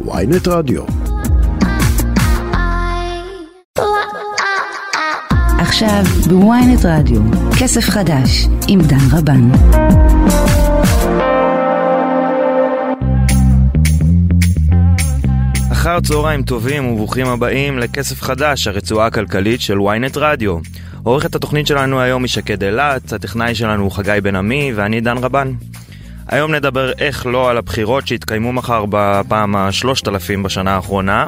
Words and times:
ויינט 0.00 0.48
רדיו. 0.48 0.82
עכשיו 5.58 6.04
בוויינט 6.28 6.84
רדיו, 6.84 7.20
כסף 7.60 7.90
חדש 7.90 8.48
עם 8.68 8.80
דן 8.80 8.96
רבן. 9.12 9.50
אחר 15.72 16.00
צהריים 16.00 16.42
טובים 16.42 16.86
וברוכים 16.86 17.26
הבאים 17.26 17.78
לכסף 17.78 18.22
חדש, 18.22 18.66
הרצועה 18.66 19.06
הכלכלית 19.06 19.60
של 19.60 19.78
ynet 19.78 20.18
רדיו. 20.18 20.58
עורכת 21.02 21.34
התוכנית 21.34 21.66
שלנו 21.66 22.00
היום 22.00 22.22
היא 22.22 22.28
שקד 22.28 22.64
אילת, 22.64 23.12
הטכנאי 23.12 23.54
שלנו 23.54 23.82
הוא 23.82 23.92
חגי 23.92 24.18
בן 24.22 24.36
עמי 24.36 24.72
ואני 24.74 25.00
דן 25.00 25.18
רבן. 25.18 25.52
היום 26.28 26.54
נדבר 26.54 26.92
איך 26.98 27.26
לא 27.26 27.50
על 27.50 27.58
הבחירות 27.58 28.06
שהתקיימו 28.06 28.52
מחר 28.52 28.84
בפעם 28.88 29.56
השלושת 29.56 30.08
אלפים 30.08 30.42
בשנה 30.42 30.74
האחרונה. 30.74 31.26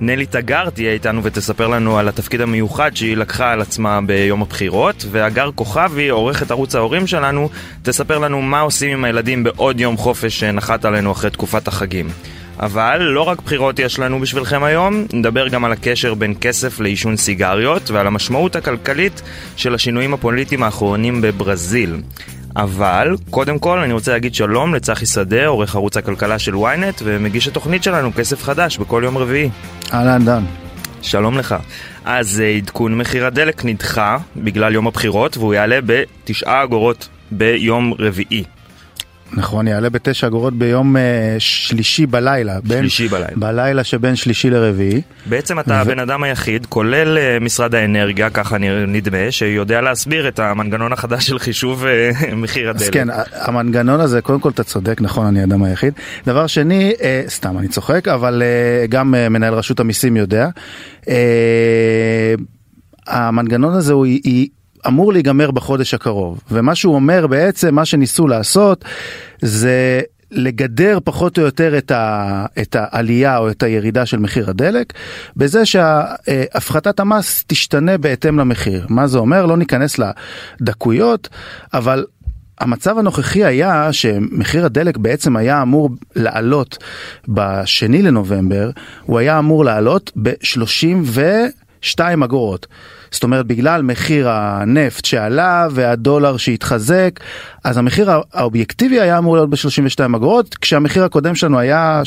נלי 0.00 0.26
תגר 0.26 0.70
תהיה 0.70 0.92
איתנו 0.92 1.24
ותספר 1.24 1.68
לנו 1.68 1.98
על 1.98 2.08
התפקיד 2.08 2.40
המיוחד 2.40 2.96
שהיא 2.96 3.16
לקחה 3.16 3.52
על 3.52 3.60
עצמה 3.60 4.00
ביום 4.00 4.42
הבחירות, 4.42 5.04
והגר 5.10 5.50
כוכבי, 5.54 6.08
עורכת 6.08 6.50
ערוץ 6.50 6.74
ההורים 6.74 7.06
שלנו, 7.06 7.48
תספר 7.82 8.18
לנו 8.18 8.42
מה 8.42 8.60
עושים 8.60 8.90
עם 8.90 9.04
הילדים 9.04 9.44
בעוד 9.44 9.80
יום 9.80 9.96
חופש 9.96 10.40
שנחת 10.40 10.84
עלינו 10.84 11.12
אחרי 11.12 11.30
תקופת 11.30 11.68
החגים. 11.68 12.08
אבל 12.60 13.02
לא 13.02 13.22
רק 13.22 13.42
בחירות 13.42 13.78
יש 13.78 13.98
לנו 13.98 14.20
בשבילכם 14.20 14.64
היום, 14.64 15.04
נדבר 15.12 15.48
גם 15.48 15.64
על 15.64 15.72
הקשר 15.72 16.14
בין 16.14 16.34
כסף 16.40 16.80
לעישון 16.80 17.16
סיגריות 17.16 17.90
ועל 17.90 18.06
המשמעות 18.06 18.56
הכלכלית 18.56 19.22
של 19.56 19.74
השינויים 19.74 20.14
הפוליטיים 20.14 20.62
האחרונים 20.62 21.20
בברזיל. 21.20 21.96
אבל, 22.58 23.16
קודם 23.30 23.58
כל 23.58 23.78
אני 23.78 23.92
רוצה 23.92 24.12
להגיד 24.12 24.34
שלום 24.34 24.74
לצחי 24.74 25.06
שדה, 25.06 25.46
עורך 25.46 25.74
ערוץ 25.76 25.96
הכלכלה 25.96 26.38
של 26.38 26.54
ynet 26.54 27.02
ומגיש 27.04 27.48
התוכנית 27.48 27.82
שלנו 27.82 28.12
כסף 28.12 28.42
חדש 28.42 28.78
בכל 28.78 29.02
יום 29.04 29.18
רביעי. 29.18 29.50
אהלן 29.94 30.24
דן. 30.24 30.44
שלום 31.02 31.38
לך. 31.38 31.54
אז 32.04 32.40
אה, 32.40 32.48
עדכון 32.48 32.98
מחיר 32.98 33.26
הדלק 33.26 33.64
נדחה 33.64 34.16
בגלל 34.36 34.74
יום 34.74 34.86
הבחירות 34.86 35.36
והוא 35.36 35.54
יעלה 35.54 35.78
בתשעה 35.86 36.62
אגורות 36.62 37.08
ביום 37.30 37.92
רביעי. 37.98 38.44
נכון, 39.32 39.68
יעלה 39.68 39.90
בתשע 39.90 40.26
אגורות 40.26 40.54
ביום 40.54 40.96
uh, 40.96 40.98
שלישי 41.38 42.06
בלילה. 42.06 42.60
בין, 42.60 42.78
שלישי 42.78 43.08
בלילה. 43.08 43.36
בלילה 43.36 43.84
שבין 43.84 44.16
שלישי 44.16 44.50
לרביעי. 44.50 45.02
בעצם 45.26 45.60
אתה 45.60 45.70
ו... 45.70 45.74
הבן 45.74 45.98
אדם 45.98 46.22
היחיד, 46.22 46.66
כולל 46.66 47.18
uh, 47.18 47.44
משרד 47.44 47.74
האנרגיה, 47.74 48.30
ככה 48.30 48.58
נדמה, 48.88 49.30
שיודע 49.30 49.80
להסביר 49.80 50.28
את 50.28 50.38
המנגנון 50.38 50.92
החדש 50.92 51.26
של 51.26 51.38
חישוב 51.38 51.84
uh, 51.84 52.34
מחיר 52.42 52.70
הדלק. 52.70 52.82
אז 52.82 52.90
כן, 52.90 53.08
המנגנון 53.32 54.00
הזה, 54.00 54.20
קודם 54.20 54.40
כל 54.40 54.50
אתה 54.50 54.64
צודק, 54.64 55.00
נכון, 55.00 55.26
אני 55.26 55.40
האדם 55.40 55.62
היחיד. 55.62 55.92
דבר 56.26 56.46
שני, 56.46 56.92
uh, 56.96 57.30
סתם, 57.30 57.58
אני 57.58 57.68
צוחק, 57.68 58.08
אבל 58.08 58.42
uh, 58.42 58.90
גם 58.90 59.14
uh, 59.14 59.28
מנהל 59.28 59.54
רשות 59.54 59.80
המיסים 59.80 60.16
יודע. 60.16 60.48
Uh, 61.02 61.08
המנגנון 63.06 63.74
הזה 63.74 63.92
הוא, 63.92 64.04
היא, 64.04 64.48
אמור 64.86 65.12
להיגמר 65.12 65.50
בחודש 65.50 65.94
הקרוב 65.94 66.40
ומה 66.50 66.74
שהוא 66.74 66.94
אומר 66.94 67.26
בעצם 67.26 67.74
מה 67.74 67.84
שניסו 67.84 68.28
לעשות 68.28 68.84
זה 69.42 70.00
לגדר 70.30 70.98
פחות 71.04 71.38
או 71.38 71.42
יותר 71.42 71.78
את, 71.78 71.90
ה, 71.90 72.46
את 72.60 72.76
העלייה 72.78 73.38
או 73.38 73.50
את 73.50 73.62
הירידה 73.62 74.06
של 74.06 74.18
מחיר 74.18 74.50
הדלק 74.50 74.92
בזה 75.36 75.66
שהפחתת 75.66 77.00
המס 77.00 77.44
תשתנה 77.46 77.98
בהתאם 77.98 78.38
למחיר. 78.38 78.86
מה 78.88 79.06
זה 79.06 79.18
אומר? 79.18 79.46
לא 79.46 79.56
ניכנס 79.56 79.96
לדקויות, 80.60 81.28
אבל 81.74 82.04
המצב 82.60 82.98
הנוכחי 82.98 83.44
היה 83.44 83.92
שמחיר 83.92 84.64
הדלק 84.64 84.96
בעצם 84.96 85.36
היה 85.36 85.62
אמור 85.62 85.90
לעלות 86.16 86.78
בשני 87.28 88.02
לנובמבר, 88.02 88.70
הוא 89.02 89.18
היה 89.18 89.38
אמור 89.38 89.64
לעלות 89.64 90.12
ב-32 90.22 92.00
אגורות. 92.24 92.66
זאת 93.10 93.22
אומרת 93.22 93.46
בגלל 93.46 93.82
מחיר 93.82 94.28
הנפט 94.28 95.04
שעלה 95.04 95.68
והדולר 95.70 96.36
שהתחזק 96.36 97.20
אז 97.64 97.76
המחיר 97.76 98.10
האובייקטיבי 98.32 99.00
היה 99.00 99.18
אמור 99.18 99.36
להיות 99.36 99.50
ב-32 99.50 100.16
אגורות 100.16 100.54
כשהמחיר 100.54 101.04
הקודם 101.04 101.34
שלנו 101.34 101.58
היה 101.58 102.02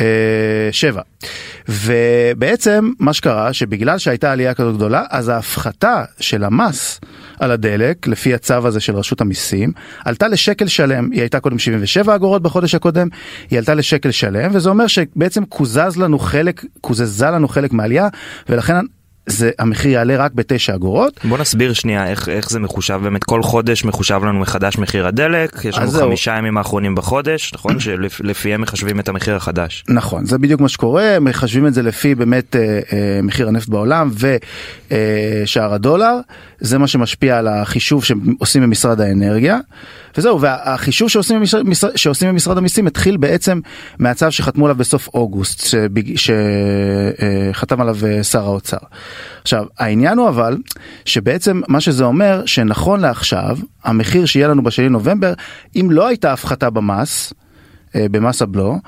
ובעצם 1.68 2.90
מה 2.98 3.12
שקרה 3.12 3.52
שבגלל 3.52 3.98
שהייתה 3.98 4.32
עלייה 4.32 4.54
כזאת 4.54 4.76
גדולה 4.76 5.04
אז 5.10 5.28
ההפחתה 5.28 6.04
של 6.20 6.44
המס 6.44 7.00
על 7.40 7.50
הדלק 7.50 8.06
לפי 8.06 8.34
הצו 8.34 8.66
הזה 8.66 8.80
של 8.80 8.96
רשות 8.96 9.20
המיסים 9.20 9.72
עלתה 10.04 10.28
לשקל 10.28 10.66
שלם. 10.66 11.10
היא 11.12 11.20
הייתה 11.20 11.40
קודם 11.40 11.58
77 11.58 12.14
אגורות 12.14 12.42
בחודש 12.42 12.74
הקודם 12.74 13.08
היא 13.50 13.58
עלתה 13.58 13.74
לשקל 13.74 14.10
שלם 14.10 14.50
וזה 14.54 14.68
אומר 14.68 14.86
שבעצם 14.86 15.44
קוזז 15.44 15.96
לנו 15.96 16.18
חלק 16.18 16.64
קוזזה 16.80 17.26
לנו 17.26 17.48
חלק 17.48 17.72
מהעלייה 17.72 18.08
ולכן 18.48 18.74
זה 19.26 19.50
המחיר 19.58 19.90
יעלה 19.90 20.16
רק 20.16 20.32
בתשע 20.32 20.74
אגורות. 20.74 21.20
בוא 21.24 21.38
נסביר 21.38 21.72
שנייה 21.72 22.06
איך, 22.06 22.28
איך 22.28 22.50
זה 22.50 22.60
מחושב 22.60 23.00
באמת 23.02 23.24
כל 23.24 23.42
חודש 23.42 23.84
מחושב 23.84 24.20
לנו 24.24 24.40
מחדש 24.40 24.78
מחיר 24.78 25.06
הדלק 25.06 25.64
יש 25.64 25.78
לנו 25.78 25.90
חמישה 25.90 26.30
זהו. 26.30 26.38
ימים 26.38 26.58
האחרונים 26.58 26.94
בחודש 26.94 27.52
נכון 27.54 27.80
שלפיהם 27.84 28.60
מחשבים 28.60 29.00
את 29.00 29.08
המחיר 29.08 29.36
החדש. 29.36 29.84
נכון 29.88 30.26
זה 30.26 30.38
בדיוק 30.38 30.60
מה 30.60 30.68
שקורה 30.68 31.20
מחשבים 31.20 31.66
את 31.66 31.74
זה 31.74 31.82
לפי 31.82 32.14
באמת 32.14 32.56
אה, 32.56 32.80
אה, 32.92 33.20
מחיר 33.22 33.48
הנפט 33.48 33.68
בעולם 33.68 34.10
ושער 34.14 35.70
אה, 35.70 35.74
הדולר 35.74 36.14
זה 36.60 36.78
מה 36.78 36.86
שמשפיע 36.86 37.38
על 37.38 37.48
החישוב 37.48 38.04
שעושים 38.04 38.62
במשרד 38.62 39.00
האנרגיה. 39.00 39.58
וזהו 40.16 40.40
והחישוב 40.40 41.08
שעושים, 41.08 41.42
במשרד, 41.64 41.96
שעושים 41.96 42.28
במשרד 42.28 42.58
המיסים 42.58 42.86
התחיל 42.86 43.16
בעצם 43.16 43.60
מהצו 43.98 44.32
שחתמו 44.32 44.64
עליו 44.64 44.76
בסוף 44.76 45.08
אוגוסט 45.14 45.76
שחתם 47.52 47.80
עליו 47.80 47.96
אה, 48.06 48.22
שר 48.22 48.44
האוצר. 48.44 48.76
עכשיו 49.42 49.64
העניין 49.78 50.18
הוא 50.18 50.28
אבל 50.28 50.56
שבעצם 51.04 51.60
מה 51.68 51.80
שזה 51.80 52.04
אומר 52.04 52.46
שנכון 52.46 53.00
לעכשיו 53.00 53.58
המחיר 53.84 54.26
שיהיה 54.26 54.48
לנו 54.48 54.62
בשני 54.62 54.88
נובמבר 54.88 55.32
אם 55.76 55.88
לא 55.90 56.06
הייתה 56.06 56.32
הפחתה 56.32 56.70
במס 56.70 57.32
אה, 57.94 58.06
במס 58.10 58.42
הבלו 58.42 58.78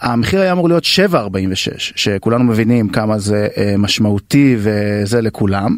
המחיר 0.00 0.40
היה 0.40 0.52
אמור 0.52 0.68
להיות 0.68 0.84
7.46 0.84 1.16
שכולנו 1.78 2.44
מבינים 2.44 2.88
כמה 2.88 3.18
זה 3.18 3.48
אה, 3.56 3.74
משמעותי 3.78 4.56
וזה 4.58 5.20
לכולם 5.20 5.76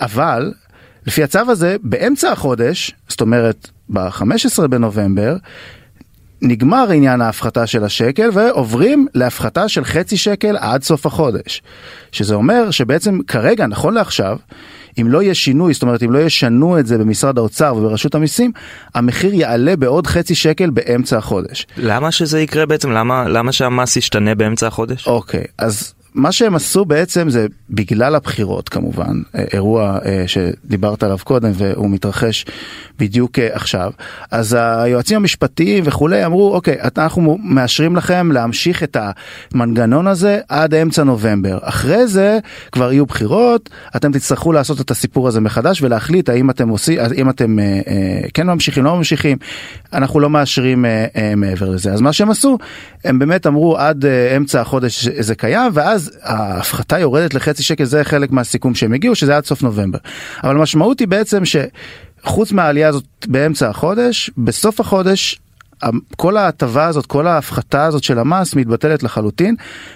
אבל 0.00 0.52
לפי 1.06 1.22
הצו 1.22 1.38
הזה 1.38 1.76
באמצע 1.82 2.32
החודש 2.32 2.94
זאת 3.08 3.20
אומרת 3.20 3.68
ב-15 3.88 4.66
בנובמבר 4.66 5.36
נגמר 6.42 6.90
עניין 6.90 7.20
ההפחתה 7.20 7.66
של 7.66 7.84
השקל 7.84 8.30
ועוברים 8.32 9.06
להפחתה 9.14 9.68
של 9.68 9.84
חצי 9.84 10.16
שקל 10.16 10.56
עד 10.56 10.82
סוף 10.82 11.06
החודש. 11.06 11.62
שזה 12.12 12.34
אומר 12.34 12.70
שבעצם 12.70 13.18
כרגע, 13.26 13.66
נכון 13.66 13.94
לעכשיו, 13.94 14.36
אם 15.00 15.08
לא 15.08 15.22
יהיה 15.22 15.34
שינוי, 15.34 15.72
זאת 15.74 15.82
אומרת 15.82 16.02
אם 16.02 16.12
לא 16.12 16.18
ישנו 16.18 16.78
את 16.78 16.86
זה 16.86 16.98
במשרד 16.98 17.38
האוצר 17.38 17.74
וברשות 17.76 18.14
המיסים, 18.14 18.52
המחיר 18.94 19.34
יעלה 19.34 19.76
בעוד 19.76 20.06
חצי 20.06 20.34
שקל 20.34 20.70
באמצע 20.70 21.18
החודש. 21.18 21.66
למה 21.76 22.12
שזה 22.12 22.40
יקרה 22.40 22.66
בעצם? 22.66 22.90
למה, 22.90 23.28
למה 23.28 23.52
שהמס 23.52 23.96
ישתנה 23.96 24.34
באמצע 24.34 24.66
החודש? 24.66 25.06
אוקיי, 25.06 25.44
אז 25.58 25.94
מה 26.14 26.32
שהם 26.32 26.54
עשו 26.54 26.84
בעצם 26.84 27.30
זה 27.30 27.46
בגלל 27.70 28.14
הבחירות 28.14 28.68
כמובן, 28.68 29.22
אה, 29.34 29.44
אירוע 29.52 29.98
אה, 30.04 30.24
שדיברת 30.26 31.02
עליו 31.02 31.18
קודם 31.24 31.50
והוא 31.54 31.90
מתרחש 31.90 32.44
בדיוק 32.98 33.38
אה, 33.38 33.48
עכשיו, 33.52 33.92
אז 34.30 34.56
היועצים 34.60 35.16
המשפטיים 35.16 35.84
וכולי 35.86 36.26
אמרו 36.26 36.54
אוקיי 36.54 36.76
אנחנו 36.98 37.38
מאשרים 37.42 37.96
לכם 37.96 38.32
להמשיך 38.32 38.82
את 38.82 38.96
המנגנון 39.54 40.06
הזה 40.06 40.40
עד 40.48 40.74
אמצע 40.74 41.04
נובמבר, 41.04 41.58
אחרי 41.62 42.06
זה 42.06 42.38
כבר 42.72 42.92
יהיו 42.92 43.06
בחירות, 43.06 43.70
אתם 43.96 44.12
תצטרכו 44.12 44.52
לעשות 44.52 44.80
את 44.80 44.90
הסיפור 44.90 45.28
הזה 45.28 45.40
מחדש 45.40 45.82
ולהחליט 45.82 46.28
האם 46.28 46.50
אתם 46.50 46.68
עושים, 46.68 46.98
האם 47.00 47.30
אתם 47.30 47.58
כן 48.34 48.46
ממשיכים, 48.46 48.84
לא 48.84 48.96
ממשיכים, 48.96 49.38
אנחנו 49.92 50.20
לא 50.20 50.30
מאשרים 50.30 50.84
מעבר 51.36 51.70
לזה, 51.70 51.92
אז 51.92 52.00
מה 52.00 52.12
שהם 52.12 52.30
עשו, 52.30 52.58
הם 53.04 53.18
באמת 53.18 53.46
אמרו 53.46 53.78
עד 53.78 54.04
אמצע 54.36 54.60
החודש 54.60 55.08
זה 55.08 55.34
קיים 55.34 55.70
ואז 55.74 56.01
אז 56.02 56.10
ההפחתה 56.22 56.98
יורדת 56.98 57.34
לחצי 57.34 57.62
שקל 57.62 57.84
זה 57.84 58.04
חלק 58.04 58.30
מהסיכום 58.30 58.74
שהם 58.74 58.92
הגיעו 58.92 59.14
שזה 59.14 59.36
עד 59.36 59.44
סוף 59.44 59.62
נובמבר. 59.62 59.98
אבל 60.44 60.56
המשמעות 60.56 61.00
היא 61.00 61.08
בעצם 61.08 61.42
שחוץ 61.44 62.52
מהעלייה 62.52 62.88
הזאת 62.88 63.04
באמצע 63.26 63.68
החודש 63.68 64.30
בסוף 64.38 64.80
החודש 64.80 65.40
כל 66.16 66.36
ההטבה 66.36 66.86
הזאת 66.86 67.06
כל 67.06 67.26
ההפחתה 67.26 67.84
הזאת 67.84 68.02
של 68.02 68.18
המס 68.18 68.54
מתבטלת 68.54 69.02
לחלוטין 69.02 69.54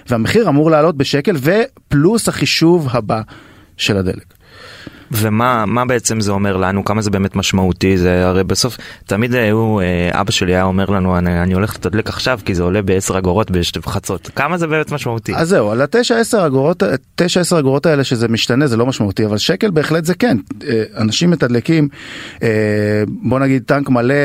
והמחיר 0.09 0.49
אמור 0.49 0.71
לעלות 0.71 0.97
בשקל 0.97 1.35
ופלוס 1.41 2.27
החישוב 2.27 2.87
הבא 2.91 3.21
של 3.77 3.97
הדלק. 3.97 4.36
ומה 5.11 5.65
מה 5.65 5.85
בעצם 5.85 6.21
זה 6.21 6.31
אומר 6.31 6.57
לנו? 6.57 6.85
כמה 6.85 7.01
זה 7.01 7.09
באמת 7.09 7.35
משמעותי? 7.35 7.97
זה 7.97 8.27
הרי 8.27 8.43
בסוף, 8.43 8.77
תמיד 9.05 9.35
הוא, 9.51 9.81
אה, 9.81 10.21
אבא 10.21 10.31
שלי 10.31 10.55
היה 10.55 10.63
אומר 10.63 10.85
לנו, 10.85 11.17
אני, 11.17 11.41
אני 11.41 11.53
הולך 11.53 11.75
לתדלק 11.75 12.09
עכשיו 12.09 12.39
כי 12.45 12.55
זה 12.55 12.63
עולה 12.63 12.81
ב-10 12.81 13.17
אגורות 13.17 13.51
בחצות. 13.51 14.29
כמה 14.35 14.57
זה 14.57 14.67
באמת 14.67 14.91
משמעותי? 14.91 15.35
אז 15.35 15.49
זהו, 15.49 15.71
על 15.71 15.81
ה-9-10 15.81 16.45
אגורות, 16.45 16.83
9-10 17.21 17.59
אגורות 17.59 17.85
האלה 17.85 18.03
שזה 18.03 18.27
משתנה 18.27 18.67
זה 18.67 18.77
לא 18.77 18.85
משמעותי, 18.85 19.25
אבל 19.25 19.37
שקל 19.37 19.71
בהחלט 19.71 20.05
זה 20.05 20.13
כן. 20.13 20.37
אה, 20.67 20.83
אנשים 20.97 21.29
מתדלקים, 21.29 21.87
אה, 22.43 22.49
בוא 23.07 23.39
נגיד 23.39 23.63
טנק 23.65 23.89
מלא 23.89 24.15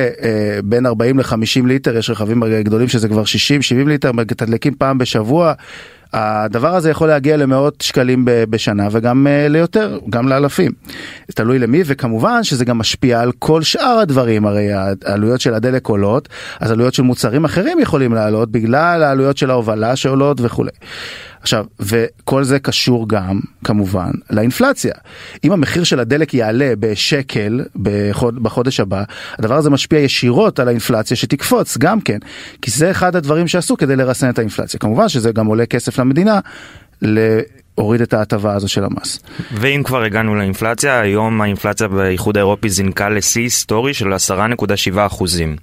בין 0.65 0.87
40 0.87 1.19
ל-50 1.19 1.67
ליטר, 1.67 1.97
יש 1.97 2.11
רכבים 2.11 2.43
גדולים 2.63 2.89
שזה 2.89 3.09
כבר 3.09 3.23
60-70 3.23 3.89
ליטר, 3.89 4.13
מתדלקים 4.13 4.75
פעם 4.75 4.99
בשבוע. 4.99 5.53
הדבר 6.13 6.75
הזה 6.75 6.91
יכול 6.91 7.09
להגיע 7.09 7.37
למאות 7.37 7.81
שקלים 7.81 8.25
בשנה 8.27 8.89
וגם 8.91 9.27
אה, 9.27 9.49
ליותר, 9.49 9.99
גם 10.11 10.29
לאלפים. 10.29 10.73
תלוי 11.35 11.59
למי, 11.59 11.83
וכמובן 11.87 12.45
שזה 12.45 12.65
גם 12.65 12.79
משפיע 12.79 13.21
על 13.21 13.33
כל 13.39 13.63
שאר 13.63 13.99
הדברים, 14.03 14.47
הרי 14.47 14.69
העלויות 15.05 15.41
של 15.41 15.55
הדלק 15.55 15.87
עולות, 15.87 16.29
אז 16.61 16.71
עלויות 16.71 16.95
של 16.95 17.03
מוצרים 17.03 17.45
אחרים 17.45 17.79
יכולים 17.81 18.15
לעלות 18.15 18.51
בגלל 18.51 19.03
העלויות 19.03 19.37
של 19.37 19.51
ההובלה 19.51 19.97
שעולות 19.97 20.39
וכולי. 20.41 20.71
עכשיו, 21.43 21.65
וכל 21.81 22.45
זה 22.45 22.59
קשור 22.59 23.09
גם, 23.09 23.41
כמובן, 23.65 24.11
לאינפלציה. 24.31 24.95
אם 25.45 25.53
המחיר 25.53 25.85
של 25.85 26.01
הדלק 26.01 26.35
יעלה 26.35 26.73
בשקל 26.79 27.61
בחוד, 27.77 28.43
בחודש 28.43 28.81
הבא, 28.81 29.03
הדבר 29.39 29.55
הזה 29.55 29.71
משפיע 29.71 29.99
ישירות 29.99 30.59
על 30.59 30.69
האינפלציה 30.69 31.17
שתקפוץ 31.17 31.79
גם 31.79 32.01
כן, 32.01 32.19
כי 32.63 32.71
זה 32.71 32.91
אחד 32.91 33.17
הדברים 33.17 33.49
שעשו 33.49 33.77
כדי 33.77 33.97
לרסן 33.97 34.31
את 34.31 34.39
האינפלציה. 34.39 34.81
כמובן 34.81 35.09
שזה 35.09 35.33
גם 35.33 35.47
עולה 35.47 35.67
כסף 35.67 35.99
למדינה. 35.99 36.41
להוריד 37.03 38.01
את 38.01 38.15
ההטבה 38.15 38.55
הזו 38.55 38.69
של 38.69 38.85
המס. 38.85 39.21
ואם 39.53 39.83
כבר 39.85 40.03
הגענו 40.03 40.35
לאינפלציה, 40.35 41.01
היום 41.01 41.41
האינפלציה 41.41 41.89
באיחוד 41.89 42.37
האירופי 42.37 42.69
זינקה 42.69 43.09
לשיא 43.09 43.43
היסטורי 43.43 43.95
של 43.95 44.13
10.7 44.13 45.07
אחוזים. 45.07 45.57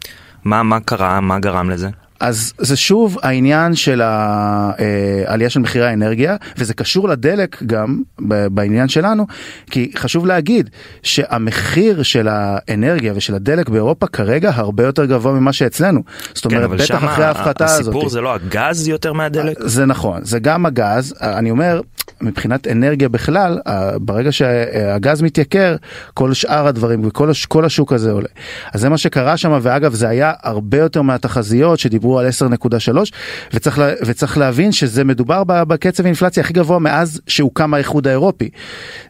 מה, 0.44 0.64
מה 0.64 0.80
קרה? 0.80 1.20
מה 1.20 1.40
גרם 1.40 1.70
לזה? 1.70 1.90
אז 2.20 2.54
זה 2.58 2.76
שוב 2.76 3.18
העניין 3.24 3.76
של 3.76 4.02
העלייה 4.02 5.46
אה, 5.46 5.50
של 5.50 5.60
מחירי 5.60 5.86
האנרגיה 5.86 6.36
וזה 6.58 6.74
קשור 6.74 7.10
לדלק 7.10 7.64
גם 7.66 8.02
בעניין 8.50 8.88
שלנו 8.88 9.28
כי 9.72 9.92
חשוב 9.98 10.26
להגיד 10.26 10.70
שהמחיר 11.04 12.04
של 12.04 12.28
האנרגיה 12.32 13.14
ושל 13.16 13.36
הדלק 13.36 13.70
באירופה 13.70 14.08
כרגע 14.08 14.52
הרבה 14.56 14.84
יותר 14.84 15.06
גבוה 15.06 15.32
ממה 15.32 15.54
שאצלנו. 15.54 16.02
זאת 16.34 16.48
כן, 16.48 16.64
אומרת 16.64 16.82
בטח 16.82 17.04
אחרי 17.04 17.26
ההפחתה 17.26 17.66
הזאת. 17.66 17.82
הסיפור 17.82 18.10
זה 18.10 18.22
לא 18.22 18.34
הגז 18.34 18.88
יותר 18.88 19.14
מהדלק? 19.14 19.58
זה 19.60 19.86
נכון 19.86 20.26
זה 20.26 20.40
גם 20.40 20.66
הגז 20.66 21.16
אני 21.22 21.52
אומר 21.52 21.82
מבחינת 22.22 22.68
אנרגיה 22.68 23.10
בכלל 23.10 23.60
ברגע 24.02 24.32
שהגז 24.32 25.22
מתייקר 25.22 25.76
כל 26.14 26.34
שאר 26.34 26.68
הדברים 26.68 27.06
וכל 27.06 27.66
השוק 27.66 27.94
הזה 27.94 28.12
עולה. 28.12 28.28
אז 28.74 28.82
זה 28.82 28.90
מה 28.90 28.98
שקרה 28.98 29.38
שם 29.38 29.60
ואגב 29.62 29.94
זה 29.94 30.10
היה 30.10 30.34
הרבה 30.44 30.78
יותר 30.78 31.02
מהתחזיות 31.02 31.80
שדיברו. 31.80 32.09
דיברו 32.10 32.20
על 32.20 32.28
10.3 32.28 33.12
וצריך, 33.54 33.82
וצריך 34.06 34.38
להבין 34.38 34.72
שזה 34.72 35.04
מדובר 35.04 35.44
בקצב 35.44 36.04
האינפלציה 36.04 36.44
הכי 36.44 36.54
גבוה 36.54 36.80
מאז 36.80 37.22
שהוקם 37.28 37.74
האיחוד 37.74 38.08
האירופי. 38.08 38.50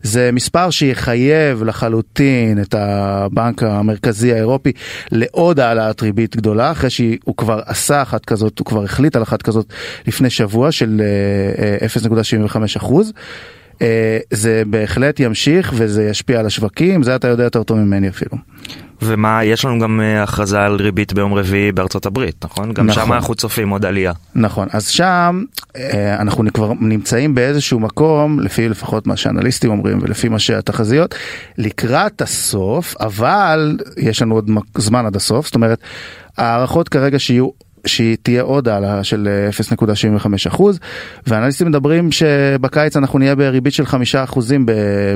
זה 0.01 0.29
מספר 0.33 0.69
שיחייב 0.69 1.63
לחלוטין 1.63 2.61
את 2.61 2.75
הבנק 2.77 3.63
המרכזי 3.63 4.33
האירופי 4.33 4.71
לעוד 5.11 5.59
העלאת 5.59 6.01
ריבית 6.01 6.35
גדולה 6.35 6.71
אחרי 6.71 6.89
שהוא 6.89 7.37
כבר 7.37 7.61
עשה 7.65 8.01
אחת 8.01 8.25
כזאת, 8.25 8.59
הוא 8.59 8.65
כבר 8.65 8.83
החליט 8.83 9.15
על 9.15 9.23
אחת 9.23 9.41
כזאת 9.41 9.73
לפני 10.07 10.29
שבוע 10.29 10.71
של 10.71 11.01
0.75 11.97 12.57
אה, 12.57 12.61
אה, 12.61 12.65
אחוז. 12.77 13.13
אה, 13.81 14.19
זה 14.31 14.63
בהחלט 14.67 15.19
ימשיך 15.19 15.73
וזה 15.75 16.03
ישפיע 16.03 16.39
על 16.39 16.45
השווקים, 16.45 17.03
זה 17.03 17.15
אתה 17.15 17.27
יודע 17.27 17.43
יותר 17.43 17.63
טוב 17.63 17.77
ממני 17.77 18.09
אפילו. 18.09 18.37
ומה, 19.01 19.43
יש 19.43 19.65
לנו 19.65 19.79
גם 19.79 20.01
אה, 20.01 20.23
הכרזה 20.23 20.61
על 20.61 20.75
ריבית 20.75 21.13
ביום 21.13 21.33
רביעי 21.33 21.71
בארצות 21.71 22.05
הברית, 22.05 22.45
נכון? 22.45 22.73
גם 22.73 22.85
נכון. 22.85 23.05
שם 23.05 23.13
אנחנו 23.13 23.35
צופים 23.35 23.69
עוד 23.69 23.85
עלייה. 23.85 24.13
נכון, 24.35 24.67
אז 24.73 24.87
שם 24.87 25.43
אה, 25.75 26.15
אנחנו 26.21 26.43
כבר 26.53 26.73
נמצאים 26.79 27.35
באיזשהו 27.35 27.79
מקום, 27.79 28.39
לפי 28.39 28.69
לפחות 28.69 29.07
מה 29.07 29.17
שאנליסטים 29.17 29.71
אומרים 29.71 29.99
ולפי 30.01 30.29
מה 30.29 30.39
שהתחזיות, 30.39 31.15
לקראת 31.57 32.21
הסוף, 32.21 32.95
אבל 32.99 33.77
יש 33.97 34.21
לנו 34.21 34.35
עוד 34.35 34.49
זמן 34.77 35.05
עד 35.05 35.15
הסוף, 35.15 35.45
זאת 35.45 35.55
אומרת, 35.55 35.79
הערכות 36.37 36.89
כרגע 36.89 37.19
שיהיו 37.19 37.49
שהיא 37.85 38.17
תהיה 38.21 38.41
עוד 38.41 38.67
העלאה 38.67 39.03
של 39.03 39.27
0.75 40.21 40.27
אחוז 40.47 40.79
ואנליסטים 41.27 41.67
מדברים 41.67 42.11
שבקיץ 42.11 42.97
אנחנו 42.97 43.19
נהיה 43.19 43.35
בריבית 43.35 43.73
של 43.73 43.85
חמישה 43.85 44.23
אחוזים 44.23 44.65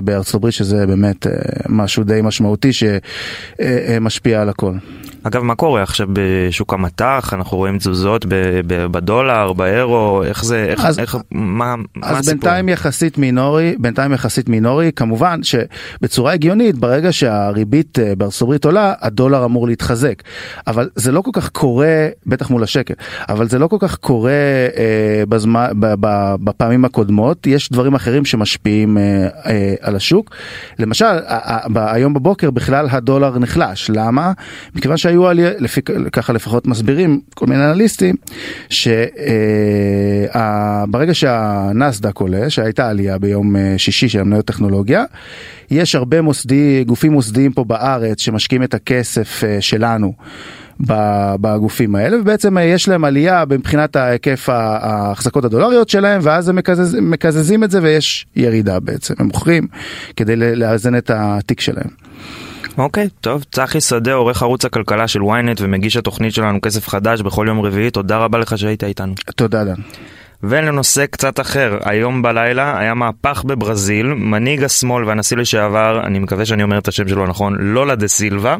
בארצות 0.03 0.35
הברית 0.35 0.53
שזה 0.53 0.87
באמת 0.87 1.27
אה, 1.27 1.31
משהו 1.69 2.03
די 2.03 2.19
משמעותי 2.23 2.69
שמשפיע 2.73 4.41
על 4.41 4.49
הכל. 4.49 4.73
אגב, 5.23 5.41
מה 5.41 5.55
קורה 5.55 5.83
עכשיו 5.83 6.07
בשוק 6.13 6.73
המטח? 6.73 7.33
אנחנו 7.33 7.57
רואים 7.57 7.77
תזוזות 7.77 8.25
בדולר, 8.67 9.53
באירו, 9.53 10.23
איך 10.23 10.45
זה, 10.45 10.65
איך, 10.69 10.85
אז, 10.85 10.99
איך, 10.99 11.17
מה, 11.31 11.73
אז 11.73 11.79
מה 11.95 12.17
הסיפור? 12.17 12.33
בינתיים 12.33 12.69
יחסית 12.69 13.17
מינורי, 13.17 13.75
בינתיים 13.79 14.13
יחסית 14.13 14.49
מינורי, 14.49 14.91
כמובן 14.95 15.39
שבצורה 15.43 16.33
הגיונית, 16.33 16.77
ברגע 16.77 17.11
שהריבית 17.11 17.99
אה, 17.99 18.15
בארצות 18.15 18.41
הברית 18.41 18.65
עולה, 18.65 18.93
הדולר 19.01 19.45
אמור 19.45 19.67
להתחזק. 19.67 20.23
אבל 20.67 20.89
זה 20.95 21.11
לא 21.11 21.21
כל 21.21 21.31
כך 21.33 21.49
קורה, 21.49 22.07
בטח 22.25 22.49
מול 22.49 22.63
השקל, 22.63 22.93
אבל 23.29 23.49
זה 23.49 23.59
לא 23.59 23.67
כל 23.67 23.77
כך 23.79 23.97
קורה 23.97 24.31
אה, 24.77 25.23
בזמן, 25.29 25.67
בפעמים 26.43 26.85
הקודמות, 26.85 27.47
יש 27.47 27.71
דברים 27.71 27.95
אחרים 27.95 28.25
שמשפיעים 28.25 28.97
אה, 28.97 29.27
אה, 29.45 29.73
על 29.81 29.95
השוק. 29.95 30.35
למשל, 30.79 31.15
היום 31.75 32.13
בבוקר 32.13 32.51
בכלל 32.51 32.87
הדולר 32.91 33.39
נחלש, 33.39 33.91
למה? 33.93 34.31
מכיוון 34.75 34.97
שה... 34.97 35.12
שהיו 35.13 35.27
עלייה, 35.27 35.51
לפי, 35.59 35.81
ככה 36.11 36.33
לפחות 36.33 36.67
מסבירים 36.67 37.21
כל 37.35 37.45
מיני 37.45 37.65
אנליסטים, 37.65 38.15
שברגע 38.69 39.09
אה, 41.09 41.13
שהנסדק 41.13 42.17
עולה, 42.17 42.49
שהייתה 42.49 42.89
עלייה 42.89 43.17
ביום 43.17 43.55
אה, 43.55 43.73
שישי 43.77 44.09
של 44.09 44.19
המניות 44.19 44.45
טכנולוגיה, 44.45 45.03
יש 45.71 45.95
הרבה 45.95 46.21
מוסדי, 46.21 46.83
גופים 46.83 47.11
מוסדיים 47.11 47.51
פה 47.51 47.63
בארץ 47.63 48.21
שמשקיעים 48.21 48.63
את 48.63 48.73
הכסף 48.73 49.43
אה, 49.43 49.61
שלנו. 49.61 50.13
בגופים 51.39 51.95
האלה 51.95 52.19
ובעצם 52.19 52.57
יש 52.61 52.87
להם 52.87 53.05
עלייה 53.05 53.43
מבחינת 53.49 53.95
ההיקף 53.95 54.49
ההחזקות 54.49 55.45
הדולריות 55.45 55.89
שלהם 55.89 56.19
ואז 56.23 56.49
הם 56.49 56.55
מקזז, 56.55 56.97
מקזזים 57.01 57.63
את 57.63 57.71
זה 57.71 57.79
ויש 57.83 58.25
ירידה 58.35 58.79
בעצם 58.79 59.13
הם 59.19 59.25
מוכרים 59.25 59.67
כדי 60.15 60.35
לאזן 60.35 60.95
את 60.95 61.11
התיק 61.13 61.59
שלהם. 61.59 61.89
אוקיי, 62.77 63.09
טוב. 63.21 63.43
צחי 63.51 63.81
שדה, 63.81 64.13
עורך 64.13 64.43
ערוץ 64.43 64.65
הכלכלה 64.65 65.07
של 65.07 65.19
ynet 65.19 65.57
ומגיש 65.59 65.97
התוכנית 65.97 66.33
שלנו 66.33 66.61
כסף 66.61 66.87
חדש 66.87 67.21
בכל 67.21 67.45
יום 67.47 67.61
רביעי, 67.61 67.91
תודה 67.91 68.17
רבה 68.17 68.37
לך 68.37 68.57
שהיית 68.57 68.83
איתנו. 68.83 69.13
תודה 69.35 69.63
דן. 69.63 69.81
ולנושא 70.43 71.05
קצת 71.05 71.39
אחר, 71.39 71.77
היום 71.83 72.21
בלילה 72.21 72.79
היה 72.79 72.93
מהפך 72.93 73.43
בברזיל, 73.43 74.05
מנהיג 74.05 74.63
השמאל 74.63 75.05
והנשיא 75.05 75.37
לשעבר, 75.37 76.01
אני 76.03 76.19
מקווה 76.19 76.45
שאני 76.45 76.63
אומר 76.63 76.77
את 76.77 76.87
השם 76.87 77.07
שלו 77.07 77.27
נכון, 77.27 77.55
לולה 77.59 77.95
דה 77.95 78.07
סילבה, 78.07 78.55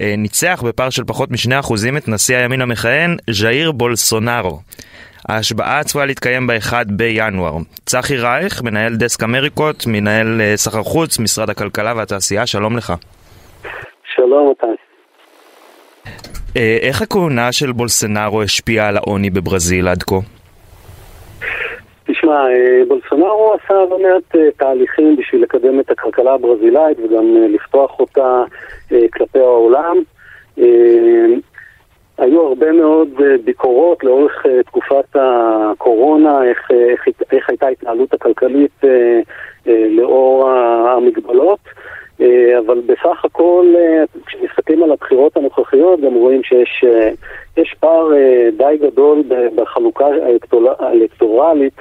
אה, 0.00 0.14
ניצח 0.18 0.62
בפער 0.66 0.90
של 0.90 1.04
פחות 1.04 1.30
מ-2% 1.30 1.72
את 1.96 2.08
נשיא 2.08 2.36
הימין 2.36 2.60
המכהן, 2.60 3.16
ז'איר 3.30 3.72
בולסונארו. 3.72 4.60
ההשבעה 5.28 5.84
צפויה 5.84 6.06
להתקיים 6.06 6.46
ב-1 6.46 6.72
בינואר. 6.86 7.58
צחי 7.86 8.16
רייך, 8.16 8.62
מנהל 8.62 8.96
דסק 8.96 9.22
אמריקות, 9.22 9.86
מנהל 9.86 10.40
אה, 10.40 10.56
סחר 10.56 10.82
חוץ, 10.82 11.18
משרד 11.18 11.50
הכלכלה 11.50 11.92
והתעשייה, 11.96 12.46
שלום 12.46 12.76
לך. 12.76 12.92
שלום, 14.32 14.50
מתן. 14.50 14.74
אה, 16.56 16.78
איך 16.82 17.02
הכהונה 17.02 17.52
של 17.52 17.72
בולסנארו 17.72 18.42
השפיעה 18.42 18.88
על 18.88 18.96
העוני 18.96 19.30
בברזיל 19.30 19.88
עד 19.88 20.02
כה? 20.02 20.16
תשמע, 22.04 22.48
אה, 22.48 22.82
בולסונארו 22.88 23.54
עשה 23.54 23.74
לא 23.74 23.98
מעט 24.02 24.36
אה, 24.36 24.50
תהליכים 24.56 25.16
בשביל 25.16 25.42
לקדם 25.42 25.80
את 25.80 25.90
הכלכלה 25.90 26.34
הברזילאית 26.34 26.98
וגם 26.98 27.24
לפתוח 27.54 28.00
אותה 28.00 28.42
כלפי 29.12 29.38
העולם. 29.38 29.96
היו 32.18 32.40
הרבה 32.48 32.72
מאוד 32.72 33.08
ביקורות 33.44 34.04
לאורך 34.04 34.46
תקופת 34.66 35.04
הקורונה, 35.14 36.44
איך, 36.44 36.70
איך, 36.70 37.08
איך 37.32 37.48
הייתה 37.48 37.66
ההתנהלות 37.66 38.14
הכלכלית 38.14 38.80
לאור 39.66 40.50
המגבלות. 40.88 41.58
אה, 42.20 42.58
אבל 42.58 42.80
בסך 42.86 43.24
הכל, 43.24 43.74
אה, 43.78 44.04
כשמסתכלים 44.26 44.82
על 44.82 44.92
הבחירות 44.92 45.36
הנוכחיות, 45.36 46.00
גם 46.00 46.14
רואים 46.14 46.42
שיש 46.42 46.84
אה, 46.86 47.62
פער 47.80 48.08
די 48.56 48.78
גדול 48.80 49.22
בחלוקה 49.54 50.06
האלקטורלית. 50.78 51.74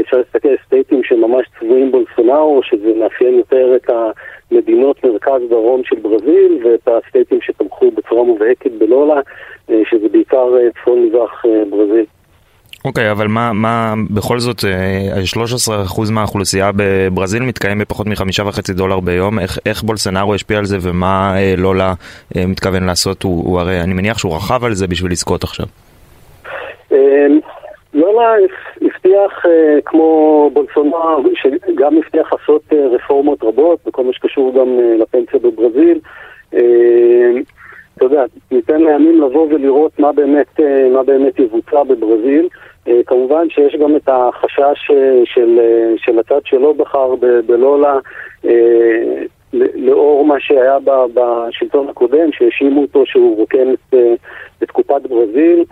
אפשר 0.00 0.16
להסתכל 0.16 0.48
על 0.48 0.56
סטייטים 0.66 1.04
שממש 1.04 1.46
צבועים 1.60 1.92
בולסונארו, 1.92 2.62
שזה 2.62 2.94
מאפיין 2.96 3.34
יותר 3.34 3.76
את 3.76 3.90
המדינות 3.90 5.04
מרכז-דרום 5.04 5.84
של 5.84 5.96
ברזיל, 5.96 6.58
ואת 6.64 6.88
הסטייטים 6.88 7.38
שתמכו 7.40 7.90
בצורה 7.90 8.24
מובהקת 8.24 8.70
בלולה, 8.72 9.20
שזה 9.68 10.08
בעיקר 10.08 10.48
צפון-מזרח 10.74 11.44
ברזיל. 11.70 12.04
אוקיי, 12.84 13.08
okay, 13.08 13.12
אבל 13.12 13.26
מה, 13.26 13.52
מה 13.52 13.94
בכל 14.10 14.38
זאת, 14.38 14.60
13% 14.60 16.12
מהאוכלוסייה 16.12 16.70
בברזיל 16.76 17.42
מתקיים 17.42 17.78
בפחות 17.78 18.06
מחמישה 18.06 18.42
וחצי 18.46 18.72
דולר 18.72 19.00
ביום, 19.00 19.38
איך, 19.38 19.58
איך 19.66 19.82
בולסנארו 19.82 20.34
השפיע 20.34 20.58
על 20.58 20.64
זה 20.64 20.78
ומה 20.80 21.34
לולה 21.56 21.94
מתכוון 22.36 22.84
לעשות, 22.84 23.22
הוא, 23.22 23.44
הוא 23.44 23.60
הרי, 23.60 23.80
אני 23.80 23.94
מניח 23.94 24.18
שהוא 24.18 24.36
רכב 24.36 24.64
על 24.64 24.74
זה 24.74 24.86
בשביל 24.86 25.12
לזכות 25.12 25.44
עכשיו. 25.44 25.66
לולה 27.94 28.34
הבטיח, 28.82 29.44
כמו 29.84 30.50
בולסונארו, 30.52 31.22
שגם 31.34 31.96
הבטיח 31.98 32.32
לעשות 32.32 32.72
רפורמות 32.94 33.42
רבות, 33.42 33.78
בכל 33.86 34.04
מה 34.04 34.12
שקשור 34.12 34.54
גם 34.60 34.68
לפנסיה 34.98 35.40
בברזיל. 35.40 35.98
אתה 37.96 38.04
יודע, 38.04 38.24
ניתן 38.50 38.82
לימים 38.82 39.22
לבוא 39.22 39.46
ולראות 39.50 39.98
מה 39.98 40.12
באמת, 40.12 40.60
מה 40.94 41.02
באמת 41.02 41.38
יבוצע 41.38 41.82
בברזיל. 41.82 42.48
כמובן 43.06 43.50
שיש 43.50 43.76
גם 43.76 43.96
את 43.96 44.08
החשש 44.08 44.90
של, 45.24 45.60
של 45.96 46.18
הצד 46.18 46.40
שלא 46.44 46.72
בחר 46.72 47.14
בלולה 47.46 47.98
לאור 49.74 50.24
מה 50.24 50.40
שהיה 50.40 50.78
בשלטון 51.14 51.88
הקודם, 51.88 52.32
שהאשימו 52.32 52.82
אותו 52.82 53.06
שהוא 53.06 53.36
רוקן 53.36 53.72
את, 53.72 53.94
את 54.62 54.70
קופת 54.70 55.02
ברזיל. 55.08 55.64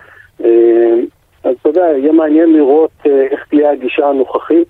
אז 1.44 1.56
אתה 1.60 1.68
יודע, 1.68 1.86
יהיה 1.96 2.12
מעניין 2.12 2.52
לראות 2.52 2.90
איך 3.04 3.46
תהיה 3.50 3.70
הגישה 3.70 4.08
הנוכחית 4.08 4.68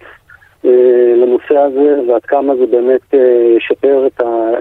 לנושא 1.14 1.58
הזה 1.58 2.00
ועד 2.08 2.22
כמה 2.24 2.56
זה 2.56 2.66
באמת 2.66 3.14
ישפר 3.56 4.06
את, 4.06 4.20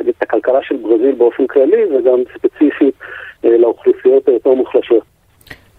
את 0.10 0.22
הכלכלה 0.22 0.60
של 0.64 0.76
ברזיל 0.76 1.16
באופן 1.16 1.48
כללי 1.48 1.84
וגם 1.86 2.20
ספציפית 2.34 2.96
לאוכלוסיות 3.44 4.28
היותר 4.28 4.54
מוחלשות. 4.54 5.17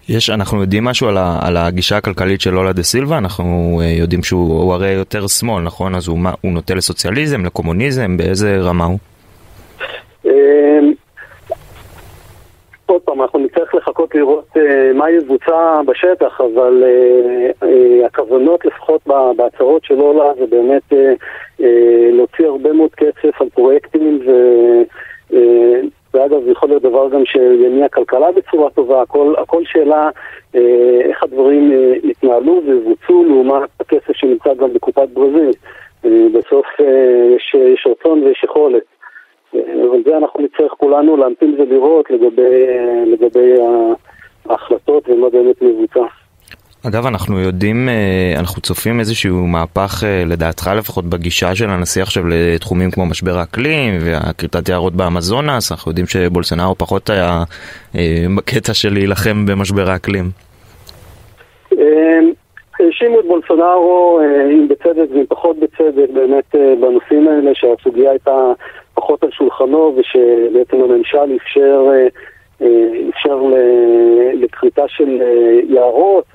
יש, 0.09 0.29
אנחנו 0.29 0.61
יודעים 0.61 0.83
משהו 0.83 1.07
על, 1.07 1.17
ה, 1.17 1.39
על 1.41 1.57
הגישה 1.57 1.97
הכלכלית 1.97 2.41
של 2.41 2.51
לולה 2.51 2.73
דה 2.73 2.83
סילבה, 2.83 3.17
אנחנו 3.17 3.81
יודעים 3.99 4.23
שהוא 4.23 4.73
הרי 4.73 4.91
יותר 4.91 5.27
שמאל, 5.27 5.63
נכון? 5.63 5.95
אז 5.95 6.07
הוא, 6.07 6.19
הוא 6.41 6.51
נוטה 6.51 6.73
לסוציאליזם, 6.73 7.45
לקומוניזם, 7.45 8.17
באיזה 8.17 8.57
רמה 8.59 8.85
הוא? 8.85 8.97
עוד 12.85 13.01
פעם, 13.01 13.21
אנחנו 13.21 13.39
נצטרך 13.39 13.75
לחכות 13.75 14.15
לראות 14.15 14.45
uh, 14.55 14.59
מה 14.93 15.11
יבוצע 15.11 15.81
בשטח, 15.85 16.41
אבל 16.41 16.83
uh, 16.83 17.63
uh, 17.63 18.05
הכוונות 18.05 18.65
לפחות 18.65 19.01
בהצהרות 19.37 19.85
של 19.85 20.01
אולה 20.01 20.33
זה 20.39 20.45
באמת 20.49 20.93
uh, 20.93 20.95
uh, 21.59 21.63
להוציא 22.11 22.45
הרבה 22.45 22.73
מאוד 22.73 22.89
כסף 22.95 23.41
על 23.41 23.49
פרויקטים 23.49 24.19
ו... 24.27 24.31
ואגב, 26.13 26.43
זה 26.43 26.51
יכול 26.51 26.69
להיות 26.69 26.83
דבר 26.83 27.09
גם 27.09 27.25
שיניע 27.25 27.89
כלכלה 27.89 28.31
בצורה 28.31 28.69
טובה, 28.69 29.01
הכל, 29.01 29.33
הכל 29.37 29.61
שאלה 29.65 30.09
אה, 30.55 30.99
איך 31.03 31.23
הדברים 31.23 31.71
אה, 31.71 31.93
יתנהלו 32.03 32.61
ויבוצעו 32.65 33.23
לעומת 33.23 33.69
הכסף 33.79 34.13
שנמצא 34.13 34.53
גם 34.53 34.73
בקופת 34.73 35.09
ברזיל. 35.13 35.51
אה, 36.05 36.27
בסוף 36.33 36.65
אה, 36.81 37.35
יש, 37.35 37.55
יש 37.73 37.87
רצון 37.91 38.23
ויש 38.23 38.43
יכולת. 38.43 38.83
אבל 39.53 40.03
זה 40.05 40.17
אנחנו 40.17 40.39
נצטרך 40.41 40.71
כולנו 40.71 41.17
להמתין 41.17 41.55
ולראות 41.59 42.11
לגבי, 42.11 42.65
לגבי 43.05 43.53
ההחלטות 44.49 45.09
ומה 45.09 45.29
באמת 45.29 45.61
מבוצע. 45.61 46.05
אגב, 46.87 47.05
אנחנו 47.05 47.39
יודעים, 47.39 47.89
אנחנו 48.37 48.61
צופים 48.61 48.99
איזשהו 48.99 49.47
מהפך, 49.47 50.03
לדעתך 50.25 50.71
לפחות, 50.77 51.05
בגישה 51.05 51.55
של 51.55 51.69
הנשיא 51.69 52.01
עכשיו 52.01 52.23
לתחומים 52.27 52.91
כמו 52.91 53.05
משבר 53.05 53.37
האקלים 53.37 53.97
והכריתת 54.01 54.69
יערות 54.69 54.93
באמזונס, 54.93 55.71
אנחנו 55.71 55.91
יודעים 55.91 56.07
שבולסנאו 56.07 56.75
פחות 56.75 57.09
היה 57.09 57.43
בקטע 58.37 58.73
של 58.73 58.93
להילחם 58.93 59.45
במשבר 59.45 59.89
האקלים. 59.89 60.29
האשימו 62.79 63.19
את 63.19 63.25
בולסונארו, 63.27 64.19
אם 64.51 64.67
בצדק 64.67 65.11
ואם 65.13 65.25
פחות 65.29 65.57
בצדק, 65.59 66.09
באמת 66.13 66.55
בנושאים 66.81 67.27
האלה 67.27 67.51
שהסוגיה 67.53 68.11
הייתה 68.11 68.51
פחות 68.93 69.23
על 69.23 69.29
שולחנו 69.31 69.97
ושבעצם 69.97 70.77
הממשל 70.77 71.35
אפשר, 71.41 71.83
אפשר 73.09 73.41
לכריתה 74.33 74.87
של 74.87 75.21
יערות 75.69 76.25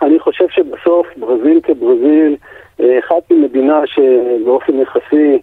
ואני 0.00 0.18
חושב 0.18 0.48
שבסוף 0.48 1.06
ברזיל 1.16 1.60
כברזיל, 1.62 2.36
אחת 2.80 3.30
ממדינה 3.30 3.82
שבאופן 3.86 4.80
יחסי 4.80 5.38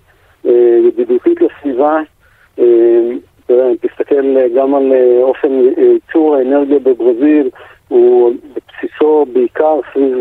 ידידותית 0.87 1.37
לסביבה, 1.41 1.99
תסתכל 3.81 4.47
גם 4.55 4.75
על 4.75 4.93
אופן 5.21 5.61
ייצור 5.77 6.35
האנרגיה 6.35 6.79
בברזיל, 6.79 7.49
הוא 7.87 8.33
בבסיסו 8.55 9.25
בעיקר 9.33 9.79
סביב, 9.93 10.17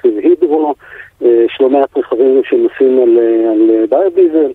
סביב 0.00 0.18
הידרו, 0.18 0.74
יש 1.20 1.58
לא 1.60 1.70
מעט 1.70 1.98
רכבים 1.98 2.42
שנוסעים 2.44 3.02
על, 3.02 3.18
על 3.48 3.86
ביודיזל. 3.90 4.52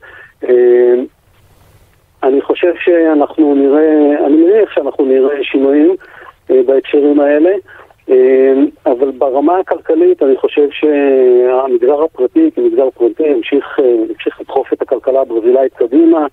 אני 2.24 2.42
חושב 2.42 2.74
שאנחנו 2.84 3.56
נראה, 3.56 4.26
אני 4.26 4.36
מניח 4.36 4.72
שאנחנו 4.72 5.06
נראה 5.06 5.44
שינויים 5.44 5.96
בהקשרים 6.50 7.20
האלה, 7.20 7.52
אבל 8.86 9.12
ברמה 9.12 9.58
הכלכלית 9.58 10.24
אני 10.24 10.38
חושב 10.38 10.68
שהמגזר 10.72 12.04
הפרטי 12.04 12.50
כמגזר 12.56 12.90
פרטי 12.90 13.24
ימשיך, 13.24 13.80
ימשיך 14.10 14.42
לדחוף 14.42 14.74
את 14.74 14.82
הכלכלה 14.82 15.22
הברזילאית 15.22 15.74
קדימה. 15.74 16.28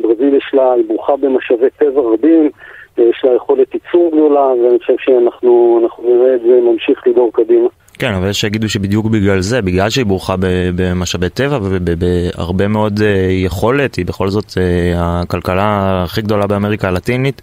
ברזיל 0.00 0.34
יש 0.34 0.50
לה, 0.54 0.72
היא 0.72 0.84
ברוכה 0.88 1.16
במשאבי 1.16 1.70
טבע 1.78 2.00
רבים. 2.00 2.50
יש 2.98 3.24
לה 3.24 3.34
יכולת 3.36 3.74
ייצור 3.74 4.10
גדולה, 4.12 4.46
ואני 4.46 4.78
חושב 4.78 4.94
שאנחנו 4.98 5.80
נראה 6.02 6.34
את 6.34 6.40
זה 6.40 6.60
ממשיך 6.72 7.06
לדור 7.06 7.30
קדימה. 7.32 7.68
כן, 7.98 8.14
אבל 8.14 8.30
יש 8.30 8.40
שיגידו 8.40 8.68
שבדיוק 8.68 9.06
בגלל 9.06 9.40
זה, 9.40 9.62
בגלל 9.62 9.90
שהיא 9.90 10.06
ברוכה 10.06 10.34
במשאבי 10.76 11.28
טבע 11.28 11.58
ובהרבה 11.62 12.68
מאוד 12.68 13.00
יכולת, 13.44 13.94
היא 13.94 14.06
בכל 14.06 14.28
זאת 14.28 14.44
הכלכלה 14.96 16.02
הכי 16.04 16.22
גדולה 16.22 16.46
באמריקה 16.46 16.88
הלטינית, 16.88 17.42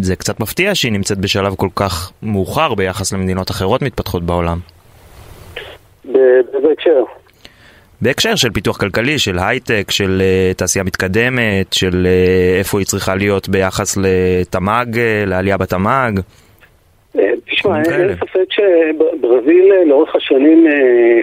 זה 0.00 0.16
קצת 0.18 0.40
מפתיע 0.40 0.74
שהיא 0.74 0.92
נמצאת 0.92 1.18
בשלב 1.18 1.54
כל 1.54 1.68
כך 1.74 2.12
מאוחר 2.22 2.74
ביחס 2.74 3.12
למדינות 3.12 3.50
אחרות 3.50 3.82
מתפתחות 3.82 4.22
בעולם. 4.22 4.58
באיזה 6.04 6.68
הקשר? 6.72 7.04
בהקשר 8.02 8.36
של 8.36 8.50
פיתוח 8.50 8.76
כלכלי, 8.76 9.18
של 9.18 9.38
הייטק, 9.38 9.90
של 9.90 10.20
uh, 10.20 10.56
תעשייה 10.56 10.84
מתקדמת, 10.84 11.72
של 11.72 12.06
uh, 12.06 12.58
איפה 12.58 12.78
היא 12.78 12.86
צריכה 12.86 13.14
להיות 13.14 13.48
ביחס 13.48 13.96
לתמ"ג, 13.96 14.94
uh, 14.94 15.28
לעלייה 15.28 15.56
בתמ"ג. 15.56 16.20
תשמע, 17.50 17.82
אין 17.82 18.16
ספק 18.16 18.52
שברזיל 18.52 19.72
לאורך 19.86 20.16
השנים 20.16 20.66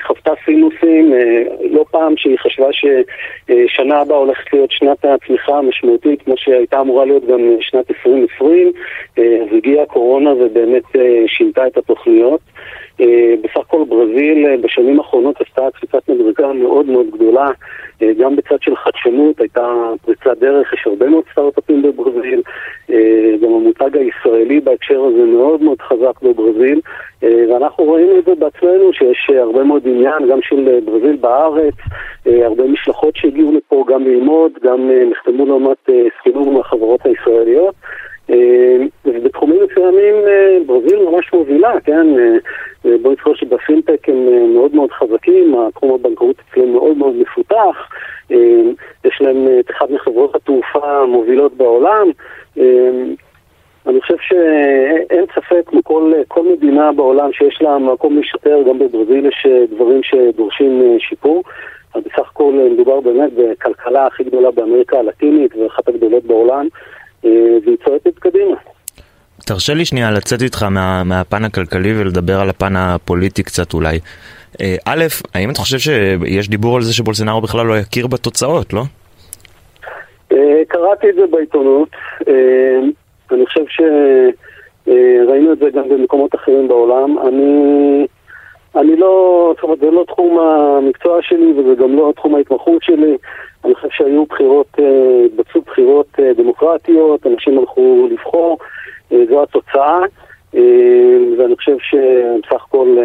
חוותה 0.07 0.31
סינוסים, 0.45 1.13
לא 1.71 1.85
פעם 1.91 2.13
שהיא 2.17 2.37
חשבה 2.39 2.67
ששנה 2.71 4.01
הבאה 4.01 4.17
הולכת 4.17 4.53
להיות 4.53 4.71
שנת 4.71 5.05
הצמיחה 5.05 5.57
המשמעותית, 5.57 6.21
כמו 6.21 6.33
שהייתה 6.37 6.81
אמורה 6.81 7.05
להיות 7.05 7.27
גם 7.27 7.39
שנת 7.61 7.91
2020, 7.91 8.71
אז 9.17 9.23
הגיעה 9.57 9.83
הקורונה 9.83 10.33
ובאמת 10.33 10.83
שינתה 11.27 11.67
את 11.67 11.77
התוכניות. 11.77 12.41
בסך 13.41 13.57
הכל 13.57 13.83
ברזיל 13.89 14.55
בשנים 14.61 14.99
האחרונות 14.99 15.41
עשתה 15.41 15.61
קפיצת 15.73 16.09
מדרגה 16.09 16.53
מאוד 16.53 16.85
מאוד 16.85 17.07
גדולה, 17.11 17.49
גם 18.17 18.35
בצד 18.35 18.61
של 18.61 18.75
חדשנות 18.75 19.39
הייתה 19.39 19.73
פריצת 20.05 20.37
דרך, 20.39 20.73
יש 20.73 20.87
הרבה 20.87 21.09
מאוד 21.09 21.23
סטארט-אפים 21.31 21.81
בברזיל, 21.81 22.41
גם 23.41 23.53
המותג 23.53 23.97
הישראלי 23.97 24.59
בהקשר 24.59 25.03
הזה 25.03 25.25
מאוד 25.25 25.61
מאוד 25.61 25.81
חזק 25.81 26.21
בברזיל, 26.21 26.81
ואנחנו 27.23 27.91
ראינו 27.91 28.19
את 28.19 28.25
זה 28.25 28.35
בעצמנו 28.35 28.93
שיש 28.93 29.29
הרבה 29.37 29.63
מאוד 29.63 29.87
עניין 29.87 30.29
גם 30.29 30.39
של 30.41 30.79
ברזיל 30.85 31.15
בארץ, 31.15 31.73
הרבה 32.25 32.63
משלחות 32.63 33.15
שהגיעו 33.15 33.51
לפה 33.51 33.85
גם 33.87 34.03
ללמוד, 34.03 34.51
גם 34.63 34.89
נחתמו 35.11 35.45
לעומת 35.45 35.89
הסכמים 35.89 36.53
מהחברות 36.53 37.05
הישראליות. 37.05 37.75
ובתחומים 39.05 39.59
מסוימים 39.63 40.15
ברזיל 40.65 40.99
ממש 41.09 41.33
מובילה, 41.33 41.79
כן? 41.83 42.07
בוא 43.01 43.11
נזכור 43.11 43.35
שבפינטק 43.35 44.09
הם 44.09 44.53
מאוד 44.53 44.75
מאוד 44.75 44.91
חזקים, 44.91 45.55
התחום 45.59 45.93
הבנקאות 45.93 46.35
אצלם 46.39 46.73
מאוד 46.73 46.97
מאוד 46.97 47.15
מפותח, 47.15 47.89
יש 49.05 49.21
להם 49.21 49.47
את 49.59 49.71
אחת 49.71 49.89
מחברות 49.89 50.35
התעופה 50.35 51.01
המובילות 51.01 51.53
בעולם. 51.53 52.07
אני 53.87 54.01
חושב 54.01 54.15
שאין 54.19 55.25
ספק, 55.35 55.61
כמו 55.65 55.83
כל, 55.83 56.13
כל 56.27 56.43
מדינה 56.43 56.91
בעולם 56.91 57.33
שיש 57.33 57.61
לה 57.61 57.77
מקום 57.77 58.17
להשתפר, 58.17 58.63
גם 58.69 58.79
בברזיל 58.79 59.25
יש 59.25 59.47
דברים 59.69 60.03
שדורשים 60.03 60.97
שיפור. 60.99 61.43
אז 61.93 62.03
בסך 62.03 62.29
הכל 62.31 62.53
מדובר 62.71 62.99
באמת 62.99 63.31
בכלכלה 63.33 64.05
הכי 64.05 64.23
גדולה 64.23 64.51
באמריקה 64.51 64.99
הלטינית 64.99 65.55
ואחת 65.55 65.87
הגדולות 65.87 66.23
בעולם. 66.23 66.67
והיא 67.25 67.77
צועקת 67.85 68.19
קדימה. 68.19 68.55
תרשה 69.45 69.73
לי 69.73 69.85
שנייה 69.85 70.11
לצאת 70.11 70.41
איתך 70.41 70.63
מה, 70.63 71.03
מהפן 71.03 71.43
הכלכלי 71.45 72.01
ולדבר 72.01 72.39
על 72.39 72.49
הפן 72.49 72.75
הפוליטי 72.75 73.43
קצת 73.43 73.73
אולי. 73.73 73.99
א', 74.85 75.05
האם 75.33 75.49
אתה 75.49 75.59
חושב 75.59 75.77
שיש 75.77 76.49
דיבור 76.49 76.75
על 76.75 76.81
זה 76.81 76.93
שבולסנארו 76.93 77.41
בכלל 77.41 77.65
לא 77.65 77.77
יכיר 77.77 78.07
בתוצאות, 78.07 78.73
לא? 78.73 78.81
קראתי 80.67 81.09
את 81.09 81.15
זה 81.15 81.21
בעיתונות. 81.31 81.89
אני 83.31 83.45
חושב 83.45 83.61
שראינו 84.85 85.53
את 85.53 85.57
במקומות 85.89 86.35
אחרים 86.35 86.67
בעולם. 86.67 87.17
אני, 87.27 88.07
אני 88.75 88.95
לא, 88.95 89.53
זאת 89.55 89.63
אומרת, 89.63 89.79
זה 89.79 89.91
לא 89.91 90.03
תחום 90.07 90.39
המקצוע 90.39 91.21
שלי 91.21 91.53
וזה 91.57 91.75
גם 91.75 91.95
לא 91.95 92.13
תחום 92.15 92.35
ההתמחות 92.35 92.83
שלי. 92.83 93.17
אני 93.65 93.75
חושב 93.75 93.87
שהיו 93.91 94.25
בחירות, 94.25 94.67
התבצעו 95.25 95.61
בחירות 95.61 96.19
דמוקרטיות, 96.37 97.27
אנשים 97.27 97.59
הלכו 97.59 98.07
לבחור, 98.11 98.57
זו 99.09 99.43
התוצאה, 99.43 99.99
ואני 101.37 101.55
חושב 101.55 101.77
שבסך 101.79 102.63
הכל 102.67 102.97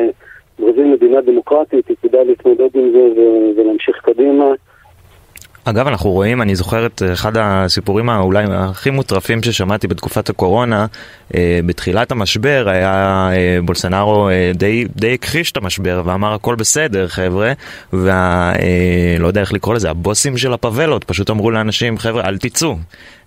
ברזיל 0.58 0.84
מדינה 0.84 1.20
דמוקרטית, 1.20 1.88
היא 1.88 1.96
כדאי 2.02 2.24
להתמודד 2.24 2.68
עם 2.74 2.90
זה 2.92 3.08
ולהמשיך 3.56 3.96
קדימה. 4.02 4.52
אגב, 5.70 5.86
אנחנו 5.86 6.10
רואים, 6.10 6.42
אני 6.42 6.54
זוכר 6.54 6.86
את 6.86 7.02
אחד 7.12 7.32
הסיפורים 7.36 8.10
האולי 8.10 8.44
הכי 8.50 8.90
מוטרפים 8.90 9.42
ששמעתי 9.42 9.88
בתקופת 9.88 10.30
הקורונה, 10.30 10.86
אה, 11.34 11.60
בתחילת 11.66 12.12
המשבר 12.12 12.68
היה 12.68 13.28
אה, 13.32 13.58
בולסנארו 13.64 14.28
אה, 14.28 14.52
די, 14.54 14.84
די 14.96 15.14
הכחיש 15.14 15.52
את 15.52 15.56
המשבר 15.56 16.02
ואמר 16.04 16.34
הכל 16.34 16.54
בסדר 16.54 17.08
חבר'ה, 17.08 17.52
וה... 17.92 18.52
לא 19.18 19.26
יודע 19.26 19.40
איך 19.40 19.52
לקרוא 19.52 19.74
לזה, 19.74 19.90
הבוסים 19.90 20.38
של 20.38 20.52
הפאבלות 20.52 21.04
פשוט 21.04 21.30
אמרו 21.30 21.50
לאנשים 21.50 21.98
חבר'ה 21.98 22.24
אל 22.24 22.38
תצאו, 22.38 22.76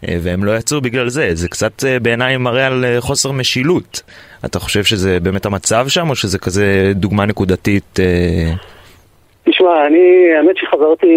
והם 0.04 0.44
לא 0.44 0.58
יצאו 0.58 0.82
בגלל 0.82 1.10
זה, 1.10 1.30
זה 1.34 1.48
קצת 1.50 1.84
בעיניי 2.02 2.38
מראה 2.38 2.68
על 2.68 2.86
חוסר 3.00 3.32
משילות. 3.32 4.02
אתה 4.46 4.60
חושב 4.60 4.84
שזה 4.84 5.20
באמת 5.20 5.46
המצב 5.46 5.88
שם 5.88 6.10
או 6.10 6.16
שזה 6.16 6.38
כזה 6.38 6.92
דוגמה 6.96 7.26
נקודתית? 7.26 8.00
תשמע, 9.50 9.88
אני, 9.88 10.34
האמת 10.36 10.58
שחזרתי, 10.58 11.08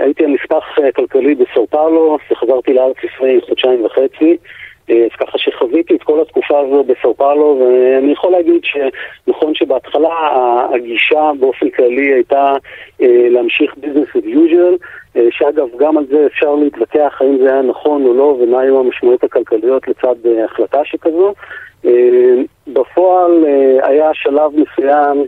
הייתי 0.00 0.24
הנספח 0.24 0.78
אה, 0.78 0.92
כלכלי 0.92 1.34
בסאו 1.34 1.66
פאולו, 1.66 2.18
וחזרתי 2.30 2.74
לארץ 2.74 2.96
לפני 3.04 3.40
חודשיים 3.48 3.84
וחצי, 3.84 4.36
אה, 4.90 5.04
אז 5.04 5.10
ככה 5.20 5.38
שחוויתי 5.38 5.94
את 5.94 6.02
כל 6.02 6.20
התקופה 6.20 6.60
הזו 6.60 6.84
בסאו 6.84 7.14
פאולו, 7.14 7.60
ואני 7.60 8.12
יכול 8.12 8.32
להגיד 8.32 8.62
שנכון 8.64 9.54
שבהתחלה 9.54 10.14
הגישה 10.74 11.30
באופן 11.40 11.70
כללי 11.70 12.12
הייתה 12.12 12.54
אה, 13.02 13.28
להמשיך 13.30 13.74
ביזנס 13.76 14.08
as 14.08 14.26
usual, 14.26 14.86
שאגב, 15.30 15.68
גם 15.78 15.98
על 15.98 16.04
זה 16.06 16.26
אפשר 16.26 16.54
להתווכח 16.54 17.18
האם 17.20 17.38
זה 17.38 17.52
היה 17.52 17.62
נכון 17.62 18.04
או 18.04 18.14
לא, 18.14 18.36
ומה 18.40 18.60
היו 18.60 18.80
המשמעויות 18.80 19.24
הכלכליות 19.24 19.88
לצד 19.88 20.14
החלטה 20.44 20.80
שכזו. 20.84 21.34
בפועל 22.66 23.44
היה 23.82 24.10
שלב 24.14 24.50
מסוים 24.54 25.24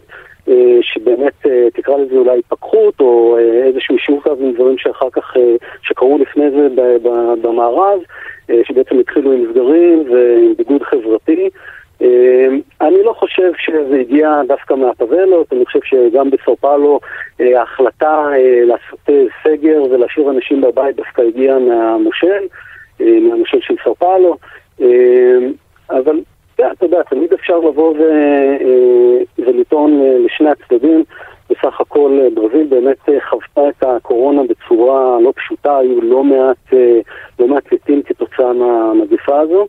שבאמת 0.83 1.47
אה, 1.47 1.69
תקרא 1.75 1.97
לזה 1.97 2.15
אולי 2.15 2.39
התפכחות 2.39 3.01
או 3.01 3.37
אה, 3.39 3.65
איזשהו 3.67 3.99
שיעור 3.99 4.23
קו 4.23 4.31
עם 4.41 4.53
דברים 4.53 4.79
שאחר 4.79 5.11
כך, 5.13 5.35
שקרו 5.83 6.19
לפני 6.19 6.51
זה 6.51 6.69
במערב, 7.43 8.01
שבעצם 8.63 8.99
התחילו 8.99 9.33
עם 9.33 9.47
סגרים 9.51 10.05
ועם 10.11 10.55
ביגוד 10.57 10.83
חברתי. 10.83 11.51
אני 12.81 13.03
לא 13.05 13.13
חושב 13.13 13.53
שזה 13.59 13.97
הגיע 14.01 14.43
דווקא 14.49 14.75
מהפבלות, 14.75 15.53
אני 15.53 15.65
חושב 15.65 15.79
שגם 15.85 16.31
בסאו 16.31 16.99
ההחלטה 17.41 18.29
לעשות 18.65 19.09
סגר 19.45 19.83
ולהשאיר 19.91 20.31
אנשים 20.31 20.61
בבית 20.61 20.97
דווקא 20.97 21.23
הגיעה 21.23 21.59
מהמושל, 21.59 22.47
מהמושל 23.01 23.59
של 23.61 23.75
סאו 23.85 24.37
אבל 25.91 26.21
אתה 26.61 26.85
יודע, 26.85 27.03
תמיד 27.03 27.33
אפשר 27.33 27.59
לבוא 27.59 27.95
אה, 28.01 29.23
ולטעון 29.39 30.01
אה, 30.01 30.19
לשני 30.19 30.51
הצדדים. 30.51 31.05
בסך 31.51 31.81
הכל 31.81 32.19
אה, 32.23 32.29
ברזיל 32.35 32.67
באמת 32.67 32.97
חוותה 33.31 33.69
את 33.69 33.83
הקורונה 33.83 34.43
בצורה 34.49 35.21
לא 35.21 35.33
פשוטה, 35.37 35.79
היו 35.79 36.01
לא 36.01 36.25
מעט, 36.25 36.73
לא 37.39 37.49
מעט 37.49 37.65
כתוצאה 38.07 38.53
מהמגפה 38.53 39.41
הזו. 39.41 39.67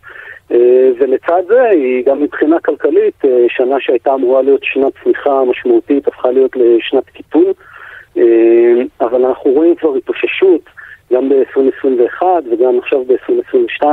ולצד 1.00 1.44
זה, 1.48 1.64
היא 1.64 2.06
גם 2.06 2.22
מבחינה 2.22 2.60
כלכלית, 2.60 3.22
שנה 3.48 3.76
שהייתה 3.80 4.14
אמורה 4.14 4.42
להיות 4.42 4.64
שנת 4.64 4.94
צמיחה 5.04 5.44
משמעותית, 5.44 6.08
הפכה 6.08 6.32
להיות 6.32 6.52
לשנת 6.56 7.10
קיטון. 7.10 7.52
אבל 9.02 9.26
אנחנו 9.26 9.52
רואים 9.52 9.76
כבר 9.76 9.96
התאוששות, 9.96 10.62
גם 11.14 11.30
ב-2021 11.30 12.24
וגם 12.52 12.80
עכשיו 12.80 13.04
ב-2022. 13.06 13.86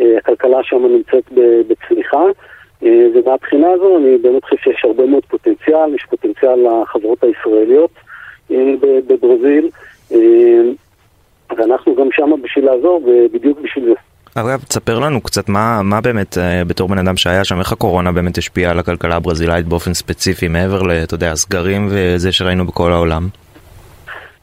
אה, 0.00 0.18
הכלכלה 0.18 0.58
שם 0.62 0.82
נמצאת 0.86 1.24
בצמיחה. 1.68 2.22
אה, 2.82 3.06
ומהבחינה 3.14 3.66
הזו 3.70 3.96
אני 3.96 4.18
באמת 4.18 4.44
חושב 4.44 4.56
שיש 4.56 4.84
הרבה 4.84 5.06
מאוד 5.06 5.24
פוטנציאל, 5.24 5.94
יש 5.94 6.06
פוטנציאל 6.10 6.66
לחברות 6.82 7.24
הישראליות 7.24 7.90
אה, 8.50 8.56
בברזיל, 8.80 9.68
ואנחנו 11.58 11.94
גם 11.96 12.08
שם 12.12 12.30
בשביל 12.42 12.64
לעזור 12.64 13.02
ובדיוק 13.06 13.60
בשביל 13.60 13.84
זה. 13.84 13.92
אגב, 14.34 14.62
תספר 14.68 14.98
לנו 14.98 15.20
קצת 15.20 15.48
מה, 15.48 15.80
מה 15.82 16.00
באמת, 16.00 16.36
בתור 16.66 16.88
בן 16.88 16.98
אדם 16.98 17.16
שהיה 17.16 17.44
שם, 17.44 17.58
איך 17.58 17.72
הקורונה 17.72 18.12
באמת 18.12 18.38
השפיעה 18.38 18.70
על 18.70 18.78
הכלכלה 18.78 19.16
הברזילאית 19.16 19.66
באופן 19.66 19.94
ספציפי, 19.94 20.48
מעבר 20.48 21.02
אתה 21.04 21.14
יודע, 21.14 21.32
הסגרים 21.32 21.88
וזה 21.90 22.32
שראינו 22.32 22.66
בכל 22.66 22.92
העולם? 22.92 23.28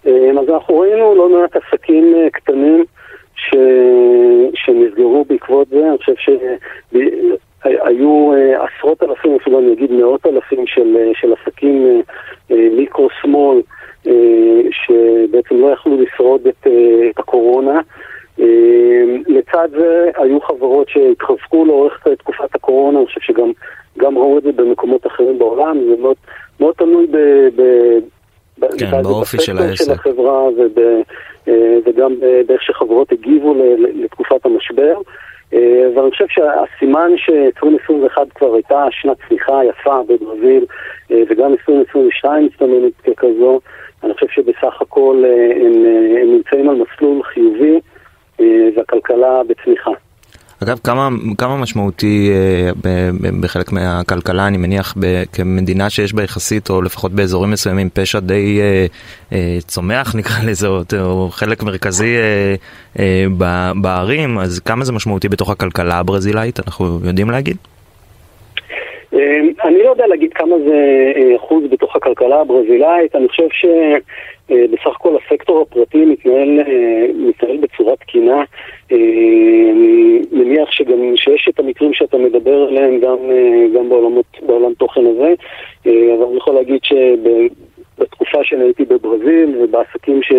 אז 0.04 0.50
אנחנו 0.50 0.80
ראינו 0.80 1.16
לא 1.16 1.30
מעט 1.30 1.56
עסקים 1.56 2.16
קטנים 2.34 2.86
ש... 3.50 3.56
שנסגרו 4.54 5.26
בעקבות 5.30 5.68
זה, 5.68 5.90
אני 5.90 5.98
חושב 5.98 6.14
שהיו 7.64 8.34
אה, 8.34 8.66
עשרות 8.66 9.04
אלפים, 9.04 9.36
אפילו 9.36 9.60
אני 9.60 9.74
אגיד 9.74 9.92
מאות 9.92 10.26
אלפים 10.26 10.68
של, 10.68 10.98
אה, 11.00 11.12
של 11.14 11.34
עסקים 11.34 12.02
אה, 12.52 12.68
מיקרו-שמאל, 12.72 13.62
שבעצם 14.72 15.62
לא 15.62 15.68
יכלו 15.68 16.02
לשרוד 16.02 16.48
את, 16.48 16.68
את 17.10 17.20
הקורונה. 17.20 17.82
לצד 19.28 19.70
זה 19.72 20.10
היו 20.16 20.42
חברות 20.42 20.90
שהתחזקו 20.90 21.66
לאורך 21.66 22.08
תקופת 22.18 22.56
הקורונה, 22.56 23.00
אני 23.00 23.08
חושב 23.08 23.22
שגם 23.22 24.18
ראו 24.18 24.38
את 24.38 24.44
זה 24.44 24.52
במקומות 24.52 25.08
אחרים 25.08 25.40
בעולם, 25.40 25.78
זה 25.90 26.02
מאוד, 26.02 26.16
מאוד 26.60 26.74
תלוי 26.78 27.08
ב... 27.12 27.18
ב 27.56 27.62
כן, 28.80 29.04
באופי 29.04 29.40
של 29.40 29.58
העסק. 29.58 29.86
של 29.86 29.92
החברה 29.92 30.44
וב, 30.44 30.80
אה, 31.48 31.78
וגם 31.86 32.16
באיך 32.48 32.62
שחברות 32.62 33.12
הגיבו 33.12 33.56
לתקופת 33.78 34.46
המשבר. 34.46 34.94
אה, 35.54 35.90
ואני 35.96 36.12
חושב 36.12 36.26
שהסימן 36.30 37.12
ש-2021 37.18 38.18
כבר 38.36 38.54
הייתה 38.54 38.86
שנת 38.92 39.18
צמיחה 39.30 39.60
יפה 39.66 40.02
בברזיל, 40.08 40.66
אה, 41.12 41.24
וגם 41.30 41.52
2022 41.52 42.46
מסתמנת 42.46 42.94
ככזו, 43.04 43.60
אני 44.04 44.14
חושב 44.14 44.28
שבסך 44.30 44.82
הכל 44.82 45.24
הם, 45.56 45.86
הם 46.22 46.34
נמצאים 46.34 46.70
על 46.70 46.76
מסלול 46.76 47.24
חיובי 47.24 47.80
והכלכלה 48.76 49.42
בצמיחה. 49.44 49.92
אגב, 50.64 50.80
כמה, 50.84 51.10
כמה 51.38 51.58
משמעותי 51.58 52.30
אה, 52.32 52.72
ב, 52.84 52.88
ב, 53.22 53.42
בחלק 53.42 53.72
מהכלכלה, 53.72 54.48
אני 54.48 54.58
מניח, 54.58 54.96
ב, 55.00 55.24
כמדינה 55.34 55.90
שיש 55.90 56.14
בה 56.14 56.24
יחסית, 56.24 56.70
או 56.70 56.82
לפחות 56.82 57.12
באזורים 57.12 57.52
מסוימים, 57.52 57.90
פשע 57.94 58.20
די 58.20 58.60
אה, 58.62 58.86
אה, 59.34 59.58
צומח 59.68 60.16
נקרא 60.20 60.50
לזה, 60.50 60.68
או, 60.68 60.82
או 61.00 61.30
חלק 61.32 61.64
מרכזי 61.64 62.18
אה, 62.18 62.56
אה, 63.00 63.26
ב, 63.38 63.72
בערים, 63.82 64.40
אז 64.40 64.60
כמה 64.60 64.86
זה 64.86 64.94
משמעותי 64.94 65.30
בתוך 65.30 65.50
הכלכלה 65.50 66.00
הברזילאית, 66.00 66.60
אנחנו 66.60 67.00
יודעים 67.06 67.30
להגיד? 67.30 67.58
אה, 69.14 69.20
אני 69.64 69.84
לא 69.84 69.90
יודע 69.90 70.08
להגיד 70.08 70.34
כמה 70.34 70.56
זה 70.68 71.12
אה, 71.16 71.36
אחוז 71.36 71.64
בתוך 71.72 71.96
הכלכלה 71.96 72.42
הברזילאית, 72.42 73.16
אני 73.16 73.28
חושב 73.28 73.48
ש... 73.52 73.66
אה, 74.52 74.66
הכל 75.00 75.16
הסקטור 75.16 75.62
הפרטי 75.62 76.06
מתנהל, 76.06 76.60
אה, 76.60 77.06
מתנהל 77.16 77.58
בצורה 77.58 77.96
תקינה. 77.96 78.44
אה, 78.92 78.98
אני 79.72 80.22
מניח 80.32 80.72
שגם 80.72 81.16
שיש 81.16 81.50
את 81.50 81.60
המקרים 81.60 81.94
שאתה 81.94 82.18
עליהם 82.80 83.00
גם, 83.00 83.18
גם 83.76 83.90
בעולמות, 83.90 84.26
בעולם 84.46 84.74
תוכן 84.74 85.02
הזה, 85.06 85.34
אבל 85.86 86.26
אני 86.28 86.38
יכול 86.38 86.54
להגיד 86.54 86.80
שבתקופה 86.84 88.44
שאני 88.44 88.64
הייתי 88.64 88.86
בברזיל 88.86 89.56
ובעסקים 89.60 90.24
ש, 90.24 90.32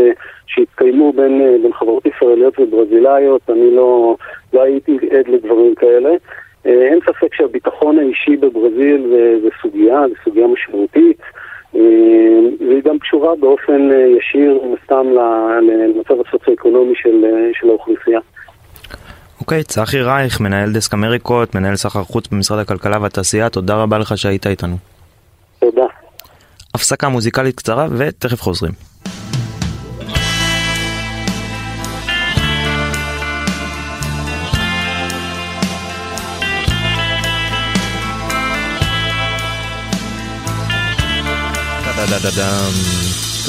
שהתקיימו 0.47 1.13
בין, 1.13 1.63
בין 1.63 1.73
חברות 1.73 2.07
ישראליות 2.07 2.59
וברזילאיות, 2.59 3.51
אני 3.51 3.77
לא, 3.77 4.17
לא 4.53 4.63
הייתי 4.63 4.99
עד 5.11 5.29
לדברים 5.29 5.75
כאלה. 5.75 6.11
אין 6.65 6.99
ספק 7.01 7.35
שהביטחון 7.35 7.99
האישי 7.99 8.37
בברזיל 8.37 9.07
זה, 9.09 9.41
זה 9.43 9.49
סוגיה, 9.63 10.03
זה 10.09 10.15
סוגיה 10.25 10.47
משמעותית. 10.47 11.17
אה, 11.77 11.81
והיא 12.69 12.83
גם 12.85 12.99
קשורה 12.99 13.37
באופן 13.37 13.91
אה, 13.93 14.07
ישיר, 14.19 14.61
מן 14.65 14.75
הסתם, 14.83 15.07
למצב 15.63 16.15
הסוציו-אקונומי 16.27 16.95
של, 16.95 17.25
אה, 17.25 17.51
של 17.55 17.69
האוכלוסייה. 17.69 18.21
אוקיי, 19.51 19.61
okay, 19.61 19.65
צחי 19.65 20.03
רייך, 20.03 20.41
מנהל 20.41 20.73
דסק 20.73 20.95
אמריקות, 20.95 21.55
מנהל 21.55 21.77
סחר 21.77 22.05
חוץ 22.05 22.29
במשרד 22.29 22.59
הכלכלה 22.59 22.99
והתעשייה, 23.01 23.49
תודה 23.49 23.75
רבה 23.75 23.99
לך 23.99 24.19
שהיית 24.19 24.47
איתנו. 24.47 24.77
תודה. 25.59 25.83
הפסקה 26.75 27.09
מוזיקלית 27.09 27.57
קצרה 27.57 27.87
ותכף 27.91 28.43
חוזרים. 28.43 28.73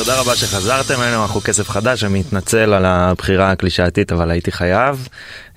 תודה 0.04 0.22
רבה 0.22 0.36
שחזרתם 0.36 1.02
אלינו, 1.02 1.22
אנחנו 1.22 1.42
כסף 1.42 1.70
חדש, 1.70 2.04
אני 2.04 2.20
מתנצל 2.20 2.74
על 2.74 2.86
הבחירה 2.86 3.52
הקלישאתית 3.52 4.12
אבל 4.12 4.32
הייתי 4.32 4.52
חייב. 4.52 5.08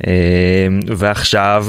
אה, 0.07 0.67
ועכשיו 0.97 1.65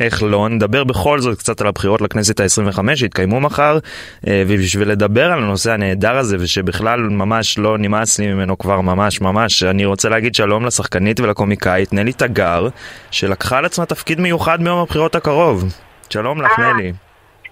איך 0.00 0.22
לא, 0.22 0.48
נדבר 0.48 0.84
בכל 0.84 1.20
זאת 1.20 1.38
קצת 1.38 1.60
על 1.60 1.66
הבחירות 1.66 2.00
לכנסת 2.00 2.40
ה-25 2.40 2.96
שהתקיימו 2.96 3.40
מחר, 3.40 3.78
אה, 4.26 4.42
ובשביל 4.46 4.88
לדבר 4.88 5.32
על 5.32 5.42
הנושא 5.42 5.72
הנהדר 5.72 6.16
הזה, 6.16 6.36
ושבכלל 6.40 7.00
ממש 7.00 7.58
לא 7.58 7.78
נמאס 7.78 8.18
לי 8.18 8.32
ממנו 8.32 8.58
כבר 8.58 8.80
ממש 8.80 9.20
ממש, 9.20 9.62
אני 9.62 9.84
רוצה 9.84 10.08
להגיד 10.08 10.34
שלום 10.34 10.66
לשחקנית 10.66 11.20
ולקומיקאית 11.20 11.92
נלי 11.92 12.12
תגר, 12.12 12.68
שלקחה 13.10 13.58
על 13.58 13.64
עצמה 13.64 13.86
תפקיד 13.86 14.20
מיוחד 14.20 14.60
מיום 14.62 14.78
הבחירות 14.78 15.14
הקרוב. 15.14 15.64
שלום 16.10 16.42
לך 16.42 16.58
אה. 16.58 16.72
נלי. 16.72 16.92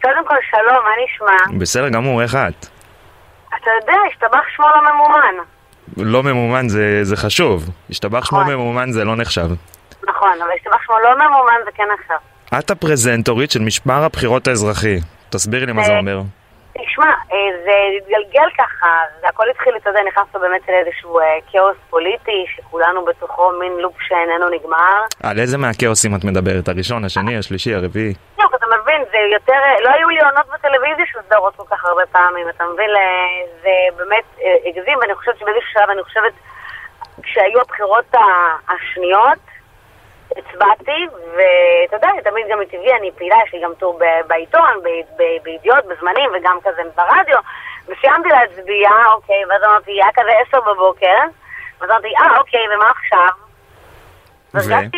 קודם 0.03 0.27
כל, 0.27 0.35
שלום, 0.51 0.85
מה 0.85 0.91
נשמע? 1.05 1.59
בסדר 1.59 1.89
גמור, 1.89 2.23
איך 2.23 2.35
את? 2.35 2.67
אתה 3.63 3.71
יודע, 3.81 3.99
השתבח 4.13 4.43
שמו 4.57 4.67
לא 4.67 4.93
ממומן. 4.93 5.35
לא 5.97 6.23
ממומן 6.23 6.69
זה, 6.69 7.05
זה 7.05 7.17
חשוב, 7.17 7.63
השתבח 7.91 8.25
שמו 8.25 8.41
נכון. 8.41 8.55
ממומן 8.55 8.93
זה 8.93 9.05
לא 9.05 9.17
נחשב. 9.17 9.49
נכון, 10.09 10.43
אבל 10.43 10.51
השתבח 10.57 10.83
שמו 10.87 10.97
לא 10.99 11.15
ממומן 11.15 11.55
זה 11.65 11.71
כן 11.75 11.89
עכשיו. 12.01 12.17
את 12.59 12.71
הפרזנטורית 12.71 13.51
של 13.51 13.61
משמר 13.61 14.05
הבחירות 14.05 14.49
האזרחי. 14.49 14.97
תסבירי 15.31 15.67
לי 15.67 15.73
מה 15.73 15.85
זה 15.85 15.93
אה, 15.93 15.99
אומר. 15.99 16.21
תשמע, 16.79 17.07
אה, 17.07 17.37
זה 17.65 17.73
התגלגל 17.97 18.49
ככה, 18.59 18.87
זה 19.21 19.29
הכל 19.29 19.51
התחיל, 19.51 19.73
אתה 19.77 19.91
יודע, 19.91 20.01
נכנסנו 20.09 20.41
באמת 20.41 20.61
לאיזשהו 20.69 21.19
אה, 21.19 21.25
כאוס 21.53 21.77
פוליטי, 21.91 22.45
שכולנו 22.57 23.05
בתוכו 23.05 23.51
מין 23.61 23.73
לופ 23.73 23.95
שאיננו 24.01 24.49
נגמר. 24.49 24.99
על 25.23 25.39
איזה 25.39 25.59
מהכאוסים 25.59 26.15
את 26.15 26.25
מדברת? 26.25 26.69
הראשון, 26.69 27.05
השני, 27.05 27.39
השלישי, 27.39 27.75
הרביעי? 27.75 28.15
אתה 28.35 28.52
מבין, 28.77 29.05
זה 29.11 29.19
יותר, 29.19 29.61
לא 29.81 29.91
היו 29.91 30.09
לי 30.09 30.21
עונות 30.21 30.47
בטלוויזיה 30.47 31.07
של 31.07 31.19
סדרות 31.27 31.57
כל 31.57 31.63
כך 31.71 31.85
הרבה 31.85 32.07
פעמים, 32.07 32.49
אתה 32.49 32.65
מבין, 32.65 32.91
אה, 32.97 33.47
זה 33.63 33.97
באמת 33.97 34.25
אה, 34.43 34.57
הגזים, 34.67 34.99
ואני 34.99 35.15
חושבת 35.15 35.39
שבאיזשהו 35.39 35.73
שלב, 35.73 35.91
אני 35.91 36.03
חושבת, 36.03 36.33
כשהיו 37.23 37.61
הבחירות 37.61 38.15
השניות, 38.69 39.39
הצבעתי, 40.37 41.07
ואתה 41.35 41.97
יודע, 41.97 42.31
תמיד 42.31 42.47
גם 42.51 42.61
מטבעי 42.61 42.97
אני 42.97 43.11
פעילה, 43.17 43.37
יש 43.47 43.55
לי 43.55 43.61
גם 43.61 43.73
טור 43.79 43.99
בעיתון, 44.27 44.71
בידיעות, 45.43 45.85
בזמנים, 45.85 46.31
וגם 46.35 46.59
כזה 46.65 46.83
ברדיו, 46.97 47.39
וסיימתי 47.89 48.29
להצביע, 48.29 48.91
אוקיי, 49.15 49.45
ואז 49.49 49.63
אמרתי, 49.63 49.93
היה 49.93 50.09
כזה 50.15 50.31
עשר 50.47 50.61
בבוקר, 50.61 51.19
ואז 51.81 51.91
אמרתי, 51.91 52.09
אה, 52.21 52.39
אוקיי, 52.39 52.61
ומה 52.75 52.91
עכשיו? 52.91 53.29
ו? 54.55 54.59
באמת 54.69 54.91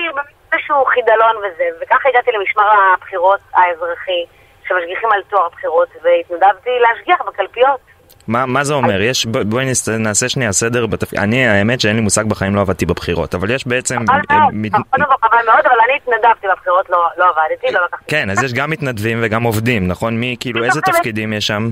איזשהו 0.55 0.85
חידלון 0.85 1.37
וזה, 1.37 1.65
וככה 1.83 2.09
הגעתי 2.09 2.31
למשמר 2.33 2.65
הבחירות 2.95 3.41
האזרחי, 3.55 4.25
שמשגיחים 4.69 5.13
על 5.13 5.23
טוהר 5.31 5.47
הבחירות, 5.47 5.89
והתנדבתי 6.03 6.71
להשגיח 6.81 7.23
בקלפיות. 7.27 7.81
מה, 8.29 8.47
מה 8.47 8.65
זה 8.65 8.75
אומר? 8.75 9.01
יש, 9.01 9.27
בוא- 9.27 9.43
בואי 9.47 9.65
נעשה 9.99 10.29
שנייה 10.29 10.53
סדר 10.53 10.87
בתפקיד. 10.87 11.19
אני, 11.19 11.49
האמת 11.49 11.81
שאין 11.81 11.97
לי 11.97 12.03
מושג 12.03 12.25
בחיים, 12.27 12.55
לא 12.57 12.61
עבדתי 12.61 12.87
בבחירות, 12.87 13.35
אבל 13.35 13.51
יש 13.51 13.67
בעצם... 13.67 13.97
אה, 14.11 14.17
מאוד, 14.53 14.83
כל 14.91 15.29
חבל 15.29 15.39
מאוד, 15.47 15.67
אבל 15.67 15.77
אני 15.85 15.97
התנדבתי 15.97 16.47
בבחירות, 16.53 16.91
לא 16.91 17.09
לא 17.17 17.25
עבדתי, 17.29 17.73
לא 17.73 17.85
לקחתי. 17.85 18.05
כן, 18.09 18.31
אז 18.31 18.43
יש 18.45 18.53
גם 18.55 18.71
מתנדבים 18.71 19.19
וגם 19.23 19.43
עובדים, 19.43 19.89
נכון? 19.89 20.17
מי, 20.17 20.37
כאילו, 20.41 20.65
איזה. 20.65 20.81
תפקידים 20.81 21.33
יש 21.33 21.47
שם? 21.47 21.69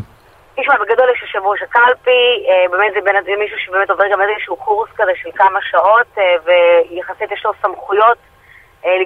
תשמע, 0.61 0.75
בגדול 0.75 1.07
יש 1.15 1.23
יושב 1.23 1.39
ראש 1.47 1.63
הקלפי, 1.63 2.11
אה, 2.49 2.65
באמת 2.71 2.93
זה 2.95 3.01
בין- 3.05 3.39
מישהו 3.39 3.57
שבאמת 3.59 3.91
עובר 3.91 4.05
גם 4.13 4.19
איזשהו 4.23 4.57
קורס 4.57 4.91
כזה 4.97 5.11
של 5.23 5.29
כמה 5.35 5.59
שעות, 5.71 6.07
אה, 6.19 6.23
ויחסית 6.45 7.33
יש 7.33 7.45
לו 7.45 7.53
סמכויות 7.63 8.19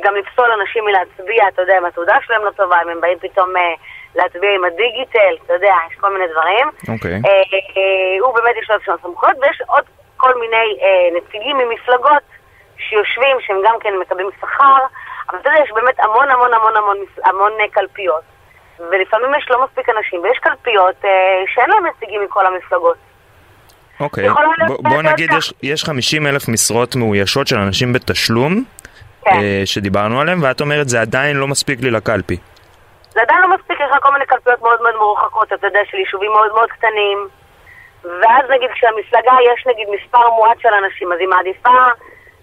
גם 0.05 0.15
לפסול 0.17 0.51
אנשים 0.61 0.85
מלהצביע, 0.85 1.49
אתה 1.49 1.63
יודע, 1.63 1.79
אם 1.79 1.85
התעודה 1.85 2.17
שלהם 2.27 2.45
לא 2.45 2.51
טובה, 2.51 2.83
אם 2.85 2.89
הם 2.89 3.01
באים 3.01 3.19
פתאום 3.19 3.57
אה, 3.57 3.75
להצביע 4.15 4.51
עם 4.55 4.65
הדיגיטל, 4.65 5.35
אתה 5.45 5.53
יודע, 5.53 5.75
יש 5.91 5.99
כל 6.01 6.13
מיני 6.13 6.25
דברים. 6.33 6.67
אוקיי. 6.95 7.13
אה, 7.13 7.31
אה, 7.77 8.17
הוא 8.21 8.35
באמת 8.35 8.55
יש 8.63 8.69
לו 8.71 8.75
איזשהו 8.75 8.95
סמכויות, 9.03 9.37
ויש 9.43 9.63
עוד 9.67 9.85
כל 10.17 10.33
מיני 10.41 10.67
אה, 10.83 11.19
נציגים 11.21 11.57
ממפלגות 11.59 12.23
שיושבים, 12.79 13.37
שהם 13.41 13.57
גם 13.65 13.75
כן 13.81 13.93
מקבלים 14.01 14.29
שכר, 14.41 14.79
אבל 15.31 15.39
אתה 15.41 15.49
יודע, 15.51 15.61
יש 15.65 15.71
באמת 15.75 16.01
המון 16.01 16.31
המון 16.31 16.55
המון 16.55 16.77
המון, 16.77 16.97
המון 17.25 17.53
אה, 17.61 17.69
קלפיות. 17.73 18.23
ולפעמים 18.91 19.35
יש 19.39 19.47
לא 19.51 19.65
מספיק 19.65 19.89
אנשים, 19.89 20.21
ויש 20.23 20.39
קלפיות 20.39 20.97
אה, 21.05 21.11
שאין 21.55 21.71
להם 21.71 21.87
נציגים 21.87 22.25
מכל 22.25 22.47
המפלגות. 22.47 22.97
אוקיי. 24.01 24.29
בוא- 24.83 25.03
נגיד. 25.03 25.31
יש- 25.39 25.53
יש 25.63 25.85
50 25.85 26.27
אלף 26.27 26.49
משרות 26.49 26.97
מאוישות 26.97 27.47
של 27.47 27.57
אנשים 27.59 27.93
בתשלום, 27.93 28.65
כן. 29.31 29.37
אה, 29.37 29.63
שדיברנו 29.65 30.21
עליהם, 30.21 30.43
ואת 30.43 30.61
אומרת, 30.61 30.89
זה 30.89 31.01
עדיין 31.01 31.37
לא 31.37 31.47
מספיק 31.47 31.81
לי 31.81 31.91
לקלפי. 31.91 32.37
זה 33.11 33.21
עדיין 33.23 33.41
לא 33.41 33.49
מספיק, 33.57 33.81
יש 33.81 33.91
לך 33.91 34.03
כל 34.03 34.13
מיני 34.13 34.27
קלפיות 34.27 34.63
מאוד 34.63 34.83
מאוד 34.83 34.95
מרוחקות, 34.95 35.53
אתה 35.53 35.67
יודע, 35.67 35.81
של 35.91 35.97
יישובים 35.97 36.31
מאוד 36.31 36.53
מאוד 36.55 36.71
קטנים. 36.71 37.29
ואז 38.05 38.45
נגיד 38.51 38.71
כשהמפלגה 38.71 39.37
יש 39.53 39.67
נגיד 39.67 39.89
מספר 39.97 40.31
מועט 40.31 40.61
של 40.61 40.75
אנשים, 40.85 41.13
אז 41.13 41.19
היא 41.21 41.29
מעדיפה 41.29 41.79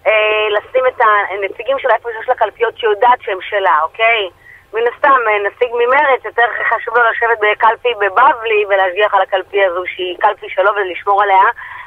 אה, 0.06 0.46
לשים 0.50 0.86
את 0.86 1.00
הנציגים 1.30 1.78
שלה 1.78 1.94
איפה 1.94 2.08
שיש 2.18 2.28
לה 2.28 2.34
קלפיות 2.34 2.78
שיודעת 2.78 3.18
שהם 3.22 3.38
שלה, 3.40 3.78
אוקיי? 3.82 4.30
מן 4.74 4.82
הסתם, 4.94 5.20
אה, 5.28 5.38
נציג 5.48 5.70
ממרץ, 5.72 6.24
יותר 6.24 6.46
חשוב 6.70 6.96
לו 6.96 7.02
לשבת 7.10 7.38
בקלפי 7.44 7.92
בבבלי 8.00 8.64
ולהשגיח 8.68 9.14
על 9.14 9.22
הקלפי 9.22 9.64
הזו 9.64 9.82
שהיא 9.86 10.16
קלפי 10.20 10.46
שלו 10.48 10.70
ולשמור 10.76 11.22
עליה, 11.22 11.44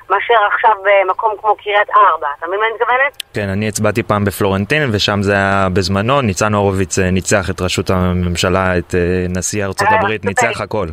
מאשר 0.09 0.33
עכשיו 0.53 0.71
במקום 0.83 1.33
כמו 1.41 1.55
קריית 1.55 1.89
ארבע. 1.89 2.27
אתה 2.39 2.47
מבין 2.47 2.59
מה 2.59 2.65
אני 2.65 2.73
מתכוונת? 2.73 3.23
כן, 3.33 3.49
אני 3.49 3.67
הצבעתי 3.67 4.03
פעם 4.03 4.25
בפלורנטין, 4.25 4.89
ושם 4.93 5.21
זה 5.21 5.33
היה 5.33 5.67
בזמנו, 5.73 6.21
ניצן 6.21 6.53
הורוביץ 6.53 6.99
אה, 6.99 7.11
ניצח 7.11 7.49
את 7.49 7.61
ראשות 7.61 7.89
הממשלה, 7.89 8.77
את 8.77 8.95
אה, 8.95 8.99
נשיא 9.29 9.65
ארצות 9.65 9.87
אה, 9.87 9.95
הברית, 9.99 10.25
ניצח 10.25 10.61
הכל. 10.61 10.87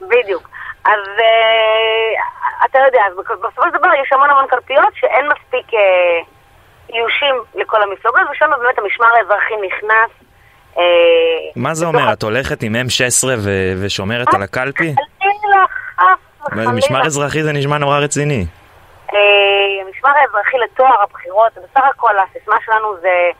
בדיוק. 0.00 0.48
אז 0.84 1.00
אה, 1.20 2.10
אתה 2.64 2.78
יודע, 2.86 3.02
בסופו 3.42 3.62
של 3.62 3.78
דבר 3.78 3.88
יש 4.02 4.12
המון 4.12 4.30
המון 4.30 4.44
קלפיות 4.50 4.88
שאין 4.94 5.26
מספיק 5.26 5.74
אה, 5.74 6.20
איושים 6.96 7.34
לכל 7.54 7.82
המפלגות, 7.82 8.20
ושם 8.32 8.46
באמת 8.60 8.78
המשמר 8.78 9.06
האזרחי 9.18 9.54
נכנס. 9.66 10.10
אה, 10.78 10.82
מה 11.56 11.74
זה 11.74 11.86
אומר? 11.86 12.12
את 12.12 12.22
הולכת 12.22 12.62
עם 12.62 12.74
M16 12.74 13.26
ו- 13.38 13.72
ושומרת 13.82 14.34
על 14.34 14.42
הקלפי? 14.42 14.94
חלילה, 15.18 15.64
חס 15.96 16.00
וחלילה. 16.00 16.14
משמר 16.52 17.06
אזרחי 17.06 17.42
זה 17.42 17.52
נשמע 17.52 17.78
נורא 17.78 17.98
רציני. 17.98 18.46
אה, 19.14 19.18
המשמר 19.86 20.10
האזרחי 20.10 20.58
לטוהר 20.58 21.02
הבחירות, 21.02 21.52
בסך 21.52 21.84
הכל 21.94 22.14
הסיסמה 22.18 22.56
שלנו 22.64 22.96
זה 23.00 23.30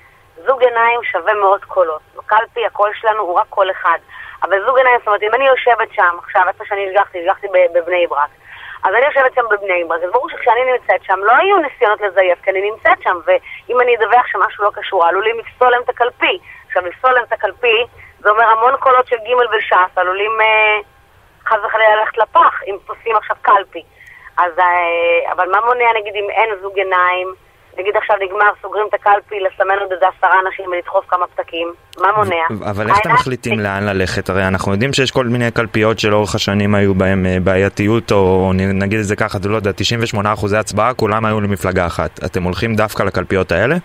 זוג 0.46 0.62
עיניים 0.62 1.00
שווה 1.12 1.34
מאות 1.34 1.64
קולות. 1.64 2.00
בקלפי 2.16 2.66
הקול 2.66 2.90
שלנו 3.00 3.20
הוא 3.20 3.34
רק 3.34 3.46
קול 3.50 3.70
אחד. 3.70 3.98
אבל 4.42 4.56
זוג 4.66 4.78
עיניים, 4.78 4.98
זאת 4.98 5.06
אומרת, 5.06 5.22
אם 5.22 5.34
אני 5.34 5.46
יושבת 5.46 5.88
שם, 5.92 6.16
עכשיו, 6.24 6.42
איפה 6.48 6.64
שאני 6.68 6.88
השגחתי, 6.88 7.18
השגחתי 7.18 7.46
בבני 7.74 8.06
ברק. 8.06 8.30
אז 8.84 8.94
אני 8.94 9.06
יושבת 9.06 9.34
שם 9.34 9.42
בבני 9.50 9.84
ברק, 9.88 10.00
אז 10.04 10.10
ברור 10.12 10.30
שכשאני 10.30 10.60
נמצאת 10.72 11.04
שם, 11.04 11.18
לא 11.22 11.32
היו 11.32 11.58
ניסיונות 11.58 12.00
לזייף, 12.00 12.38
כי 12.42 12.50
אני 12.50 12.70
נמצאת 12.70 13.02
שם, 13.02 13.16
ואם 13.26 13.80
אני 13.80 13.96
אדווח 13.96 14.26
שמשהו 14.26 14.64
לא 14.64 14.70
קשור, 14.74 15.06
עלולים 15.06 15.38
לפסול 15.38 15.70
להם 15.70 15.82
את 15.82 15.88
הקלפי. 15.88 16.38
עכשיו, 16.66 16.86
לפסול 16.86 17.12
להם 17.12 17.24
את 17.24 17.32
הקלפי, 17.32 17.84
זה 18.18 18.30
אומר 18.30 18.44
המון 18.44 18.76
קולות 18.76 19.06
של 19.06 19.16
ג' 19.16 19.54
וש"ס, 19.54 19.98
עלולים 19.98 20.40
אה, 20.40 20.78
חס 21.48 21.58
וחלילה 21.66 21.96
ללכת 22.00 22.18
לפח, 22.18 22.54
אם 22.66 22.76
פוסלים 22.86 23.16
עכשיו 23.16 23.36
קלפי. 23.42 23.82
אז, 24.38 24.52
אה, 24.58 25.32
אבל 25.32 25.50
מה 25.50 25.58
מונע, 25.66 26.00
נגיד, 26.00 26.14
אם 26.14 26.30
אין 26.30 26.50
זוג 26.62 26.78
עיניים, 26.78 27.28
נגיד 27.78 27.96
עכשיו 27.96 28.16
נגמר, 28.16 28.50
סוגרים 28.62 28.86
את 28.88 28.94
הקלפי, 28.94 29.40
לסמן 29.40 29.78
עוד 29.80 29.92
איזה 29.92 30.04
עשרה 30.18 30.40
אנשים 30.46 30.64
ולדחוף 30.66 31.04
כמה 31.08 31.26
פתקים, 31.26 31.72
מה 32.00 32.12
מונע? 32.16 32.70
אבל 32.70 32.88
איך 32.88 32.98
אתם 33.00 33.12
מחליטים 33.12 33.60
לאן 33.60 33.82
ללכת? 33.86 34.30
הרי 34.30 34.48
אנחנו 34.48 34.72
יודעים 34.72 34.92
שיש 34.92 35.10
כל 35.10 35.24
מיני 35.24 35.50
קלפיות 35.50 35.98
שלאורך 35.98 36.34
השנים 36.34 36.74
היו 36.74 36.94
בהם 36.94 37.26
אה, 37.26 37.36
בעייתיות, 37.44 38.12
או 38.12 38.52
נגיד 38.54 38.98
את 38.98 39.04
זה 39.04 39.16
ככה, 39.16 39.38
לא 39.44 39.56
יודע, 39.56 39.72
98 39.72 40.32
אחוזי 40.32 40.56
הצבעה, 40.56 40.94
כולם 40.94 41.24
היו 41.24 41.40
למפלגה 41.40 41.86
אחת. 41.86 42.20
אתם 42.24 42.42
הולכים 42.42 42.74
דווקא 42.74 43.02
לקלפיות 43.02 43.52
האלה? 43.52 43.76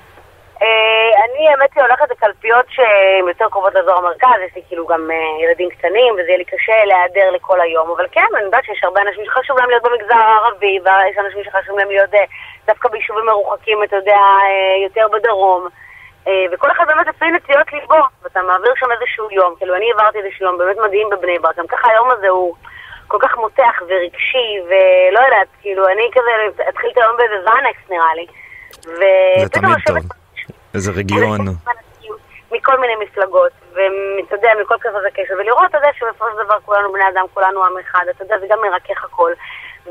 אני 1.24 1.50
האמת 1.50 1.70
היא 1.76 1.84
הולכת 1.84 2.12
לקלפיות 2.12 2.66
שהן 2.70 3.28
יותר 3.28 3.46
קרובות 3.52 3.74
לאזור 3.74 3.98
המרכז, 3.98 4.40
יש 4.46 4.56
לי 4.56 4.62
כאילו 4.68 4.88
גם 4.88 5.12
אה, 5.12 5.44
ילדים 5.44 5.70
קטנים, 5.70 6.14
וזה 6.14 6.28
יהיה 6.28 6.38
לי 6.38 6.46
קשה 6.46 6.86
להיעדר 6.86 7.32
לכל 7.32 7.62
היום, 7.62 7.90
אבל 7.90 8.06
כן, 8.12 8.26
אני 8.36 8.44
יודעת 8.44 8.66
שיש 8.66 8.84
הרבה 8.84 9.02
אנשים 9.02 9.26
שחשוב 9.26 9.58
להם 9.58 9.70
להיות 9.70 9.84
במגזר 9.84 10.16
הערבי, 10.16 10.80
ויש 10.84 11.18
אנשים 11.18 11.44
שחשוב 11.44 11.80
להם 11.80 11.88
להיות 11.88 12.14
אה, 12.14 12.24
דווקא 12.68 12.90
ביישובים 12.90 13.26
מרוחקים, 13.26 13.84
אתה 13.84 13.96
יודע, 13.96 14.18
אה, 14.18 14.84
יותר 14.84 15.08
בדרום. 15.14 15.68
וכל 16.52 16.72
אחד 16.72 16.88
באמת 16.88 17.08
לפי 17.08 17.26
נטיות 17.32 17.74
ליבו, 17.74 18.04
ואתה 18.24 18.42
מעביר 18.42 18.74
שם 18.76 18.92
איזשהו 18.92 19.28
יום, 19.32 19.56
כאילו 19.58 19.76
אני 19.76 19.92
העברתי 19.92 20.18
איזשהו 20.18 20.46
יום 20.46 20.58
באמת 20.58 20.78
מדהים 20.78 21.10
בבני 21.10 21.40
ברק, 21.40 21.58
גם 21.58 21.68
ככה 21.68 21.90
היום 21.92 22.12
הזה 22.12 22.30
הוא 22.30 22.56
כל 23.08 23.18
כך 23.22 23.38
מותח 23.38 23.82
ורגשי, 23.88 24.50
ולא 24.66 25.20
יודעת, 25.20 25.48
כאילו 25.62 25.88
אני 25.88 26.10
כזה 26.12 26.64
אתחיל 26.70 26.90
את 26.94 26.98
היום 26.98 27.18
באיזה 27.18 27.36
זאנקס 27.44 27.90
נראה 27.90 28.16
לי. 28.16 28.26
זה 28.82 29.06
ופתאום 29.46 29.74
לשבת. 29.74 30.23
איזה 30.74 30.92
רגיון. 30.92 31.40
מכל 32.52 32.80
מיני 32.80 32.96
מפלגות, 32.96 33.52
ואתה 33.74 34.36
יודע, 34.36 34.50
מכל 34.62 34.76
כזה 34.82 35.10
קשר, 35.14 35.34
ולראות, 35.40 35.66
אתה 35.70 35.78
יודע, 35.78 35.90
שבסופו 36.00 36.26
של 36.32 36.46
דבר 36.46 36.58
כולנו 36.66 36.92
בני 36.94 37.10
אדם, 37.10 37.26
כולנו 37.34 37.66
עם 37.66 37.78
אחד, 37.78 38.06
אתה 38.10 38.24
יודע, 38.24 38.40
זה 38.40 38.46
גם 38.50 38.60
מרכך 38.62 39.04
הכל. 39.04 39.32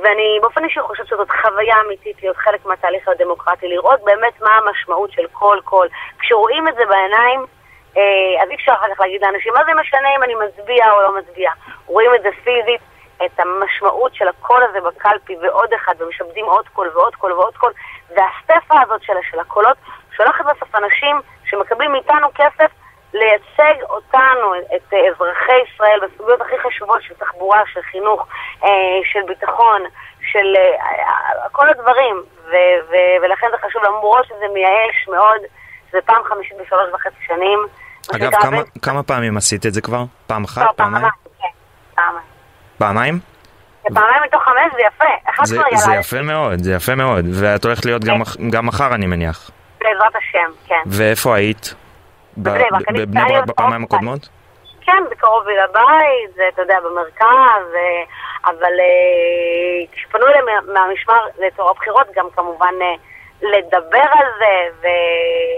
ואני 0.02 0.38
באופן 0.42 0.64
אישי 0.64 0.80
חושבת 0.80 1.06
שזאת 1.06 1.28
חוויה 1.42 1.76
אמיתית 1.86 2.22
להיות 2.22 2.36
חלק 2.36 2.66
מהתהליך 2.66 3.08
הדמוקרטי, 3.08 3.68
לראות 3.68 4.00
באמת 4.04 4.40
מה 4.40 4.58
המשמעות 4.58 5.12
של 5.12 5.26
כל 5.32 5.58
קול. 5.64 5.88
כשרואים 6.18 6.68
את 6.68 6.74
זה 6.74 6.84
בעיניים, 6.86 7.46
אה, 7.96 8.42
אז 8.42 8.50
אי 8.50 8.54
אפשר 8.54 8.72
אחר 8.72 8.94
כך 8.94 9.00
להגיד 9.00 9.22
לאנשים, 9.22 9.52
מה 9.54 9.64
זה 9.64 9.70
משנה 9.80 10.08
אם 10.16 10.22
אני 10.22 10.34
מצביע 10.34 10.92
או 10.92 11.02
לא 11.02 11.18
מצביע. 11.18 11.50
רואים 11.86 12.10
את 12.14 12.22
זה 12.22 12.28
פיזית, 12.44 12.80
את 13.24 13.40
המשמעות 13.40 14.14
של 14.14 14.28
הקול 14.28 14.62
הזה 14.62 14.80
בקלפי 14.80 15.36
ועוד 15.42 15.72
אחד, 15.72 15.94
ומשעבדים 15.98 16.44
עוד 16.44 16.68
קול 16.68 16.90
ועוד 16.94 17.14
קול 17.14 17.32
ועוד 17.32 17.56
קול, 17.56 17.72
והסטפה 18.10 18.80
הזאת 18.80 19.02
של, 19.02 19.12
של 19.30 19.38
הקולות 19.38 19.76
שולחת 20.16 20.44
בסוף 20.44 20.74
אנשים 20.74 21.20
שמקבלים 21.44 21.92
מאיתנו 21.92 22.28
כסף 22.34 22.70
לייצג 23.14 23.82
אותנו, 23.90 24.54
את 24.76 24.92
אזרחי 24.92 25.58
ישראל, 25.66 26.00
בסוגיות 26.02 26.40
הכי 26.40 26.54
חשובות 26.66 27.02
של 27.02 27.14
תחבורה, 27.14 27.62
של 27.72 27.80
חינוך, 27.82 28.26
של 29.04 29.20
ביטחון, 29.26 29.82
של 30.32 30.54
כל 31.52 31.68
הדברים, 31.68 32.22
ו- 32.44 32.80
ו- 32.90 33.22
ולכן 33.22 33.46
זה 33.50 33.56
חשוב, 33.66 33.82
למרות 33.82 34.24
שזה 34.24 34.44
מייאש 34.54 35.08
מאוד, 35.08 35.40
זה 35.92 35.98
פעם 36.04 36.22
חמישית 36.24 36.56
בשלוש 36.60 36.94
וחצי 36.94 37.24
שנים. 37.26 37.58
אגב, 38.14 38.30
כמה, 38.40 38.50
בין... 38.50 38.62
כמה 38.82 39.02
פעמים 39.02 39.36
עשית 39.36 39.66
את 39.66 39.72
זה 39.72 39.80
כבר? 39.80 40.04
פעם 40.26 40.44
אחת? 40.44 40.62
לא, 40.62 40.72
פעמיים? 40.76 41.06
כן, 41.40 41.48
פעמיים. 41.94 42.26
פעמיים? 42.78 43.18
פעמיים 43.82 44.22
מתוך 44.24 44.42
חמש 44.42 44.72
זה 44.72 44.82
יפה. 44.86 45.44
זה, 45.44 45.58
זה 45.74 45.94
יפה 45.94 46.22
מאוד, 46.22 46.58
זה 46.58 46.72
יפה 46.72 46.94
מאוד. 46.94 47.24
ואת 47.40 47.64
הולכת 47.64 47.84
להיות 47.84 48.04
גם, 48.04 48.24
כן. 48.24 48.50
גם 48.50 48.66
מחר, 48.66 48.94
אני 48.94 49.06
מניח. 49.06 49.50
בעזרת 49.82 50.16
השם, 50.16 50.50
כן. 50.66 50.82
ואיפה 50.86 51.34
היית? 51.34 51.74
בבני 52.38 52.64
ברק. 52.70 52.90
בבני 52.90 53.22
ברק 53.28 53.44
בפעמיים 53.46 53.84
הקודמות? 53.84 54.28
כן, 54.80 55.02
בקרוב 55.10 55.48
לבית, 55.48 56.34
זה, 56.34 56.42
אתה 56.48 56.62
יודע, 56.62 56.78
במרכז, 56.80 57.66
אבל 58.44 58.72
כשפנו 59.92 60.26
אליהם 60.26 60.44
מהמשמר 60.74 61.26
לצורך 61.38 61.70
הבחירות, 61.70 62.06
גם 62.14 62.26
כמובן 62.36 62.74
לדבר 63.42 64.06
על 64.12 64.26
זה, 64.38 64.86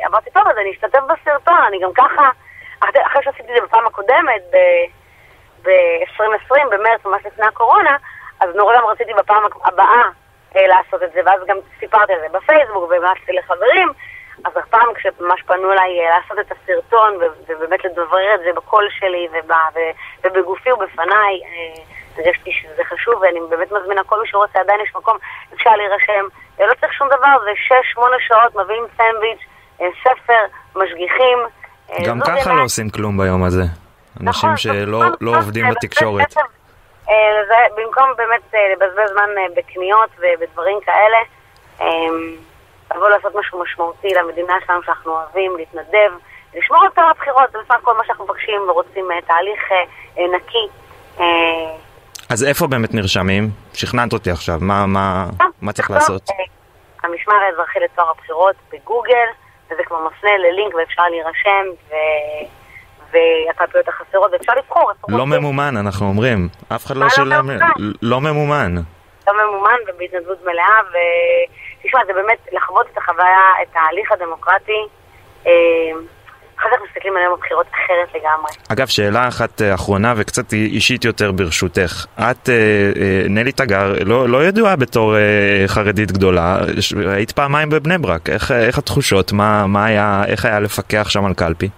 ואמרתי, 0.02 0.30
טוב, 0.30 0.42
אז 0.48 0.58
אני 0.58 0.70
אשתתף 0.72 1.00
בסרטון, 1.08 1.62
אני 1.68 1.78
גם 1.80 1.92
ככה, 1.94 2.30
אחרי 2.80 3.22
שעשיתי 3.24 3.52
את 3.52 3.54
זה 3.60 3.66
בפעם 3.66 3.86
הקודמת, 3.86 4.42
ב-2020, 5.62 6.54
במרץ, 6.70 7.04
ממש 7.04 7.22
לפני 7.26 7.46
הקורונה, 7.46 7.96
אז 8.40 8.48
נורא 8.54 8.76
גם 8.76 8.84
רציתי 8.86 9.14
בפעם 9.14 9.42
הבאה 9.64 10.02
לעשות 10.54 11.02
את 11.02 11.12
זה, 11.12 11.20
ואז 11.26 11.40
גם 11.46 11.56
סיפרתי 11.80 12.12
על 12.12 12.20
זה 12.20 12.38
בפייסבוק, 12.38 12.90
והמלצתי 12.90 13.32
לחברים, 13.32 13.92
אז 14.44 14.52
הפעם 14.56 14.94
כשממש 14.94 15.42
פנו 15.46 15.72
אליי 15.72 15.90
לעשות 16.10 16.38
את 16.38 16.52
הסרטון, 16.52 17.14
ובאמת 17.48 17.84
לדברר 17.84 18.34
את 18.34 18.40
זה 18.44 18.50
בקול 18.56 18.88
שלי 18.98 19.28
ובגופי 20.24 20.72
ובפניי, 20.72 21.40
הרגשתי 22.16 22.52
שזה 22.52 22.82
חשוב, 22.84 23.14
ואני 23.22 23.40
באמת 23.50 23.72
מזמינה 23.72 24.04
כל 24.04 24.20
מי 24.20 24.28
שרוצה, 24.28 24.60
עדיין 24.60 24.80
יש 24.80 24.92
מקום, 24.96 25.16
אפשר 25.54 25.70
להירשם. 25.70 26.24
לא 26.58 26.74
צריך 26.80 26.92
שום 26.92 27.08
דבר, 27.08 27.44
זה 27.44 27.74
6-8 27.96 28.00
שעות, 28.28 28.54
מביאים 28.54 28.84
סנדוויץ', 28.96 29.40
ספר, 30.02 30.44
משגיחים. 30.76 31.38
גם 32.06 32.20
ככה 32.20 32.52
לא 32.52 32.62
עושים 32.62 32.90
כלום 32.90 33.18
ביום 33.18 33.44
הזה. 33.44 33.62
אנשים 34.20 34.28
נכון, 34.28 34.56
שלא 34.56 34.98
נכון, 34.98 35.16
לא 35.20 35.36
עובדים 35.38 35.70
בתקשורת. 35.70 36.36
אה, 37.08 37.14
במקום 37.76 38.10
באמת 38.16 38.54
אה, 38.54 38.60
לבזבז 38.72 39.10
זמן 39.12 39.30
אה, 39.38 39.46
בקניות 39.56 40.10
ובדברים 40.18 40.80
כאלה, 40.80 41.18
אה, 41.80 41.86
לבוא 42.94 43.08
לעשות 43.08 43.34
משהו 43.34 43.62
משמעותי 43.62 44.08
למדינה 44.08 44.54
שלנו 44.66 44.82
שאנחנו 44.82 45.12
אוהבים, 45.12 45.56
להתנדב, 45.56 46.12
לשמור 46.54 46.82
על 46.84 46.90
טוהר 46.90 47.10
הבחירות, 47.10 47.52
זה 47.52 47.58
בסך 47.58 47.74
הכל 47.74 47.96
מה 47.96 48.04
שאנחנו 48.06 48.24
מבקשים 48.24 48.60
ורוצים 48.68 49.12
אה, 49.12 49.20
תהליך 49.26 49.72
אה, 49.72 49.76
אה, 50.18 50.36
נקי. 50.36 50.68
אה, 51.20 51.76
אז 52.30 52.44
איפה 52.44 52.66
באמת 52.66 52.94
נרשמים? 52.94 53.50
שכנעת 53.74 54.12
אותי 54.12 54.30
עכשיו, 54.30 54.58
מה, 54.60 54.86
מה, 54.86 55.26
מה 55.62 55.72
צריך 55.72 55.88
טוב, 55.88 55.96
לעשות? 55.96 56.22
אה, 56.30 56.34
המשמר 57.02 57.34
האזרחי 57.34 57.78
לטוהר 57.80 58.10
הבחירות 58.10 58.56
בגוגל, 58.72 59.28
וזה 59.70 59.82
כבר 59.84 59.98
מפנה 60.06 60.30
ללינק 60.38 60.74
ואפשר 60.74 61.02
להירשם, 61.02 61.66
ו... 61.90 61.94
והקלפיות 63.14 63.88
החסרות, 63.88 64.32
ואפשר 64.32 64.52
לבחור 64.58 64.90
איפה 64.90 65.06
לא. 65.18 65.26
ממומן, 65.26 65.76
אנחנו 65.76 66.06
אומרים. 66.06 66.48
אף 66.68 66.86
אחד 66.86 66.96
לא 66.96 67.06
לא. 67.18 67.42
ממומן? 67.42 67.58
לא 68.02 68.20
ממומן. 68.20 68.74
לא 69.26 69.32
ממומן 69.46 69.76
ובהתנדבות 69.88 70.44
מלאה, 70.44 70.80
ותשמע, 71.84 72.00
זה 72.06 72.12
באמת 72.12 72.38
לחוות 72.52 72.86
את 72.92 72.98
החוויה, 72.98 73.52
את 73.62 73.76
ההליך 73.76 74.12
הדמוקרטי. 74.12 74.86
אה, 75.46 75.52
אחר 76.58 76.68
כך 76.76 76.82
מסתכלים 76.88 77.16
על 77.16 77.22
יום 77.22 77.32
הבחירות 77.32 77.66
אחרת 77.70 78.08
לגמרי. 78.14 78.52
אגב, 78.72 78.86
שאלה 78.86 79.28
אחת 79.28 79.62
אה, 79.62 79.74
אחרונה 79.74 80.14
וקצת 80.16 80.52
אישית 80.52 81.04
יותר 81.04 81.32
ברשותך. 81.32 82.06
את, 82.14 82.48
אה, 82.48 82.54
אה, 83.02 83.22
נלי 83.28 83.52
תגר, 83.52 83.92
לא, 84.04 84.28
לא 84.28 84.44
ידועה 84.44 84.76
בתור 84.76 85.14
חרדית 85.66 86.12
גדולה, 86.12 86.58
היית 87.16 87.32
פעמיים 87.32 87.70
בבני 87.70 87.98
ברק. 87.98 88.30
איך, 88.30 88.50
איך 88.50 88.78
התחושות? 88.78 89.32
מה, 89.32 89.66
מה 89.66 89.86
היה, 89.86 90.22
איך 90.28 90.44
היה 90.44 90.60
לפקח 90.60 91.08
שם 91.08 91.24
על 91.24 91.34
קלפי? 91.34 91.68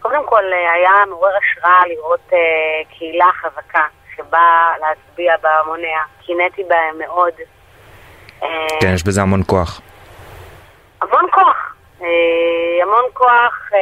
קודם 0.00 0.26
כל, 0.26 0.42
היה 0.74 0.90
מעורר 1.08 1.30
השראה 1.42 1.80
לראות 1.88 2.30
קהילה 2.98 3.30
חזקה 3.40 3.82
שבאה 4.16 4.72
להצביע 4.80 5.34
בהמוניה. 5.42 6.00
קינאתי 6.26 6.62
בהם 6.68 6.98
מאוד. 6.98 7.32
כן, 8.80 8.94
יש 8.94 9.02
בזה 9.02 9.22
המון 9.22 9.42
כוח. 9.46 9.80
המון 11.02 11.24
כוח. 11.30 11.74
אה, 12.02 12.82
המון 12.82 13.04
כוח, 13.12 13.70
אה, 13.74 13.78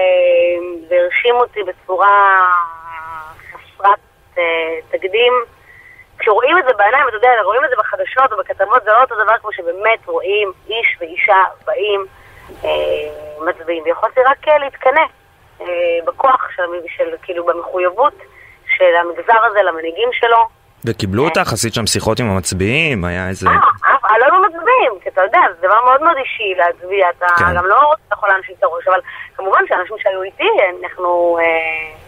והרשים 0.91 1.35
אותי 1.35 1.61
בצורה 1.63 2.45
חסרת 3.53 3.99
אה, 4.39 4.43
תקדים. 4.91 5.33
כשרואים 6.19 6.59
את 6.59 6.65
זה 6.69 6.73
בעיניים, 6.79 7.05
אתה 7.09 7.17
יודע, 7.17 7.29
רואים 7.45 7.65
את 7.65 7.71
זה 7.71 7.77
בחדשות 7.79 8.33
או 8.33 8.37
בכתבות, 8.39 8.85
זה 8.85 8.91
לא 8.91 9.01
אותו 9.01 9.15
דבר 9.25 9.33
כמו 9.41 9.53
שבאמת 9.53 10.07
רואים 10.07 10.53
איש 10.69 10.97
ואישה 11.01 11.45
באים, 11.67 12.07
מצביעים. 13.41 13.83
ויכולתי 13.85 14.21
רק 14.21 14.49
להתקנא 14.49 15.03
בכוח 16.07 16.49
של, 16.57 16.63
של, 16.97 17.05
כאילו, 17.23 17.47
במחויבות 17.47 18.15
של 18.77 18.97
המגזר 19.01 19.45
הזה 19.51 19.63
למנהיגים 19.63 20.09
שלו. 20.13 20.49
וקיבלו 20.85 21.25
אותך? 21.25 21.53
עשית 21.53 21.75
שם 21.75 21.87
שיחות 21.87 22.21
עם 22.21 22.31
המצביעים? 22.31 23.05
היה 23.05 23.29
איזה... 23.29 23.49
אה, 23.49 23.96
לא 24.21 24.25
היו 24.25 24.43
מצביעים, 24.43 24.93
כי 25.03 25.09
אתה 25.09 25.23
יודע, 25.23 25.41
זה 25.49 25.67
דבר 25.67 25.85
מאוד 25.85 26.03
מאוד 26.03 26.17
אישי 26.17 26.55
להצביע, 26.57 27.11
אתה 27.11 27.27
כן. 27.39 27.57
גם 27.57 27.67
לא 27.67 27.93
יכול 28.13 28.29
להנשים 28.29 28.55
את 28.59 28.63
הראש, 28.63 28.89
אבל 28.89 29.01
כמובן 29.37 29.61
שאנשים 29.69 29.97
שהיו 29.99 30.23
איתי, 30.23 30.51
אנחנו... 30.83 31.39
אה, 31.41 32.07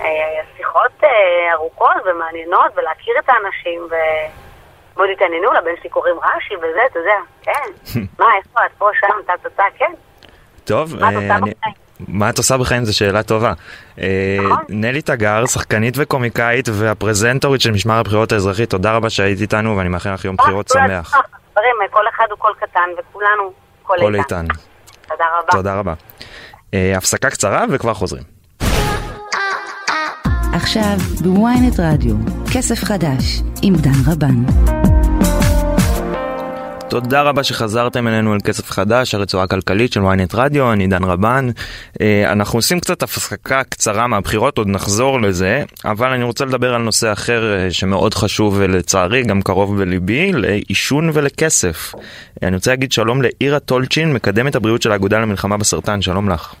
אה, 0.00 0.40
שיחות 0.56 1.04
אה, 1.04 1.52
ארוכות 1.52 1.96
ומעניינות, 2.04 2.72
ולהכיר 2.74 3.14
את 3.18 3.28
האנשים, 3.28 3.80
ומאוד 3.82 5.10
התעניינו, 5.12 5.52
לבן 5.52 5.76
שלי 5.80 5.90
קוראים 5.90 6.16
רש"י 6.16 6.56
וזה, 6.56 6.80
אתה 6.90 6.98
יודע, 6.98 7.18
כן. 7.42 7.70
מה, 8.18 8.26
איפה 8.36 8.66
את 8.66 8.70
פה, 8.78 8.88
שם, 9.00 9.22
טה-טה-טה, 9.26 9.64
כן. 9.78 9.92
טוב, 10.64 10.96
מה 11.00 11.10
את 11.10 11.14
אה, 11.30 11.36
אני-? 11.36 11.52
מה 12.08 12.30
את 12.30 12.38
עושה 12.38 12.56
בחיים 12.56 12.84
זו 12.84 12.96
שאלה 12.96 13.22
טובה. 13.22 13.52
אה, 14.00 14.36
נכון. 14.44 14.64
נלי 14.68 15.02
תגר, 15.02 15.46
שחקנית 15.46 15.94
וקומיקאית 15.96 16.68
והפרזנטורית 16.72 17.60
של 17.60 17.70
משמר 17.70 17.94
הבחירות 17.94 18.32
האזרחי, 18.32 18.66
תודה 18.66 18.92
רבה 18.92 19.10
שהיית 19.10 19.40
איתנו 19.40 19.76
ואני 19.76 19.88
מאחל 19.88 20.14
לך 20.14 20.24
יום 20.24 20.36
בחירות 20.36 20.76
אה, 20.76 20.86
שמח. 20.86 21.10
חברים, 21.10 21.76
כל 21.90 22.02
אחד 22.14 22.24
הוא 22.30 22.38
קול 22.38 22.52
קטן, 22.60 22.88
וכולנו 22.98 23.52
קול. 23.82 24.16
איתן. 24.16 24.46
תודה 25.08 25.24
רבה. 25.40 25.52
תודה 25.52 25.74
רבה. 25.78 25.94
אה, 26.74 26.96
הפסקה 26.96 27.30
קצרה 27.30 27.64
וכבר 27.70 27.94
חוזרים. 27.94 28.22
עכשיו 30.54 30.96
ב 31.22 31.34
ynet 31.34 31.80
רדיו, 31.80 32.14
כסף 32.54 32.84
חדש, 32.84 33.40
עם 33.62 33.74
דן 33.74 34.12
רבן. 34.12 34.85
תודה 36.88 37.22
רבה 37.22 37.44
שחזרתם 37.44 38.08
אלינו 38.08 38.34
אל 38.34 38.38
כסף 38.44 38.70
חדש, 38.70 39.14
הרצועה 39.14 39.44
הכלכלית 39.44 39.92
של 39.92 40.00
ynet 40.00 40.36
רדיו, 40.36 40.72
אני 40.72 40.86
דן 40.86 41.04
רבן. 41.04 41.48
אה, 42.00 42.32
אנחנו 42.32 42.58
עושים 42.58 42.80
קצת 42.80 43.02
הפסקה 43.02 43.64
קצרה 43.64 44.06
מהבחירות, 44.06 44.58
עוד 44.58 44.68
נחזור 44.68 45.20
לזה, 45.20 45.62
אבל 45.84 46.08
אני 46.12 46.24
רוצה 46.24 46.44
לדבר 46.44 46.74
על 46.74 46.82
נושא 46.82 47.12
אחר 47.12 47.54
אה, 47.54 47.70
שמאוד 47.70 48.14
חשוב 48.14 48.56
ולצערי 48.58 49.22
גם 49.22 49.42
קרוב 49.42 49.78
בליבי, 49.78 50.32
לעישון 50.32 51.10
ולכסף. 51.12 51.94
אה, 52.42 52.48
אני 52.48 52.56
רוצה 52.56 52.70
להגיד 52.70 52.92
שלום 52.92 53.22
לאירה 53.22 53.58
טולצ'ין, 53.60 54.12
מקדמת 54.12 54.54
הבריאות 54.54 54.82
של 54.82 54.92
האגודה 54.92 55.18
למלחמה 55.18 55.56
בסרטן, 55.56 56.02
שלום 56.02 56.28
לך. 56.30 56.54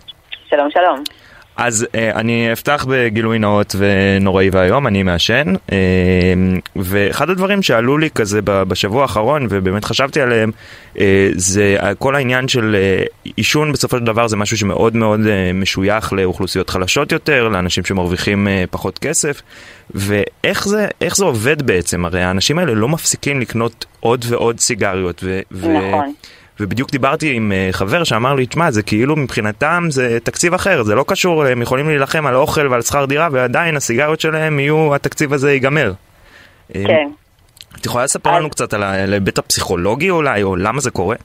שלום 0.50 0.68
שלום. 0.70 1.25
אז 1.56 1.86
אה, 1.94 2.10
אני 2.10 2.52
אפתח 2.52 2.86
בגילוי 2.88 3.38
נאות 3.38 3.76
ונוראי 3.78 4.50
ואיום, 4.52 4.86
אני 4.86 5.02
מעשן, 5.02 5.54
אה, 5.72 5.76
ואחד 6.76 7.30
הדברים 7.30 7.62
שעלו 7.62 7.98
לי 7.98 8.10
כזה 8.10 8.40
בשבוע 8.42 9.02
האחרון, 9.02 9.46
ובאמת 9.50 9.84
חשבתי 9.84 10.20
עליהם, 10.20 10.50
אה, 10.98 11.28
זה 11.34 11.76
כל 11.98 12.14
העניין 12.14 12.48
של 12.48 12.76
אה, 12.78 13.04
עישון 13.36 13.72
בסופו 13.72 13.98
של 13.98 14.04
דבר 14.04 14.28
זה 14.28 14.36
משהו 14.36 14.56
שמאוד 14.56 14.96
מאוד 14.96 15.20
אה, 15.26 15.52
משוייך 15.54 16.12
לאוכלוסיות 16.12 16.70
חלשות 16.70 17.12
יותר, 17.12 17.48
לאנשים 17.48 17.84
שמרוויחים 17.84 18.48
אה, 18.48 18.64
פחות 18.70 18.98
כסף, 18.98 19.42
ואיך 19.94 20.68
זה, 20.68 20.86
זה 21.12 21.24
עובד 21.24 21.62
בעצם? 21.62 22.04
הרי 22.04 22.22
האנשים 22.22 22.58
האלה 22.58 22.74
לא 22.74 22.88
מפסיקים 22.88 23.40
לקנות 23.40 23.84
עוד 24.00 24.24
ועוד 24.28 24.60
סיגריות. 24.60 25.24
ו- 25.24 25.40
נכון. 25.52 26.12
ובדיוק 26.60 26.90
דיברתי 26.90 27.36
עם 27.36 27.52
אה, 27.52 27.68
חבר 27.72 28.04
שאמר 28.04 28.34
לי, 28.34 28.46
תשמע, 28.46 28.70
זה 28.70 28.82
כאילו 28.82 29.16
מבחינתם 29.16 29.84
זה 29.88 30.20
תקציב 30.20 30.54
אחר, 30.54 30.82
זה 30.82 30.94
לא 30.94 31.04
קשור, 31.08 31.44
הם 31.44 31.62
יכולים 31.62 31.88
להילחם 31.88 32.26
על 32.26 32.36
אוכל 32.36 32.68
ועל 32.68 32.82
שכר 32.82 33.04
דירה, 33.04 33.28
ועדיין 33.32 33.76
הסיגריות 33.76 34.20
שלהם 34.20 34.58
יהיו, 34.60 34.94
התקציב 34.94 35.32
הזה 35.32 35.52
ייגמר. 35.52 35.92
אה, 36.74 36.82
כן. 36.86 37.08
את 37.80 37.86
יכולה 37.86 38.04
לספר 38.04 38.36
לנו 38.36 38.50
קצת 38.50 38.74
על 38.74 38.82
ההיבט 38.82 39.38
הפסיכולוגי 39.38 40.10
אולי, 40.10 40.42
או 40.42 40.56
למה 40.56 40.80
זה 40.80 40.90
קורה? 40.90 41.16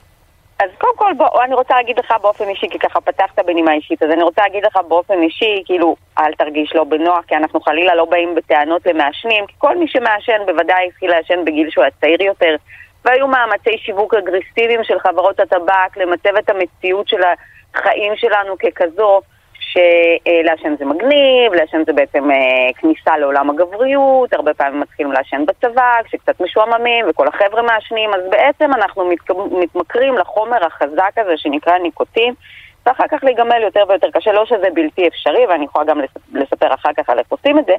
אז 0.60 0.70
קודם 0.78 0.98
כל, 0.98 1.12
בוא, 1.18 1.44
אני 1.44 1.54
רוצה 1.54 1.74
להגיד 1.76 2.00
לך 2.00 2.14
באופן 2.22 2.50
אישי, 2.50 2.68
כי 2.70 2.80
ככה 2.80 3.02
פתחת 3.02 3.40
בנימה 3.46 3.74
אישית, 3.74 4.04
אז 4.04 4.10
אני 4.12 4.24
רוצה 4.24 4.42
להגיד 4.42 4.66
לך 4.66 4.78
באופן 4.88 5.22
אישי, 5.22 5.64
כאילו, 5.66 5.96
אל 6.20 6.34
תרגיש 6.34 6.72
לא 6.76 6.84
בנוח, 6.84 7.26
כי 7.28 7.36
אנחנו 7.36 7.62
חלילה 7.62 7.96
לא 7.96 8.06
באים 8.06 8.36
בטענות 8.36 8.86
למעשנים, 8.86 9.48
כי 9.48 9.54
כל 9.58 9.78
מי 9.78 9.88
שמעשן 9.88 10.46
בוודאי 10.46 10.88
התחיל 10.88 11.12
לעשן 11.12 11.46
בגיל 11.46 11.70
שהוא 11.70 11.84
היה 11.84 11.92
צעיר 12.02 12.22
יותר, 12.22 12.56
והיו 13.06 13.28
מאמצי 13.28 13.78
שיווק 13.78 14.14
אגרסיביים 14.14 14.84
של 14.84 15.00
חברות 15.00 15.40
הטבק 15.40 15.98
למצב 15.98 16.36
את 16.40 16.50
המציאות 16.50 17.08
של 17.08 17.22
החיים 17.74 18.14
שלנו 18.16 18.56
ככזו, 18.58 19.22
שלעשן 19.72 20.76
זה 20.80 20.86
מגניב, 20.86 21.54
לעשן 21.54 21.84
זה 21.86 21.94
בעצם 21.94 22.32
אה, 22.32 22.74
כניסה 22.76 23.18
לעולם 23.18 23.50
הגבריות, 23.50 24.34
הרבה 24.34 24.54
פעמים 24.54 24.80
מתחילים 24.80 25.12
לעשן 25.12 25.46
בצבא, 25.46 25.92
כשקצת 26.04 26.42
משועממים 26.42 27.06
וכל 27.10 27.28
החבר'ה 27.28 27.62
מעשנים, 27.62 28.14
אז 28.14 28.22
בעצם 28.30 28.74
אנחנו 28.74 29.10
מתמכרים 29.52 30.18
לחומר 30.18 30.66
החזק 30.66 31.12
הזה 31.18 31.38
שנקרא 31.38 31.78
ניקוטין. 31.78 32.34
ואחר 32.86 33.04
כך 33.12 33.24
להיגמל 33.24 33.62
יותר 33.62 33.84
ויותר 33.90 34.12
קשה, 34.12 34.32
לא 34.32 34.46
שזה 34.46 34.68
בלתי 34.74 35.08
אפשרי, 35.08 35.46
ואני 35.46 35.66
יכולה 35.66 35.86
גם 35.86 36.02
לספר 36.34 36.74
אחר 36.74 36.90
כך 36.98 37.10
על 37.10 37.20
איך 37.20 37.28
עושים 37.30 37.60
את 37.60 37.66
זה, 37.66 37.74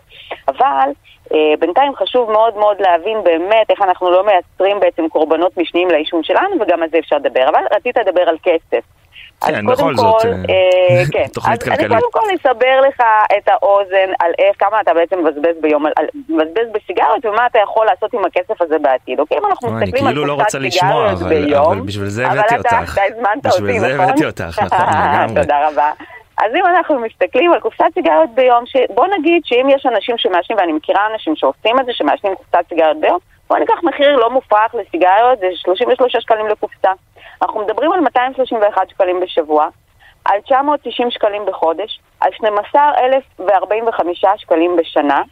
בינתיים 1.58 1.94
חשוב 1.96 2.30
מאוד 2.30 2.56
מאוד 2.56 2.76
להבין 2.80 3.24
באמת 3.24 3.70
איך 3.70 3.82
אנחנו 3.82 4.10
לא 4.10 4.26
מייצרים 4.26 4.80
בעצם 4.80 5.08
קורבנות 5.08 5.56
משניים 5.56 5.88
לעישון 5.88 6.22
שלנו, 6.22 6.56
וגם 6.60 6.82
על 6.82 6.88
זה 6.92 6.98
אפשר 6.98 7.16
לדבר. 7.16 7.48
אבל 7.48 7.60
רצית 7.72 7.96
לדבר 7.96 8.22
על 8.22 8.36
כסף. 8.42 8.84
כן, 9.46 9.66
בכל 9.66 9.96
זאת, 9.96 10.24
אה, 10.24 10.30
אה, 10.30 11.02
כן. 11.12 11.26
תוכנית 11.32 11.62
כלכלית. 11.62 11.80
אני 11.80 12.00
קודם 12.00 12.12
כל 12.12 12.20
אסבר 12.40 12.80
לך 12.88 13.00
את 13.38 13.48
האוזן 13.48 14.10
על 14.20 14.30
איך, 14.38 14.56
כמה 14.58 14.80
אתה 14.80 14.94
בעצם 14.94 15.18
מבזבז 15.18 15.60
ביום, 15.60 15.86
על, 15.86 16.06
מבזבז 16.28 16.66
בסיגריות 16.72 17.24
ומה 17.24 17.46
אתה 17.46 17.58
יכול 17.58 17.86
לעשות 17.86 18.14
עם 18.14 18.24
הכסף 18.24 18.62
הזה 18.62 18.78
בעתיד, 18.78 19.20
אוקיי? 19.20 19.38
אם 19.38 19.46
אנחנו 19.46 19.72
מסתכלים 19.72 20.06
על 20.06 20.12
כאילו 20.12 20.26
לא 20.26 20.36
קופסת 20.38 20.58
סיגריות 20.70 21.18
ביום, 21.18 21.72
אבל 21.72 21.80
בשביל 21.80 22.08
זה 22.08 22.26
הבאתי 22.26 22.56
אותך. 22.56 22.72
אבל 22.72 22.84
אתה 22.84 23.02
הזמנת 23.10 23.46
אותי, 23.46 23.48
נכון? 23.48 23.66
בשביל 23.66 23.78
זה 23.78 23.94
הבאתי 23.94 24.26
אותך, 24.26 24.58
נכון. 24.62 25.34
תודה 25.42 25.68
רבה. 25.68 25.90
אז 26.44 26.54
אם 26.54 26.66
אנחנו 26.66 26.98
מסתכלים 26.98 27.52
על 27.52 27.60
קופסת 27.60 27.84
סיגריות 27.94 28.30
ביום, 28.30 28.66
ש... 28.66 28.76
בוא 28.94 29.06
נגיד 29.18 29.42
שאם 29.44 29.66
יש 29.70 29.86
אנשים 29.86 30.18
שמעשנים, 30.18 30.58
ואני 30.58 30.72
מכירה 30.72 31.06
אנשים 31.12 31.36
שעושים 31.36 31.80
את 31.80 31.86
זה, 31.86 31.92
שמעשנים 31.92 32.34
קופסת 32.34 32.68
סיגריות 32.68 33.00
ביום, 33.00 33.18
בוא 33.48 33.58
ניקח 33.58 33.74
מחיר 33.82 34.16
לא 34.16 34.30
מופרך 34.30 34.74
לסיגריות, 34.74 35.38
זה 35.38 35.46
33 35.54 36.16
שקלים 36.20 36.46
לקופסה. 36.46 36.92
אנחנו 37.42 37.60
מדברים 37.60 37.92
על 37.92 38.00
231 38.00 38.90
שקלים 38.90 39.20
בשבוע, 39.20 39.68
על 40.24 40.40
990 40.40 41.10
שקלים 41.10 41.46
בחודש, 41.46 42.00
על 42.20 42.30
12,045 42.32 44.24
שקלים 44.36 44.76
בשנה, 44.76 45.22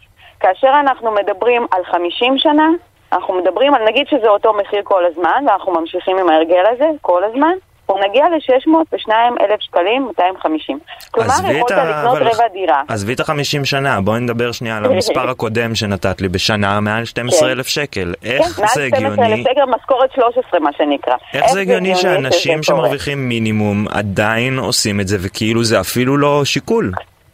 כאשר 0.41 0.73
אנחנו 0.81 1.11
מדברים 1.11 1.67
על 1.71 1.85
50 1.85 2.39
שנה, 2.39 2.69
אנחנו 3.13 3.35
מדברים 3.35 3.75
על 3.75 3.85
נגיד 3.85 4.07
שזה 4.07 4.29
אותו 4.29 4.53
מחיר 4.53 4.81
כל 4.85 5.05
הזמן, 5.05 5.45
ואנחנו 5.47 5.73
ממשיכים 5.73 6.19
עם 6.19 6.29
ההרגל 6.29 6.65
הזה 6.67 6.91
כל 7.01 7.25
הזמן, 7.25 7.53
אנחנו 7.91 8.09
נגיע 8.09 8.25
ל-602 8.29 9.13
אלף 9.41 9.61
שקלים, 9.61 10.07
250. 10.07 10.79
כלומר, 11.11 11.35
יכולת 11.51 11.71
לקנות 11.71 12.19
רבע 12.21 12.49
דירה. 12.53 12.83
עזבי 12.89 13.15
את 13.15 13.21
ה-50 13.21 13.65
שנה, 13.65 14.01
בואי 14.01 14.21
נדבר 14.21 14.53
שנייה 14.53 14.77
על 14.77 14.85
המספר 14.85 15.31
הקודם 15.31 15.75
שנתת 15.75 16.21
לי 16.21 16.29
בשנה, 16.29 16.81
מעל 16.81 17.05
12 17.05 17.53
אלף 17.53 17.67
שקל. 17.67 18.15
איך 18.25 18.47
כן, 18.47 18.67
זה 18.75 18.85
הגיוני? 18.85 19.09
מעל 19.09 19.15
12 19.15 19.27
אלף 19.27 19.47
שקל, 19.51 19.65
משכורת 19.65 20.13
13 20.13 20.61
מה 20.61 20.71
שנקרא. 20.79 21.15
איך 21.35 21.47
זה 21.53 21.61
הגיוני 21.61 21.97
שאנשים 21.97 22.63
שמרוויחים 22.63 23.29
מינימום 23.29 23.89
עדיין 23.89 24.59
עושים 24.59 25.01
את 25.01 25.09
זה, 25.09 25.17
וכאילו 25.21 25.65
זה 25.65 25.81
אפילו 25.81 26.17
לא 26.17 26.45
שיקול? 26.45 26.93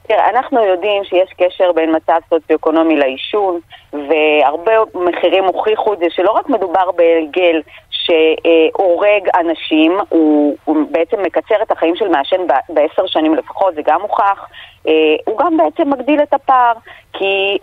תראה, 0.08 0.30
אנחנו 0.30 0.64
יודעים 0.64 1.04
שיש 1.04 1.30
קשר 1.38 1.72
בין 1.72 1.96
מצב 1.96 2.18
סוציו-אקונומי 2.28 2.96
לעישון, 2.96 3.60
והרבה 3.92 4.72
מחירים 4.94 5.44
הוכיחו 5.44 5.92
את 5.92 5.98
זה, 5.98 6.06
שלא 6.10 6.30
רק 6.30 6.48
מדובר 6.48 6.90
בהרגל 6.96 7.60
שהורג 8.06 9.28
אנשים, 9.40 9.98
הוא, 10.08 10.56
הוא 10.64 10.76
בעצם 10.90 11.22
מקצר 11.22 11.62
את 11.62 11.70
החיים 11.70 11.96
של 11.96 12.08
מעשן 12.08 12.40
בעשר 12.68 13.06
שנים 13.06 13.34
לפחות, 13.34 13.74
זה 13.74 13.82
גם 13.86 14.00
הוכח, 14.02 14.48
אה, 14.88 14.92
הוא 15.26 15.38
גם 15.38 15.56
בעצם 15.56 15.90
מגדיל 15.90 16.22
את 16.22 16.34
הפער, 16.34 16.72
כי... 17.12 17.58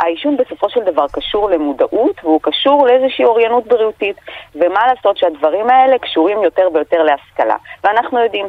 העישון 0.00 0.36
בסופו 0.36 0.70
של 0.70 0.80
דבר 0.80 1.06
קשור 1.12 1.50
למודעות 1.50 2.24
והוא 2.24 2.40
קשור 2.42 2.86
לאיזושהי 2.86 3.24
אוריינות 3.24 3.66
בריאותית. 3.66 4.16
ומה 4.54 4.86
לעשות 4.86 5.16
שהדברים 5.16 5.70
האלה 5.70 5.98
קשורים 5.98 6.42
יותר 6.42 6.68
ויותר 6.74 7.02
להשכלה. 7.02 7.56
ואנחנו 7.84 8.18
יודעים 8.18 8.46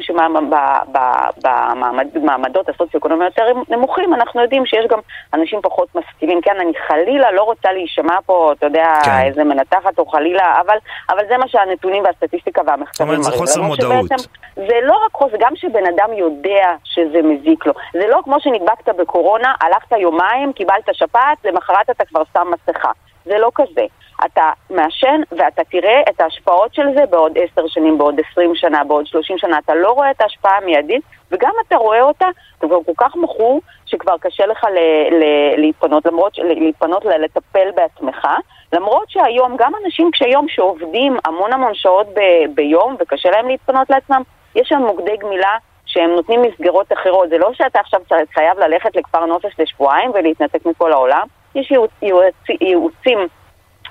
שבמעמדות 2.12 2.68
הסוציו-אקונומיים 2.68 3.30
יותר 3.30 3.52
נמוכים, 3.68 4.14
אנחנו 4.14 4.42
יודעים 4.42 4.66
שיש 4.66 4.86
גם 4.86 4.98
אנשים 5.34 5.60
פחות 5.62 5.88
משכילים. 5.94 6.40
כן, 6.40 6.56
אני 6.60 6.72
חלילה 6.88 7.32
לא 7.32 7.42
רוצה 7.42 7.72
להישמע 7.72 8.18
פה, 8.26 8.52
אתה 8.52 8.66
יודע, 8.66 8.94
כן. 9.04 9.10
איזה 9.24 9.44
מנתחת 9.44 9.98
או 9.98 10.06
חלילה, 10.06 10.60
אבל, 10.60 10.76
אבל 11.10 11.26
זה 11.28 11.38
מה 11.38 11.48
שהנתונים 11.48 12.04
והסטטיסטיקה 12.04 12.62
והמחקרים 12.66 13.08
מראים. 13.08 13.22
זאת 13.22 13.32
אומרת, 13.32 13.48
זה 13.48 13.52
חוסר 13.52 13.62
מודעות. 13.62 14.06
שבעצם, 14.06 14.28
זה 14.56 14.78
לא 14.82 14.96
רק 15.06 15.12
חוסר, 15.12 15.36
גם 15.38 15.56
שבן 15.56 15.86
אדם 15.86 16.12
יודע 16.12 16.66
שזה 16.84 17.22
מזיק 17.22 17.66
לו. 17.66 17.72
זה 17.92 18.06
לא 18.08 18.20
כמו 18.24 18.40
שנדבקת 18.40 18.88
בקורונה, 18.88 19.54
הלכת 19.60 19.92
יומיים, 19.92 20.52
קיבלת 20.52 20.88
שפעת, 20.92 21.33
למחרת 21.44 21.90
אתה 21.90 22.04
כבר 22.04 22.22
שם 22.32 22.46
מסכה. 22.50 22.90
זה 23.24 23.38
לא 23.38 23.50
כזה. 23.54 23.86
אתה 24.24 24.50
מעשן 24.70 25.20
ואתה 25.32 25.62
תראה 25.64 26.00
את 26.10 26.20
ההשפעות 26.20 26.74
של 26.74 26.82
זה 26.96 27.06
בעוד 27.10 27.38
עשר 27.38 27.66
שנים, 27.66 27.98
בעוד 27.98 28.14
עשרים 28.20 28.54
שנה, 28.54 28.84
בעוד 28.84 29.06
שלושים 29.06 29.38
שנה. 29.38 29.58
אתה 29.58 29.74
לא 29.74 29.90
רואה 29.90 30.10
את 30.10 30.20
ההשפעה 30.20 30.56
המיידית, 30.56 31.02
וגם 31.30 31.52
אתה 31.66 31.76
רואה 31.76 32.02
אותה, 32.02 32.26
אתה 32.58 32.66
כבר 32.66 32.78
כל 32.86 32.92
כך 32.96 33.16
מכור, 33.16 33.60
שכבר 33.86 34.18
קשה 34.20 34.46
לך 34.46 34.64
ל- 34.64 35.14
ל- 35.14 35.60
להתפנות, 35.60 36.06
למרות, 36.06 36.38
להתפנות 36.38 37.04
ל- 37.04 37.24
לטפל 37.24 37.68
בעצמך. 37.74 38.28
למרות 38.72 39.10
שהיום, 39.10 39.56
גם 39.58 39.72
אנשים 39.84 40.10
קשי 40.10 40.28
יום 40.28 40.48
שעובדים 40.48 41.16
המון 41.24 41.52
המון 41.52 41.74
שעות 41.74 42.06
ב- 42.14 42.54
ביום, 42.54 42.96
וקשה 43.00 43.30
להם 43.30 43.48
להתפנות 43.48 43.90
לעצמם, 43.90 44.22
יש 44.54 44.68
שם 44.68 44.78
מוקדי 44.82 45.16
גמילה 45.16 45.56
שהם 45.94 46.10
נותנים 46.10 46.42
מסגרות 46.42 46.92
אחרות. 46.92 47.28
זה 47.28 47.38
לא 47.38 47.50
שאתה 47.52 47.80
עכשיו 47.80 48.00
חייב 48.34 48.58
ללכת 48.58 48.96
לכפר 48.96 49.26
נופש 49.26 49.52
לשבועיים 49.58 50.10
ולהתנתק 50.14 50.66
מכל 50.66 50.92
העולם. 50.92 51.26
יש 51.54 51.70
ייעוצ, 51.70 51.90
ייעוצ, 52.02 52.34
ייעוצים 52.60 53.18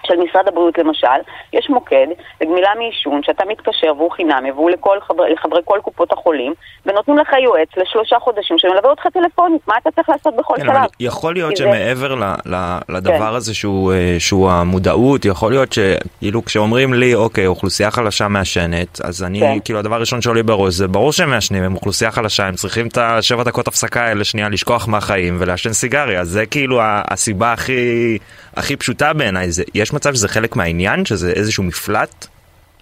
של 0.06 0.16
משרד 0.16 0.48
הבריאות 0.48 0.78
למשל, 0.78 1.08
יש 1.54 1.70
מוקד 1.70 2.08
לגמילה 2.42 2.70
מעישון 2.78 3.22
שאתה 3.24 3.44
מתקשר 3.46 3.94
והוא 3.98 4.12
חינמי 4.12 4.52
והוא 4.52 4.70
לכל 4.70 4.98
חבר, 5.02 5.24
לחברי 5.34 5.62
כל 5.66 5.80
קופות 5.84 6.12
החולים 6.12 6.54
ונותנים 6.86 7.18
לך 7.18 7.30
יועץ 7.44 7.70
לשלושה 7.78 8.20
חודשים 8.20 8.58
שמלווה 8.58 8.90
אותך 8.90 9.08
טלפונית, 9.14 9.62
מה 9.68 9.76
אתה 9.82 9.92
צריך 9.92 10.10
לעשות 10.10 10.36
בכל 10.36 10.56
כן, 10.58 10.66
שלב? 10.66 10.90
יכול 11.00 11.34
להיות 11.34 11.58
שמעבר 11.58 12.10
זה... 12.10 12.16
ל, 12.16 12.56
ל, 12.56 12.78
לדבר 12.90 13.18
כן. 13.18 13.36
הזה 13.36 13.54
שהוא, 13.54 13.94
אה, 13.94 14.16
שהוא 14.20 14.50
המודעות, 14.52 15.26
יכול 15.26 15.52
להיות 15.52 15.74
שכאילו 15.74 16.46
כשאומרים 16.46 16.94
לי 16.94 17.16
אוקיי 17.16 17.48
אוכלוסייה 17.48 17.92
חלשה 17.92 18.28
מעשנת, 18.28 19.02
אז 19.04 19.24
אני 19.24 19.40
כן. 19.40 19.60
כאילו 19.66 19.80
הדבר 19.80 19.96
הראשון 19.96 20.22
שעולה 20.22 20.44
בראש 20.44 20.74
זה 20.74 20.88
ברור 20.88 21.12
שהם 21.12 21.30
מעשנים, 21.30 21.64
הם 21.64 21.76
אוכלוסייה 21.76 22.12
חלשה, 22.12 22.48
הם 22.48 22.56
צריכים 22.56 22.88
את 22.88 22.98
השבע 22.98 23.44
דקות 23.44 23.68
הפסקה 23.68 24.06
האלה 24.06 24.24
שנייה 24.24 24.50
לשכוח 24.50 24.88
מהחיים 24.88 25.38
ולעשן 25.40 25.74
סיגריה, 25.74 26.24
זה 26.24 26.46
כאילו 26.46 26.80
הסיבה 26.84 27.54
הכי, 27.54 28.18
הכי 28.56 28.76
פשוטה 28.76 29.14
בעיניי, 29.14 29.48
יש 29.74 29.93
מצב 29.94 30.14
שזה 30.14 30.28
חלק 30.28 30.56
מהעניין? 30.56 31.06
שזה 31.06 31.32
איזשהו 31.36 31.64
מפלט? 31.64 32.28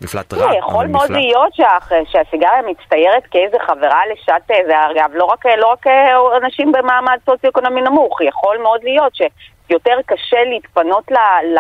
מפלט 0.02 0.34
רע? 0.34 0.58
יכול 0.58 0.88
מאוד. 0.88 1.12
להיות 1.12 1.54
שה... 1.54 1.78
שהסיגריה 2.06 2.62
מצטיירת 2.68 3.24
כאיזה 3.32 3.58
חברה 3.68 4.02
לשעת 4.14 4.52
איזה, 4.52 4.74
אגב, 4.92 5.12
לא 5.14 5.26
רק, 5.26 5.46
לא 5.46 5.68
רק 5.68 5.88
אה, 5.88 6.38
אנשים 6.44 6.72
במעמד 6.72 7.18
סוציו-אקונומי 7.26 7.82
נמוך, 7.82 8.22
יכול 8.22 8.58
מאוד 8.58 8.84
להיות 8.84 9.16
שיותר 9.16 9.96
קשה 10.06 10.44
להתפנות 10.44 11.12
ל, 11.12 11.16
ל, 11.44 11.60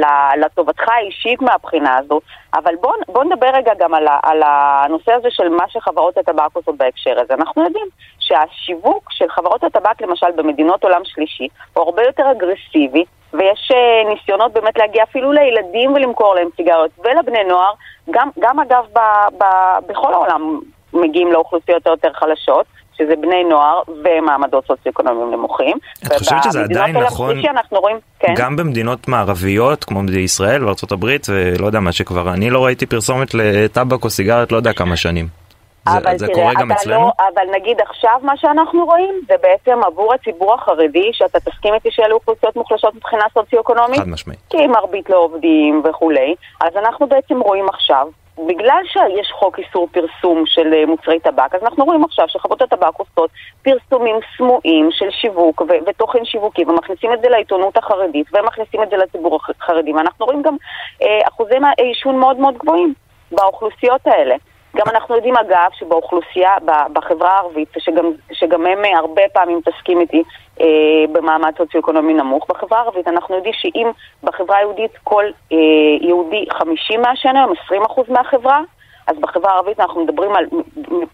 ל, 0.00 0.04
לטובתך 0.44 0.88
האישית 0.88 1.42
מהבחינה 1.42 1.96
הזו, 1.96 2.20
אבל 2.54 2.74
בואו 2.80 2.94
בוא 3.08 3.24
נדבר 3.24 3.50
רגע 3.54 3.72
גם 3.78 3.94
על, 3.94 4.08
ה, 4.08 4.18
על 4.22 4.42
הנושא 4.46 5.12
הזה 5.12 5.28
של 5.30 5.48
מה 5.48 5.64
שחברות 5.68 6.18
הטבק 6.18 6.48
עושות 6.52 6.76
בהקשר 6.76 7.20
הזה. 7.20 7.34
אנחנו 7.34 7.64
יודעים 7.64 7.86
שהשיווק 8.18 9.08
של 9.10 9.28
חברות 9.28 9.64
הטבק, 9.64 10.00
למשל 10.00 10.26
במדינות 10.36 10.84
עולם 10.84 11.00
שלישי, 11.04 11.48
הוא 11.74 11.84
הרבה 11.84 12.02
יותר 12.02 12.30
אגרסיבי. 12.30 13.04
ויש 13.34 13.70
uh, 13.72 14.08
ניסיונות 14.08 14.52
באמת 14.52 14.78
להגיע 14.78 15.02
אפילו 15.02 15.32
לילדים 15.32 15.92
ולמכור 15.94 16.34
להם 16.34 16.48
סיגריות 16.56 16.90
ולבני 17.04 17.44
נוער, 17.48 17.72
גם, 18.10 18.28
גם 18.38 18.60
אגב 18.60 18.84
ב, 18.92 18.98
ב, 19.38 19.44
בכל 19.86 20.12
העולם 20.12 20.60
מגיעים 20.92 21.32
לאוכלוסיות 21.32 21.86
היותר 21.86 22.12
חלשות. 22.12 22.66
שזה 22.98 23.16
בני 23.20 23.44
נוער 23.44 23.82
ומעמדות 24.04 24.66
סוציו-אקונומיים 24.66 25.30
נמוכים. 25.30 25.76
את 26.06 26.12
חושבת 26.12 26.42
שזה 26.42 26.60
עדיין 26.60 26.96
נכון, 26.96 27.38
רואים, 27.70 27.98
כן. 28.18 28.34
גם 28.36 28.56
במדינות 28.56 29.08
מערביות 29.08 29.84
כמו 29.84 30.00
ישראל 30.18 30.64
וארה"ב 30.64 31.04
ולא 31.28 31.66
יודע 31.66 31.80
מה 31.80 31.92
שכבר, 31.92 32.32
אני 32.32 32.50
לא 32.50 32.64
ראיתי 32.64 32.86
פרסומת 32.86 33.34
לטבק 33.34 34.04
או 34.04 34.10
סיגרת 34.10 34.52
לא 34.52 34.56
יודע 34.56 34.72
כמה 34.72 34.96
שנים. 34.96 35.41
אבל 35.86 36.18
זה, 36.18 36.26
תראה, 36.26 36.36
קורה 36.36 36.54
גם 36.60 36.72
אצלנו? 36.72 37.00
לא, 37.00 37.26
אבל 37.34 37.46
נגיד 37.54 37.80
עכשיו 37.80 38.20
מה 38.22 38.36
שאנחנו 38.36 38.84
רואים 38.84 39.20
זה 39.28 39.34
בעצם 39.42 39.80
עבור 39.86 40.14
הציבור 40.14 40.54
החרדי, 40.54 41.10
שאתה 41.12 41.40
תסכים 41.40 41.74
איתי 41.74 41.88
שאלו 41.90 42.14
אוכלוסיות 42.14 42.56
מוחלשות 42.56 42.94
מבחינה 42.94 43.24
סוציו-אקונומית? 43.34 44.00
חד 44.00 44.08
משמעית. 44.08 44.40
כי 44.50 44.66
מרבית 44.66 45.10
לא 45.10 45.16
עובדים 45.16 45.82
וכולי, 45.84 46.34
אז 46.60 46.76
אנחנו 46.76 47.06
בעצם 47.06 47.40
רואים 47.40 47.68
עכשיו, 47.68 48.08
בגלל 48.38 48.82
שיש 48.84 49.30
חוק 49.32 49.58
איסור 49.58 49.88
פרסום 49.92 50.42
של 50.46 50.74
אה, 50.74 50.86
מוצרי 50.86 51.20
טבק, 51.20 51.54
אז 51.54 51.62
אנחנו 51.62 51.84
רואים 51.84 52.04
עכשיו 52.04 52.24
שחברות 52.28 52.62
הטבק 52.62 52.98
עושות 52.98 53.30
פרסומים 53.62 54.16
סמויים 54.36 54.88
של 54.90 55.10
שיווק 55.10 55.60
ו- 55.60 55.86
ותוכן 55.86 56.24
שיווקי 56.24 56.64
ומכניסים 56.64 57.12
את 57.12 57.20
זה 57.22 57.28
לעיתונות 57.28 57.76
החרדית 57.76 58.26
ומכניסים 58.32 58.82
את 58.82 58.90
זה 58.90 58.96
לציבור 58.96 59.40
החרדי, 59.60 59.92
ואנחנו 59.92 60.26
רואים 60.26 60.42
גם 60.42 60.56
אה, 61.02 61.20
אחוזי 61.28 61.54
עישון 61.78 62.18
מאוד 62.18 62.36
מאוד 62.36 62.58
גבוהים 62.58 62.94
באוכלוסיות 63.32 64.00
האלה. 64.06 64.34
גם 64.76 64.86
אנחנו 64.88 65.16
יודעים 65.16 65.36
אגב 65.36 65.68
שבאוכלוסייה, 65.72 66.50
בחברה 66.92 67.30
הערבית, 67.30 67.68
שגם, 67.78 68.12
שגם 68.32 68.66
הם 68.66 68.84
אה, 68.84 68.98
הרבה 68.98 69.22
פעמים 69.32 69.58
מתעסקים 69.58 70.00
איתי 70.00 70.22
אה, 70.60 70.66
במעמד 71.12 71.52
סוציו-אקונומי 71.58 72.14
נמוך, 72.14 72.46
בחברה 72.48 72.78
הערבית 72.78 73.08
אנחנו 73.08 73.36
יודעים 73.36 73.54
שאם 73.54 73.90
בחברה 74.22 74.56
היהודית 74.56 74.90
כל 75.04 75.24
אה, 75.52 75.58
יהודי 76.00 76.44
50 76.50 77.00
מעשן 77.00 77.36
היום, 77.36 77.52
20% 77.88 78.12
מהחברה, 78.12 78.60
אז 79.06 79.16
בחברה 79.20 79.52
הערבית 79.52 79.80
אנחנו 79.80 80.04
מדברים 80.04 80.36
על, 80.36 80.44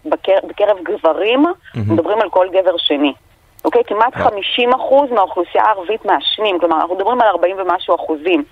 בקרב, 0.05 0.39
בקרב 0.47 0.77
גברים, 0.83 1.45
mm-hmm. 1.45 1.79
מדברים 1.93 2.21
על 2.21 2.29
כל 2.29 2.47
גבר 2.51 2.77
שני. 2.77 3.13
אוקיי? 3.65 3.83
כמעט 3.83 4.15
50 4.15 4.73
אחוז 4.73 5.11
מהאוכלוסייה 5.11 5.63
הערבית 5.63 6.05
מעשנים, 6.05 6.59
כלומר 6.59 6.75
אנחנו 6.75 6.95
מדברים 6.95 7.21
על 7.21 7.27
40 7.27 7.55
ומשהו 7.59 7.95
אחוזים. 7.95 8.43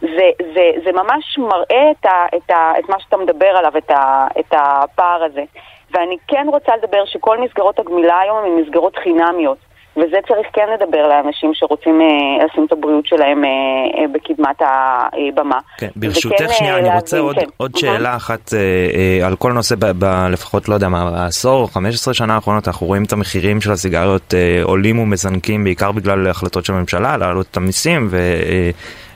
זה, 0.00 0.30
זה, 0.54 0.70
זה 0.84 0.92
ממש 0.92 1.38
מראה 1.38 1.90
את, 1.90 2.06
ה, 2.06 2.26
את, 2.36 2.50
ה, 2.50 2.72
את 2.78 2.88
מה 2.88 3.00
שאתה 3.00 3.16
מדבר 3.16 3.46
עליו, 3.46 3.72
את, 3.78 3.90
ה, 3.90 4.26
את 4.38 4.52
הפער 4.52 5.24
הזה. 5.24 5.42
ואני 5.90 6.16
כן 6.28 6.46
רוצה 6.48 6.72
לדבר 6.76 7.04
שכל 7.04 7.38
מסגרות 7.38 7.78
הגמילה 7.78 8.18
היום 8.18 8.38
הן 8.38 8.62
מסגרות 8.62 8.96
חינמיות. 8.96 9.58
וזה 9.96 10.16
צריך 10.28 10.46
כן 10.52 10.66
לדבר 10.74 11.08
לאנשים 11.08 11.50
שרוצים 11.54 12.00
אה, 12.00 12.44
לשים 12.44 12.64
את 12.66 12.72
הבריאות 12.72 13.06
שלהם 13.06 13.44
אה, 13.44 13.50
אה, 13.98 14.08
בקדמת 14.12 14.62
הבמה. 14.62 15.58
כן, 15.78 15.88
ברשותך 15.96 16.34
וכן, 16.34 16.52
שנייה, 16.52 16.78
אני 16.78 16.94
רוצה 16.94 17.18
עוד, 17.18 17.36
כן. 17.36 17.46
עוד 17.56 17.76
שאלה 17.76 18.16
אחת 18.16 18.54
אה, 18.54 19.26
על 19.26 19.36
כל 19.36 19.52
נושא, 19.52 19.74
ב, 19.78 19.84
ב, 19.98 20.04
לפחות 20.30 20.68
לא 20.68 20.74
יודע 20.74 20.88
מה, 20.88 21.10
העשור, 21.16 21.68
15 21.72 22.14
שנה 22.14 22.34
האחרונות, 22.34 22.68
אנחנו 22.68 22.86
רואים 22.86 23.04
את 23.04 23.12
המחירים 23.12 23.60
של 23.60 23.72
הסיגריות 23.72 24.34
אה, 24.34 24.62
עולים 24.62 24.98
ומזנקים 24.98 25.64
בעיקר 25.64 25.92
בגלל 25.92 26.28
החלטות 26.28 26.64
של 26.64 26.72
הממשלה, 26.72 27.16
להעלות 27.16 27.46
את 27.50 27.56
המיסים 27.56 28.08
ו... 28.10 28.18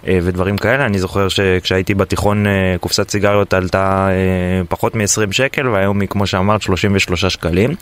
אה, 0.08 0.18
ודברים 0.22 0.58
כאלה. 0.58 0.86
אני 0.86 0.98
זוכר 0.98 1.28
שכשהייתי 1.28 1.94
בתיכון 1.94 2.46
קופסת 2.80 3.10
סיגריות 3.10 3.54
עלתה 3.54 4.08
פחות 4.68 4.94
מ-20 4.94 5.32
שקל 5.32 5.68
והיום 5.68 6.00
היא 6.00 6.08
כמו 6.08 6.26
שאמרת 6.26 6.62
33 6.62 7.24
שקלים. 7.24 7.74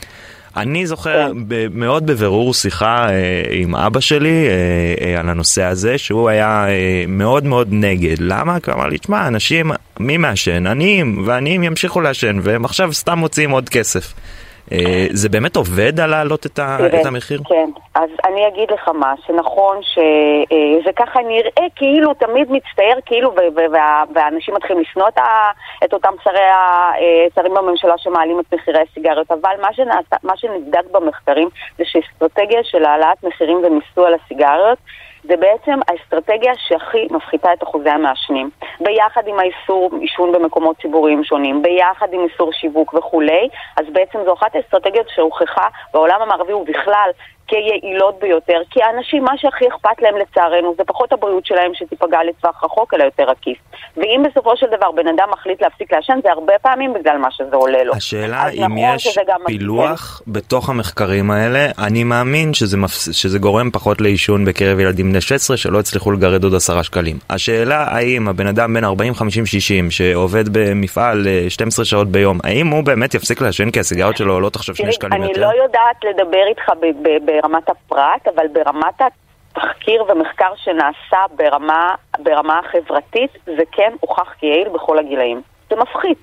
אני 0.56 0.86
זוכר 0.86 1.32
כן. 1.32 1.56
מאוד 1.72 2.06
בבירור 2.06 2.54
שיחה 2.54 3.08
אה, 3.08 3.42
עם 3.50 3.74
אבא 3.74 4.00
שלי 4.00 4.46
אה, 4.48 5.06
אה, 5.06 5.20
על 5.20 5.28
הנושא 5.28 5.62
הזה, 5.62 5.98
שהוא 5.98 6.28
היה 6.28 6.66
מאוד 7.08 7.44
מאוד 7.44 7.68
נגד. 7.70 8.16
למה? 8.20 8.60
כי 8.60 8.70
הוא 8.70 8.78
אמר 8.78 8.88
לי, 8.88 8.98
תשמע, 8.98 9.26
אנשים, 9.26 9.72
מי 10.00 10.16
מעשן? 10.16 10.66
עניים, 10.66 11.22
ועניים 11.26 11.62
ימשיכו 11.62 12.00
לעשן, 12.00 12.38
והם 12.42 12.64
עכשיו 12.64 12.92
סתם 12.92 13.18
מוציאים 13.18 13.50
עוד 13.50 13.68
כסף. 13.68 14.14
אה, 14.72 15.06
זה 15.10 15.28
באמת 15.28 15.56
עובד 15.56 16.00
על 16.00 16.10
להעלות 16.10 16.46
את, 16.46 16.58
ה, 16.58 16.78
את 17.00 17.06
המחיר? 17.06 17.40
כן, 17.48 17.70
אז 17.94 18.10
אני 18.26 18.48
אגיד 18.48 18.70
לך 18.70 18.88
מה, 18.88 19.14
שנכון 19.26 19.76
שזה 19.82 20.90
אה, 20.90 20.92
ככה 20.96 21.20
נראה 21.20 21.66
כאילו 21.76 22.14
תמיד 22.14 22.48
מצטייר 22.50 22.96
כאילו 23.06 23.34
והאנשים 24.14 24.54
מתחילים 24.54 24.82
לשנוא 24.82 25.08
את, 25.08 25.18
את 25.84 25.92
אותם 25.92 26.12
שרי, 26.24 26.38
אה, 26.38 27.26
שרים 27.34 27.54
בממשלה 27.54 27.94
שמעלים 27.98 28.40
את 28.40 28.54
מחירי 28.54 28.80
הסיגריות, 28.90 29.30
אבל 29.30 29.54
מה, 29.62 29.72
שנעשה, 29.72 30.16
מה 30.22 30.36
שנבדק 30.36 30.84
במחקרים 30.92 31.48
זה 31.78 31.84
שאסטרטגיה 31.86 32.60
של 32.62 32.84
העלאת 32.84 33.24
מחירים 33.24 33.56
ומיסוי 33.56 34.06
על 34.06 34.14
הסיגריות 34.14 34.78
זה 35.24 35.34
בעצם 35.36 35.80
האסטרטגיה 35.88 36.52
שהכי 36.56 37.08
מפחיתה 37.10 37.52
את 37.52 37.62
אחוזי 37.62 37.90
המעשנים. 37.90 38.50
ביחד 38.80 39.22
עם 39.26 39.38
האיסור 39.38 39.90
עישון 40.00 40.32
במקומות 40.32 40.76
ציבוריים 40.82 41.24
שונים, 41.24 41.62
ביחד 41.62 42.12
עם 42.12 42.20
איסור 42.32 42.52
שיווק 42.52 42.94
וכולי, 42.94 43.48
אז 43.76 43.86
בעצם 43.92 44.18
זו 44.24 44.34
אחת 44.34 44.54
האסטרטגיות 44.54 45.06
שהוכחה 45.14 45.68
בעולם 45.92 46.22
המערבי 46.22 46.52
ובכלל 46.52 47.10
כיעילות 47.46 48.18
ביותר, 48.20 48.60
כי 48.70 48.82
האנשים, 48.82 49.24
מה 49.24 49.32
שהכי 49.36 49.64
אכפת 49.68 50.02
להם 50.02 50.14
לצערנו 50.16 50.74
זה 50.78 50.84
פחות 50.84 51.12
הבריאות 51.12 51.46
שלהם 51.46 51.70
שתיפגע 51.74 52.18
לטווח 52.28 52.64
רחוק, 52.64 52.94
אלא 52.94 53.04
יותר 53.04 53.30
עקיף. 53.30 53.58
ואם 53.96 54.22
בסופו 54.28 54.56
של 54.56 54.66
דבר 54.66 54.90
בן 54.90 55.08
אדם 55.08 55.28
מחליט 55.32 55.62
להפסיק 55.62 55.92
לעשן, 55.92 56.18
זה 56.22 56.30
הרבה 56.32 56.52
פעמים 56.62 56.94
בגלל 56.94 57.18
מה 57.18 57.28
שזה 57.30 57.56
עולה 57.56 57.84
לו. 57.84 57.94
השאלה 57.94 58.48
אם 58.48 58.62
נכון 58.64 58.94
יש 58.94 59.18
פילוח 59.46 60.22
כן. 60.24 60.32
בתוך 60.32 60.68
המחקרים 60.68 61.30
האלה, 61.30 61.66
אני 61.78 62.04
מאמין 62.04 62.54
שזה, 62.54 62.76
מפס... 62.76 63.12
שזה 63.12 63.38
גורם 63.38 63.70
פחות 63.70 64.00
לעישון 64.00 64.44
בקרב 64.44 64.80
ילדים 64.80 65.10
בני 65.10 65.20
16 65.20 65.56
שלא 65.56 65.78
הצליחו 65.78 66.12
לגרד 66.12 66.44
עוד 66.44 66.54
עשרה 66.54 66.82
שקלים. 66.82 67.16
השאלה 67.30 67.84
האם 67.88 68.28
הבן 68.28 68.46
אדם 68.46 68.74
בן 68.74 68.84
40, 68.84 69.14
50, 69.14 69.46
60 69.46 69.90
שעובד 69.90 70.48
במפעל 70.52 71.26
12 71.48 71.82
אה, 71.82 71.86
שעות 71.88 72.08
ביום, 72.08 72.38
האם 72.44 72.66
הוא 72.66 72.84
באמת 72.84 73.14
יפסיק 73.14 73.40
לעשן 73.40 73.70
כי 73.70 73.80
הסיגרות 73.80 74.16
שלו 74.16 74.32
עולות 74.32 74.56
עכשיו 74.56 74.74
2 74.74 74.92
שקלים 74.92 75.22
יותר? 75.22 75.34
אני 75.34 75.40
לא 75.40 75.62
יודעת 75.62 75.96
לדבר 76.04 76.44
איתך 76.48 76.68
ברמת 77.32 77.68
הפרט, 77.68 78.28
אבל 78.34 78.46
ברמת 78.52 79.00
התחקיר 79.00 80.04
ומחקר 80.08 80.52
שנעשה 80.56 81.24
ברמה, 81.36 81.94
ברמה 82.18 82.58
החברתית, 82.58 83.30
זה 83.44 83.62
כן 83.72 83.92
הוכח 84.00 84.32
כיעיל 84.38 84.68
בכל 84.68 84.98
הגילאים. 84.98 85.42
זה 85.70 85.76
מפחית. 85.76 86.18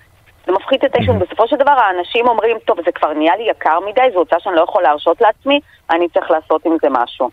זה 0.45 0.51
מפחית 0.51 0.85
את 0.85 0.95
העישון. 0.95 1.19
בסופו 1.19 1.47
של 1.47 1.55
דבר 1.55 1.71
האנשים 1.71 2.27
אומרים, 2.27 2.57
טוב, 2.65 2.77
זה 2.85 2.91
כבר 2.91 3.13
נהיה 3.13 3.35
לי 3.35 3.43
יקר 3.49 3.79
מדי, 3.79 4.01
זו 4.13 4.19
הוצאה 4.19 4.39
שאני 4.39 4.55
לא 4.55 4.61
יכול 4.61 4.83
להרשות 4.83 5.21
לעצמי, 5.21 5.59
אני 5.89 6.09
צריך 6.09 6.31
לעשות 6.31 6.65
עם 6.65 6.77
זה 6.81 6.87
משהו. 6.89 7.29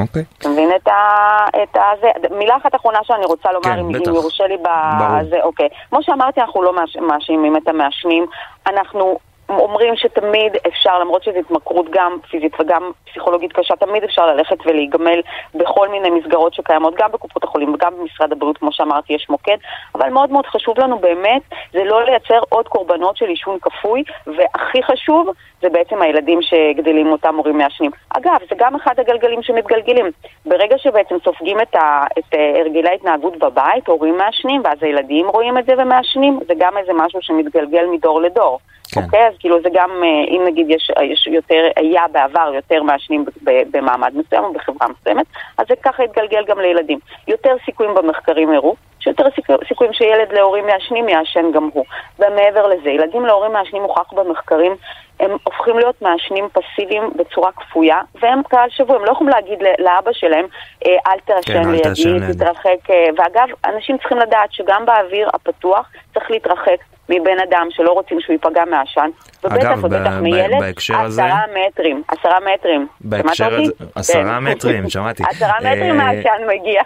אוקיי. 0.00 0.22
Okay. 0.22 0.38
אתה 0.38 0.48
מבין 0.48 0.70
את 0.76 0.88
ה... 0.88 1.46
את 1.62 1.76
ה... 1.76 1.82
זה... 2.00 2.36
מילה 2.36 2.56
אחת 2.56 2.74
אחרונה 2.74 2.98
שאני 3.02 3.24
רוצה 3.24 3.52
לומר, 3.52 3.64
כן, 3.64 3.78
אם, 3.78 3.92
בטח. 3.92 4.08
אם 4.08 4.14
יורשה 4.14 4.46
לי 4.46 4.56
בזה, 4.56 5.42
אוקיי. 5.42 5.68
כמו 5.90 6.02
שאמרתי, 6.02 6.40
אנחנו 6.40 6.62
לא 6.62 6.72
מאשימים 7.00 7.56
את 7.56 7.68
המעשנים. 7.68 8.26
אנחנו 8.66 9.18
אומרים 9.48 9.96
שתמיד 9.96 10.52
אפשר, 10.66 10.98
למרות 10.98 11.22
שזו 11.22 11.38
התמכרות 11.38 11.86
גם 11.90 12.16
פיזית 12.30 12.60
וגם 12.60 12.90
פסיכולוגית 13.10 13.52
קשה, 13.52 13.76
תמיד 13.76 14.04
אפשר 14.04 14.26
ללכת 14.26 14.56
ולהיגמל 14.66 15.20
בכל 15.54 15.88
מיני 15.88 16.10
מסגרות 16.10 16.54
שקיימות, 16.54 16.94
גם 16.98 17.12
בקופות 17.12 17.44
החולים 17.44 17.74
וגם 17.74 17.92
במשרד 17.98 18.32
הבריאות, 18.32 18.58
כמו 18.58 18.72
שאמרתי, 18.72 19.12
יש 19.12 19.26
מוקד, 19.30 19.56
אבל 19.94 20.10
מאוד 20.10 20.30
מאוד 20.30 20.46
חשוב 20.46 20.80
לנו 20.80 20.98
באמת, 20.98 21.42
זה 21.72 21.84
לא 21.84 22.04
לייצר 22.04 22.40
עוד 22.48 22.68
קורבנות 22.68 23.16
של 23.16 23.28
עישון 23.28 23.58
כפוי, 23.62 24.02
והכי 24.26 24.82
חשוב, 24.82 25.28
זה 25.62 25.68
בעצם 25.68 26.02
הילדים 26.02 26.38
שגדלים 26.42 27.12
אותם 27.12 27.36
הורים 27.36 27.58
מעשנים. 27.58 27.90
אגב, 28.10 28.36
זה 28.50 28.54
גם 28.58 28.74
אחד 28.74 29.00
הגלגלים 29.00 29.42
שמתגלגלים. 29.42 30.10
ברגע 30.46 30.78
שבעצם 30.78 31.16
סופגים 31.24 31.60
את, 31.60 31.74
ה, 31.74 32.04
את 32.18 32.34
אה, 32.34 32.60
הרגלי 32.60 32.88
ההתנהגות 32.88 33.36
בבית, 33.36 33.86
הורים 33.86 34.16
מעשנים, 34.16 34.62
ואז 34.64 34.78
הילדים 34.80 35.28
רואים 35.28 35.58
את 35.58 35.66
זה 35.66 35.72
ומעשנים, 35.78 36.40
זה 36.48 36.54
גם 36.58 36.76
איזה 36.78 36.92
משהו 36.92 37.22
שמתגלגל 37.22 37.86
מדור 37.86 38.20
לדור. 38.20 38.58
כן. 38.94 39.04
אוקיי? 39.04 39.26
אז 39.28 39.34
כאילו 39.38 39.62
זה 39.62 39.68
גם, 39.72 39.90
אה, 39.90 40.36
אם 40.36 40.42
נגיד 40.46 40.66
יש, 40.70 40.90
יש 41.02 41.26
יותר, 41.26 41.68
היה 41.76 42.04
בעבר 42.12 42.50
יותר 42.54 42.82
מעשנים 42.82 43.24
במעמד 43.42 44.12
מסוים 44.16 44.44
או 44.44 44.52
בחברה 44.52 44.88
מסוימת, 44.88 45.26
אז 45.58 45.66
זה 45.68 45.74
ככה 45.82 46.04
יתגלגל 46.04 46.44
גם 46.44 46.60
לילדים. 46.60 46.98
יותר 47.28 47.56
סיכויים 47.64 47.94
במחקרים 47.94 48.50
הראו, 48.50 48.76
שיותר 49.00 49.24
סיכויים 49.68 49.92
שילד 49.92 50.32
להורים 50.32 50.66
מעשנים 50.66 51.08
יעשן 51.08 51.52
גם 51.54 51.70
הוא. 51.72 51.84
ומעבר 52.18 52.66
לזה, 52.66 52.90
ילדים 52.90 53.26
להורים 53.26 53.52
מעשנים 53.52 53.82
הוכח 53.82 54.12
במחקרים, 54.12 54.76
הם 55.20 55.30
הופכים 55.44 55.78
להיות 55.78 56.02
מעשנים 56.02 56.48
פסיביים 56.52 57.10
בצורה 57.16 57.52
כפויה, 57.52 58.00
והם 58.20 58.42
קהל 58.42 58.70
שבוי, 58.70 58.96
הם 58.96 59.04
לא 59.04 59.12
יכולים 59.12 59.32
להגיד 59.32 59.58
לאבא 59.78 60.12
שלהם, 60.12 60.46
אה, 60.86 60.96
אל 61.06 61.18
תעשן 61.24 61.62
כן, 61.62 61.70
לידי, 61.70 62.32
תתרחק. 62.34 62.90
אה, 62.90 63.06
ואגב, 63.16 63.48
אנשים 63.64 63.98
צריכים 63.98 64.18
לדעת 64.18 64.52
שגם 64.52 64.86
באוויר 64.86 65.28
הפתוח 65.34 65.90
צריך 66.14 66.30
להתרחק 66.30 66.93
מבן 67.08 67.38
אדם 67.48 67.66
שלא 67.70 67.92
רוצים 67.92 68.20
שהוא 68.20 68.32
ייפגע 68.32 68.64
מעשן, 68.64 69.10
ובטח 69.44 69.78
ובטח 69.82 70.12
מילד, 70.22 70.62
עשרה 70.88 71.40
מטרים, 71.68 72.02
עשרה 72.08 72.38
מטרים. 72.54 72.86
בהקשר 73.00 73.54
הזה, 73.54 73.72
עשרה 73.94 74.38
כן. 74.38 74.44
מטרים, 74.44 74.90
שמעתי. 74.90 75.22
עשרה 75.30 75.52
מטרים 75.60 76.00
אה, 76.00 76.12
מעשן 76.12 76.42
מגיע. 76.48 76.82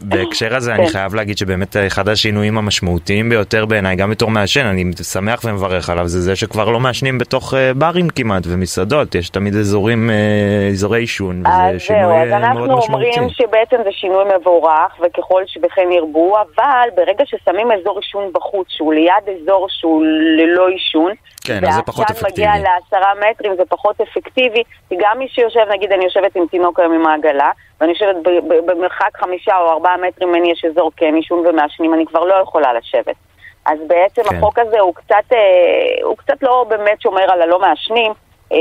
בהקשר 0.00 0.56
הזה 0.56 0.74
אני 0.74 0.86
כן. 0.86 0.92
חייב 0.92 1.14
להגיד 1.14 1.38
שבאמת 1.38 1.76
אחד 1.86 2.08
השינויים 2.08 2.58
המשמעותיים 2.58 3.28
ביותר 3.28 3.66
בעיניי, 3.66 3.96
גם 3.96 4.10
בתור 4.10 4.30
מעשן, 4.30 4.66
אני 4.66 4.84
שמח 5.12 5.40
ומברך 5.44 5.90
עליו, 5.90 6.08
זה 6.08 6.20
זה 6.20 6.36
שכבר 6.36 6.70
לא 6.70 6.80
מעשנים 6.80 7.18
בתוך 7.18 7.54
אה, 7.54 7.74
ברים 7.74 8.08
כמעט 8.08 8.42
ומסעדות, 8.46 9.14
יש 9.14 9.30
תמיד 9.30 9.54
אזורים, 9.54 10.10
אה, 10.10 10.68
אזורי 10.72 11.00
עישון, 11.00 11.42
וזה 11.46 11.78
שינוי 11.78 12.02
מאוד 12.02 12.28
משמעותי. 12.28 12.34
אז 12.34 12.42
אנחנו 12.42 12.72
אומרים 12.74 13.28
שבעצם 13.28 13.76
זה 13.84 13.90
שינוי 13.92 14.24
מבורך, 14.38 15.00
וככל 15.00 15.42
שבכן 15.46 15.92
ירבו, 15.92 16.36
אבל 16.36 16.88
ברגע 16.96 17.24
ששמים 17.26 17.72
אזור 17.72 17.98
עישון 17.98 18.30
בחוץ, 18.32 18.66
שהוא 18.70 18.94
ליד 18.94 19.27
אזור 19.28 19.66
שהוא 19.70 20.04
ללא 20.38 20.68
עישון, 20.68 21.12
כן, 21.44 21.64
אז 21.64 21.74
זה 21.74 21.82
פחות 21.82 22.10
אפקטיבי. 22.10 22.46
והעשן 22.46 22.60
מגיע 22.60 22.70
לעשרה 22.70 23.12
מטרים, 23.30 23.56
זה 23.56 23.62
פחות 23.68 24.00
אפקטיבי, 24.00 24.62
כי 24.88 24.94
גם 24.98 25.18
מי 25.18 25.28
שיושב, 25.28 25.60
נגיד 25.70 25.92
אני 25.92 26.04
יושבת 26.04 26.36
עם 26.36 26.46
תינוק 26.50 26.80
היום 26.80 26.92
עם 26.92 27.06
העגלה, 27.06 27.50
ואני 27.80 27.92
יושבת 27.92 28.16
במרחק 28.66 29.16
חמישה 29.16 29.56
או 29.56 29.70
ארבעה 29.70 29.96
מטרים 29.96 30.28
ממני 30.28 30.52
יש 30.52 30.64
אזור 30.64 30.90
כן 30.96 31.14
עישון 31.14 31.46
ומעשנים, 31.46 31.94
אני 31.94 32.06
כבר 32.06 32.24
לא 32.24 32.34
יכולה 32.34 32.72
לשבת. 32.72 33.16
אז 33.66 33.78
בעצם 33.86 34.22
כן. 34.30 34.36
החוק 34.36 34.58
הזה 34.58 34.80
הוא 34.80 34.94
קצת, 34.94 35.32
אה, 35.32 35.38
הוא 36.04 36.16
קצת 36.16 36.42
לא 36.42 36.66
באמת 36.68 37.00
שומר 37.00 37.32
על 37.32 37.42
הלא 37.42 37.60
מעשנים, 37.60 38.12
אה, 38.52 38.58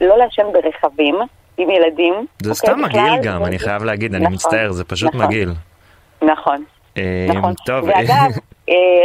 ולא 0.00 0.18
לעשן 0.18 0.46
ברכבים 0.52 1.18
עם 1.58 1.70
ילדים. 1.70 2.26
זה 2.42 2.50
אוקיי, 2.50 2.54
סתם 2.54 2.82
מגעיל 2.82 3.22
גם, 3.22 3.44
אני 3.44 3.58
חייב 3.58 3.84
להגיד, 3.84 4.14
אני 4.14 4.22
נכון, 4.22 4.34
מצטער, 4.34 4.72
זה 4.72 4.84
פשוט 4.84 5.14
נכון. 5.14 5.26
מגעיל. 5.26 5.50
נכון. 6.22 6.64
אה, 6.98 7.26
נכון. 7.28 7.54
טוב. 7.66 7.84
ואגב, 7.84 8.30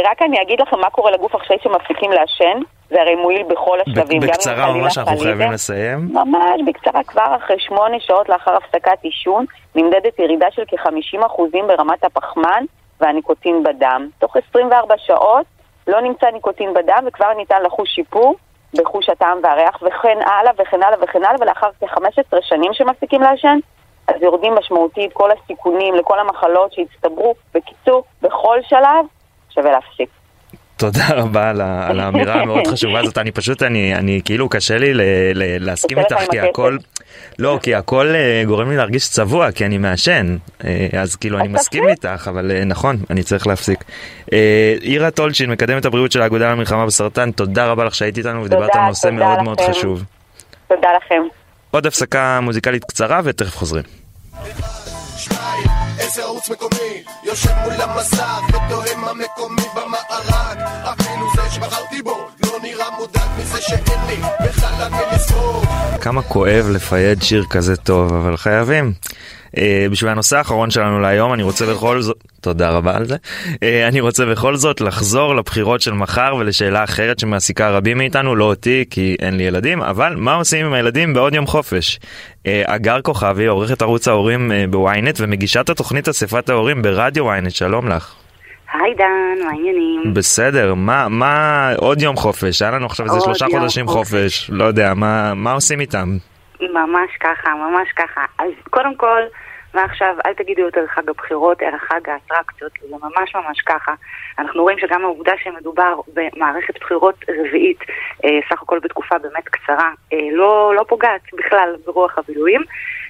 רק 0.04 0.22
אני 0.22 0.42
אגיד 0.42 0.60
לכם 0.60 0.80
מה 0.80 0.90
קורה 0.90 1.10
לגוף 1.10 1.36
אחרי 1.36 1.56
שמפסיקים 1.62 2.12
לעשן, 2.12 2.60
זה 2.90 3.00
הרי 3.00 3.14
מועיל 3.14 3.42
בכל 3.42 3.78
השלבים. 3.80 4.20
בקצרה, 4.20 4.72
ממש 4.72 4.98
אנחנו 4.98 5.16
חייבים 5.18 5.52
לסיים. 5.52 6.08
ממש 6.12 6.60
בקצרה, 6.66 7.04
כבר 7.04 7.36
אחרי 7.36 7.56
שמונה 7.58 8.00
שעות 8.00 8.28
לאחר 8.28 8.56
הפסקת 8.56 8.98
עישון, 9.02 9.44
נמדדת 9.74 10.18
ירידה 10.18 10.46
של 10.50 10.62
כ-50% 10.68 11.42
ברמת 11.66 12.04
הפחמן 12.04 12.64
והניקוטין 13.00 13.62
בדם. 13.62 14.08
תוך 14.18 14.36
24 14.50 14.94
שעות 14.98 15.46
לא 15.86 16.00
נמצא 16.00 16.26
ניקוטין 16.30 16.74
בדם 16.74 17.04
וכבר 17.06 17.32
ניתן 17.36 17.62
לחוש 17.62 17.90
שיפור 17.90 18.34
בחוש 18.74 19.08
הטעם 19.08 19.38
והריח 19.42 19.82
וכן 19.82 20.18
הלאה 20.26 20.52
וכן 20.58 20.82
הלאה 20.82 20.98
וכן 21.02 21.24
הלאה 21.24 21.36
ולאחר 21.40 21.68
כ-15 21.80 22.36
שנים 22.40 22.72
שמפסיקים 22.72 23.22
לעשן, 23.22 23.58
אז 24.08 24.22
יורדים 24.22 24.54
משמעותית 24.54 25.12
כל 25.12 25.30
הסיכונים 25.30 25.94
לכל 25.94 26.18
המחלות 26.18 26.72
שהצטברו. 26.72 27.34
בקיצור, 27.54 28.02
בכל 28.22 28.58
שלב 28.62 29.06
שווה 29.54 29.70
להפסיק. 29.70 30.08
תודה 30.76 31.08
רבה 31.10 31.50
על, 31.50 31.60
על 31.60 32.00
האמירה 32.00 32.34
המאוד 32.42 32.66
חשובה 32.66 33.00
הזאת, 33.00 33.18
אני 33.18 33.32
פשוט, 33.32 33.62
אני, 33.62 33.94
אני 33.94 34.20
כאילו 34.24 34.48
קשה 34.48 34.78
לי 34.78 34.94
ל, 34.94 35.00
ל, 35.34 35.64
להסכים 35.64 35.98
איתך, 35.98 36.16
כי 36.30 36.40
הכל, 36.40 36.76
לא, 37.38 37.58
כי 37.62 37.74
הכל 37.74 38.14
uh, 38.14 38.46
גורם 38.46 38.70
לי 38.70 38.76
להרגיש 38.76 39.08
צבוע, 39.08 39.52
כי 39.52 39.66
אני 39.66 39.78
מעשן, 39.78 40.36
uh, 40.60 40.64
אז 40.98 41.16
כאילו 41.16 41.38
אני 41.38 41.48
מסכים 41.48 41.88
איתך, 41.88 42.28
אבל 42.30 42.50
uh, 42.50 42.64
נכון, 42.64 42.96
אני 43.10 43.22
צריך 43.22 43.46
להפסיק. 43.46 43.84
אירה 44.82 45.10
טולצ'ין, 45.10 45.50
מקדמת 45.50 45.84
הבריאות 45.84 46.12
של 46.12 46.22
האגודה 46.22 46.52
למלחמה 46.52 46.86
בסרטן, 46.86 47.30
תודה 47.30 47.66
רבה 47.66 47.84
לך 47.84 47.94
שהיית 47.94 48.18
איתנו 48.18 48.44
ודיברת 48.44 48.76
על 48.76 48.86
נושא 48.86 49.08
מאוד 49.08 49.34
לכם. 49.34 49.44
מאוד 49.44 49.60
חשוב. 49.60 50.04
תודה 50.68 50.88
לכם. 50.96 51.22
עוד 51.70 51.86
הפסקה 51.86 52.40
מוזיקלית 52.42 52.84
קצרה 52.84 53.20
ותכף 53.24 53.56
חוזרים. 53.56 53.84
איזה 55.98 56.22
ערוץ 56.22 56.50
מקומי? 56.50 57.02
יושב 57.24 57.50
מול 57.64 57.72
המסך 57.72 58.40
ותוהה 58.48 58.96
מה 58.96 59.12
מקומי 59.14 59.62
במארג 59.74 60.58
אפילו 60.92 61.26
זה 61.36 61.50
שבחרתי 61.50 62.02
בו 62.02 62.28
לא 62.44 62.58
נראה 62.62 62.90
מודאג 62.98 63.28
מזה 63.38 63.60
שאין 63.60 64.00
לי 64.06 64.16
בכלל 64.44 64.82
על 64.82 64.90
מי 64.90 65.16
לסמוך 65.16 65.64
כמה 66.00 66.22
כואב 66.22 66.66
לפייד 66.70 67.22
שיר 67.22 67.44
כזה 67.50 67.76
טוב 67.76 68.12
אבל 68.12 68.36
חייבים 68.36 68.92
בשביל 69.90 70.10
הנושא 70.10 70.36
האחרון 70.36 70.70
שלנו 70.70 71.00
להיום 71.00 71.34
אני 71.34 71.42
רוצה 71.42 71.66
בכל 71.66 72.00
זאת, 72.00 72.16
תודה 72.40 72.70
רבה 72.70 72.96
על 72.96 73.04
זה, 73.04 73.16
uh, 73.44 73.58
אני 73.88 74.00
רוצה 74.00 74.26
בכל 74.26 74.56
זאת 74.56 74.80
לחזור 74.80 75.34
לבחירות 75.34 75.80
של 75.80 75.92
מחר 75.92 76.34
ולשאלה 76.38 76.84
אחרת 76.84 77.18
שמעסיקה 77.18 77.70
רבים 77.70 77.98
מאיתנו, 77.98 78.36
לא 78.36 78.44
אותי 78.44 78.84
כי 78.90 79.16
אין 79.20 79.36
לי 79.36 79.42
ילדים, 79.42 79.82
אבל 79.82 80.14
מה 80.16 80.34
עושים 80.34 80.66
עם 80.66 80.72
הילדים 80.72 81.14
בעוד 81.14 81.34
יום 81.34 81.46
חופש? 81.46 81.98
אגר 82.66 83.00
כוכבי, 83.02 83.46
עורכת 83.46 83.82
ערוץ 83.82 84.08
ההורים 84.08 84.50
בוויינט 84.70 85.20
ומגישת 85.20 85.68
התוכנית 85.70 86.08
אספת 86.08 86.48
ההורים 86.48 86.82
ברדיו 86.82 87.24
וויינט, 87.24 87.50
שלום 87.50 87.88
לך. 87.88 88.14
היי 88.72 88.94
דן, 88.94 89.44
מה 89.44 89.50
העניינים? 89.50 90.14
בסדר, 90.14 90.74
מה, 90.74 91.08
מה, 91.08 91.72
עוד 91.76 92.02
יום 92.02 92.16
חופש, 92.16 92.62
היה 92.62 92.70
לנו 92.70 92.86
עכשיו 92.86 93.06
איזה 93.06 93.20
שלושה 93.20 93.46
חודשים 93.50 93.86
חופש. 93.86 94.10
חופש, 94.10 94.50
לא 94.50 94.64
יודע, 94.64 94.94
מה, 94.94 95.34
מה 95.34 95.52
עושים 95.52 95.80
איתם? 95.80 96.08
ממש 96.60 97.10
ככה, 97.20 97.50
ממש 97.54 97.88
ככה. 97.96 98.20
אז 98.38 98.50
קודם 98.70 98.96
כל, 98.96 99.20
מעכשיו 99.74 100.14
אל 100.26 100.34
תגידו 100.34 100.62
יותר 100.62 100.86
חג 100.86 101.08
הבחירות, 101.08 101.62
אלא 101.62 101.78
חג 101.78 102.00
האטרקציות, 102.08 102.72
זה 102.80 102.96
ממש 103.02 103.34
ממש 103.34 103.60
ככה. 103.60 103.94
אנחנו 104.38 104.62
רואים 104.62 104.78
שגם 104.78 105.04
העובדה 105.04 105.32
שמדובר 105.42 106.00
במערכת 106.14 106.80
בחירות 106.80 107.24
רביעית, 107.28 107.78
אה, 108.24 108.30
סך 108.50 108.62
הכל 108.62 108.78
בתקופה 108.78 109.18
באמת 109.18 109.48
קצרה, 109.48 109.90
אה, 110.12 110.18
לא, 110.32 110.72
לא 110.76 110.84
פוגעת 110.88 111.20
בכלל 111.32 111.76
ברוח 111.86 112.18
הבילויים. 112.18 112.60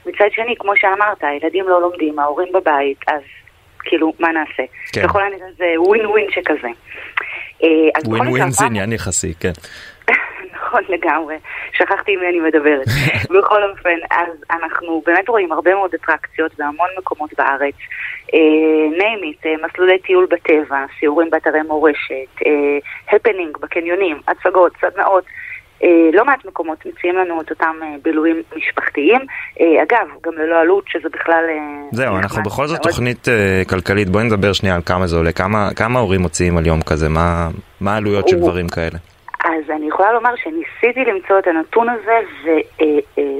מצד 0.07 0.29
שני, 0.31 0.55
כמו 0.59 0.73
שאמרת, 0.77 1.25
הילדים 1.25 1.69
לא 1.69 1.81
לומדים, 1.81 2.19
ההורים 2.19 2.53
בבית, 2.53 2.99
אז 3.07 3.23
כאילו, 3.81 4.13
מה 4.19 4.29
נעשה? 4.29 4.63
כן. 4.93 5.03
ככל 5.03 5.23
הנראה 5.23 5.53
זה 5.57 5.75
ווין 5.77 6.07
ווין 6.07 6.27
שכזה. 6.31 6.69
ווין 8.07 8.29
ווין 8.29 8.51
זה 8.51 8.65
עניין 8.65 8.93
יחסי, 8.93 9.35
כן. 9.35 9.53
נכון 10.75 10.95
לגמרי, 10.95 11.37
שכחתי 11.73 12.13
עם 12.13 12.21
מי 12.21 12.29
אני 12.29 12.41
מדברת. 12.41 12.87
בכל 13.39 13.63
אופן, 13.71 13.99
אז 14.11 14.29
אנחנו 14.51 15.03
באמת 15.07 15.29
רואים 15.29 15.53
הרבה 15.53 15.75
מאוד 15.75 15.95
אטרקציות 15.95 16.53
בהמון 16.59 16.89
מקומות 16.99 17.31
בארץ. 17.39 17.75
ניימית, 18.99 19.39
uh, 19.43 19.47
uh, 19.47 19.67
מסלולי 19.67 19.99
טיול 19.99 20.27
בטבע, 20.31 20.85
סיורים 20.99 21.31
באתרי 21.31 21.63
מורשת, 21.63 22.43
הפנינג 23.13 23.57
uh, 23.57 23.61
בקניונים, 23.61 24.21
הצגות, 24.29 24.73
סדנאות. 24.81 25.25
לא 26.13 26.25
מעט 26.25 26.45
מקומות 26.45 26.87
מציעים 26.87 27.17
לנו 27.17 27.41
את 27.41 27.51
אותם 27.51 27.77
בילויים 28.03 28.43
משפחתיים. 28.57 29.21
אגב, 29.83 30.09
גם 30.27 30.33
ללא 30.33 30.61
עלות, 30.61 30.85
שזה 30.89 31.09
בכלל... 31.09 31.45
זהו, 31.93 32.17
אנחנו 32.17 32.43
בכל 32.43 32.67
זאת 32.67 32.83
תוכנית 32.83 33.29
כלכלית, 33.69 34.09
בואי 34.09 34.25
נדבר 34.25 34.53
שנייה 34.53 34.75
על 34.75 34.83
כמה 34.87 35.07
זה 35.07 35.17
עולה, 35.17 35.33
כמה, 35.33 35.69
כמה 35.77 36.01
הורים 36.01 36.21
מוציאים 36.21 36.57
על 36.57 36.67
יום 36.67 36.83
כזה, 36.83 37.09
מה, 37.09 37.49
מה 37.81 37.95
העלויות 37.95 38.29
של 38.29 38.37
דברים 38.37 38.69
כאלה? 38.69 39.14
אז 39.45 39.71
אני 39.71 39.89
יכולה 39.89 40.13
לומר 40.13 40.37
שניסיתי 40.37 41.05
למצוא 41.05 41.39
את 41.39 41.47
הנתון 41.47 41.89
הזה 41.89 42.21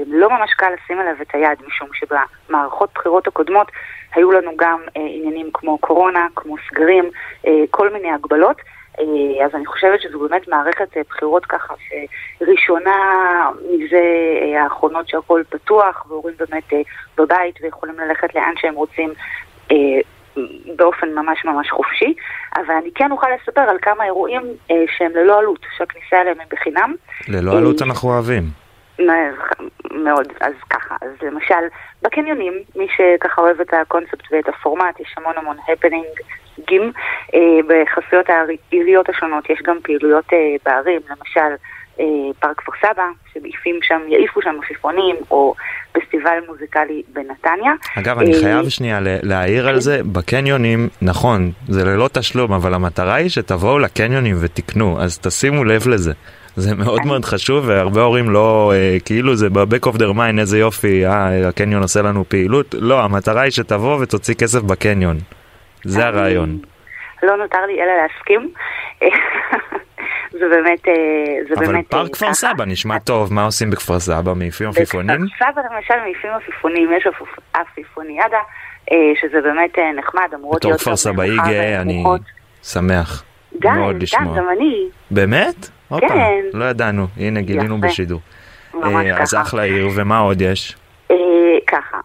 ולא 0.07 0.29
ממש 0.29 0.53
קל 0.53 0.69
לשים 0.73 0.99
עליו 0.99 1.15
את 1.21 1.27
היד, 1.33 1.57
משום 1.67 1.87
שבמערכות 1.93 2.89
בחירות 2.95 3.27
הקודמות 3.27 3.71
היו 4.15 4.31
לנו 4.31 4.51
גם 4.57 4.81
עניינים 4.95 5.49
כמו 5.53 5.77
קורונה, 5.77 6.27
כמו 6.35 6.55
סגרים, 6.69 7.09
כל 7.71 7.89
מיני 7.89 8.11
הגבלות. 8.11 8.61
אז 9.45 9.55
אני 9.55 9.65
חושבת 9.65 10.01
שזו 10.01 10.19
באמת 10.19 10.47
מערכת 10.47 10.97
בחירות 11.09 11.45
ככה 11.45 11.73
שראשונה 11.87 13.49
מזה 13.69 14.01
האחרונות 14.63 15.07
שהכל 15.07 15.41
פתוח 15.49 16.05
והורים 16.09 16.35
באמת 16.39 16.73
בבית 17.17 17.55
ויכולים 17.61 17.99
ללכת 17.99 18.35
לאן 18.35 18.53
שהם 18.57 18.75
רוצים 18.75 19.13
באופן 20.75 21.09
ממש 21.15 21.45
ממש 21.45 21.69
חופשי, 21.69 22.13
אבל 22.55 22.73
אני 22.81 22.89
כן 22.95 23.11
אוכל 23.11 23.27
לספר 23.41 23.61
על 23.61 23.77
כמה 23.81 24.03
אירועים 24.03 24.41
אה, 24.71 24.75
שהם 24.97 25.11
ללא 25.15 25.39
עלות, 25.39 25.65
שהכניסה 25.77 26.21
אליהם 26.21 26.39
היא 26.39 26.47
בחינם. 26.51 26.95
ללא 27.27 27.51
אה, 27.51 27.57
עלות 27.57 27.81
אנחנו 27.81 28.09
אוהבים. 28.09 28.43
מאוד, 29.91 30.27
אז 30.41 30.53
ככה, 30.69 30.95
אז 31.01 31.09
למשל, 31.21 31.63
בקניונים, 32.01 32.53
מי 32.75 32.87
שככה 32.95 33.41
אוהב 33.41 33.61
את 33.61 33.73
הקונספט 33.73 34.23
ואת 34.31 34.47
הפורמט, 34.49 34.99
יש 34.99 35.15
המון 35.17 35.33
המון 35.37 35.57
הפנינג 35.67 36.05
גים, 36.67 36.91
אה, 37.33 37.39
בחסויות 37.67 38.25
העיריות 38.29 39.09
השונות 39.09 39.49
יש 39.49 39.59
גם 39.63 39.77
פעילויות 39.83 40.33
אה, 40.33 40.55
בערים, 40.65 41.01
למשל, 41.09 41.55
פארק 42.39 42.57
כפר 42.57 42.71
סבא, 42.81 43.03
שמעיפים 43.33 43.79
שם, 43.81 44.01
יעיפו 44.07 44.41
שם 44.41 44.55
עפיפונים, 44.63 45.15
או 45.31 45.53
פסטיבל 45.91 46.37
מוזיקלי 46.47 47.03
בנתניה. 47.13 47.73
אגב, 47.99 48.19
אני 48.19 48.33
אה, 48.35 48.39
חייב 48.41 48.69
שנייה 48.69 48.99
להעיר 49.01 49.67
על 49.67 49.79
זה, 49.79 50.01
בקניונים, 50.11 50.89
נכון, 51.01 51.51
זה 51.67 51.85
ללא 51.85 52.09
תשלום, 52.13 52.53
אבל 52.53 52.73
המטרה 52.73 53.15
היא 53.15 53.29
שתבואו 53.29 53.79
לקניונים 53.79 54.35
ותקנו, 54.41 55.01
אז 55.01 55.19
תשימו 55.19 55.63
לב 55.63 55.87
לזה. 55.87 56.13
זה 56.55 56.75
מאוד 56.75 57.01
מאוד 57.05 57.25
חשוב 57.25 57.67
והרבה 57.67 58.01
הורים 58.01 58.29
לא, 58.29 58.73
אה, 58.75 58.97
כאילו 59.05 59.35
זה 59.35 59.49
ב-back 59.49 59.87
of 59.89 59.95
their 59.95 60.15
mind 60.17 60.39
איזה 60.39 60.59
יופי, 60.59 61.05
אה, 61.05 61.47
הקניון 61.47 61.81
עושה 61.81 62.01
לנו 62.01 62.29
פעילות, 62.29 62.75
לא, 62.79 63.01
המטרה 63.01 63.41
היא 63.41 63.51
שתבוא 63.51 63.97
ותוציא 64.01 64.35
כסף 64.35 64.61
בקניון. 64.61 65.17
זה 65.83 66.05
הרעיון. 66.05 66.57
לא 67.23 67.37
נותר 67.37 67.65
לי 67.67 67.73
אלא 67.81 67.91
להסכים. 68.01 68.51
זה 70.39 70.49
באמת, 70.49 70.87
אה, 70.87 70.93
זה 71.47 71.53
אבל 71.53 71.65
באמת... 71.65 71.93
אבל 71.93 72.03
פארק 72.03 72.13
כפר 72.13 72.33
סבא 72.33 72.65
נשמע 72.65 72.99
טוב, 72.99 73.33
מה 73.33 73.45
עושים 73.45 73.69
בכפר 73.69 73.99
סבא? 73.99 74.33
מעיפים 74.33 74.69
עפיפונים? 74.69 75.21
בכפר 75.21 75.51
סבא 75.51 75.61
למשל 75.61 75.93
מעיפים 76.03 76.31
עפיפונים, 76.31 76.89
יש 76.97 77.07
עפיפוניאדה, 77.53 78.37
אה, 78.91 78.97
שזה 79.21 79.41
באמת 79.41 79.79
אה, 79.79 79.91
נחמד, 79.93 80.27
אמורות 80.35 80.65
להיות... 80.65 80.75
בתור 80.75 80.77
כפר 80.77 80.95
סבאי 80.95 81.37
גאה, 81.45 81.81
אני 81.81 82.03
שמח. 82.63 83.23
מאוד 83.63 84.03
לשמוע. 84.03 84.37
גם 84.37 84.49
אני. 84.49 84.89
באמת? 85.11 85.69
כן. 85.99 86.41
לא 86.53 86.65
ידענו, 86.65 87.07
הנה 87.17 87.41
גילינו 87.41 87.81
בשידור. 87.81 88.19
ממש 88.73 89.07
ככה. 89.11 89.21
אז 89.21 89.35
אחלה 89.35 89.63
עיר, 89.63 89.87
ומה 89.95 90.19
עוד 90.19 90.41
יש? 90.41 90.75
ככה, 91.67 91.97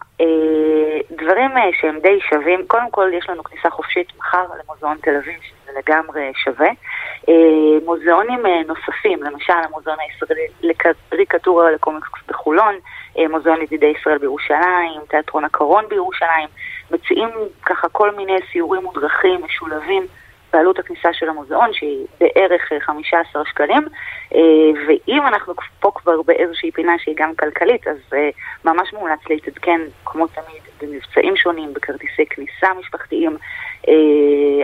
דברים 1.11 1.51
שהם 1.81 1.99
די 2.03 2.19
שווים, 2.29 2.59
קודם 2.67 2.91
כל 2.91 3.09
יש 3.17 3.29
לנו 3.29 3.43
כניסה 3.43 3.69
חופשית 3.69 4.07
מחר 4.17 4.45
למוזיאון 4.63 4.97
תל 5.01 5.15
אביב, 5.15 5.39
שזה 5.41 5.79
לגמרי 5.79 6.31
שווה. 6.43 6.69
אה, 7.29 7.33
מוזיאונים 7.85 8.45
אה, 8.45 8.61
נוספים, 8.67 9.23
למשל 9.23 9.53
המוזיאון 9.53 9.97
הישראלי 9.99 10.47
לקריקטורה 10.61 11.71
לקומיקס 11.71 12.09
בחולון, 12.27 12.75
אה, 13.17 13.27
מוזיאון 13.27 13.61
ידידי 13.61 13.93
ישראל 13.99 14.17
בירושלים, 14.17 15.01
תיאטרון 15.09 15.45
הקרון 15.45 15.85
בירושלים, 15.89 16.47
מציעים 16.91 17.29
ככה 17.65 17.89
כל 17.89 18.15
מיני 18.15 18.37
סיורים 18.51 18.83
מודרכים 18.83 19.43
משולבים 19.43 20.05
בעלות 20.53 20.79
הכניסה 20.79 21.13
של 21.13 21.29
המוזיאון 21.29 21.73
שהיא 21.73 22.05
בערך 22.19 22.71
15 22.79 23.43
שקלים 23.45 23.87
ואם 24.87 25.27
אנחנו 25.27 25.53
פה 25.79 25.91
כבר 25.95 26.21
באיזושהי 26.21 26.71
פינה 26.71 26.93
שהיא 26.99 27.15
גם 27.17 27.35
כלכלית 27.35 27.87
אז 27.87 27.97
ממש 28.65 28.93
מומלץ 28.93 29.19
להתעדכן 29.29 29.81
כמו 30.05 30.27
תמיד 30.27 30.61
במבצעים 30.81 31.35
שונים, 31.35 31.73
בכרטיסי 31.73 32.25
כניסה 32.25 32.67
משפחתיים 32.79 33.37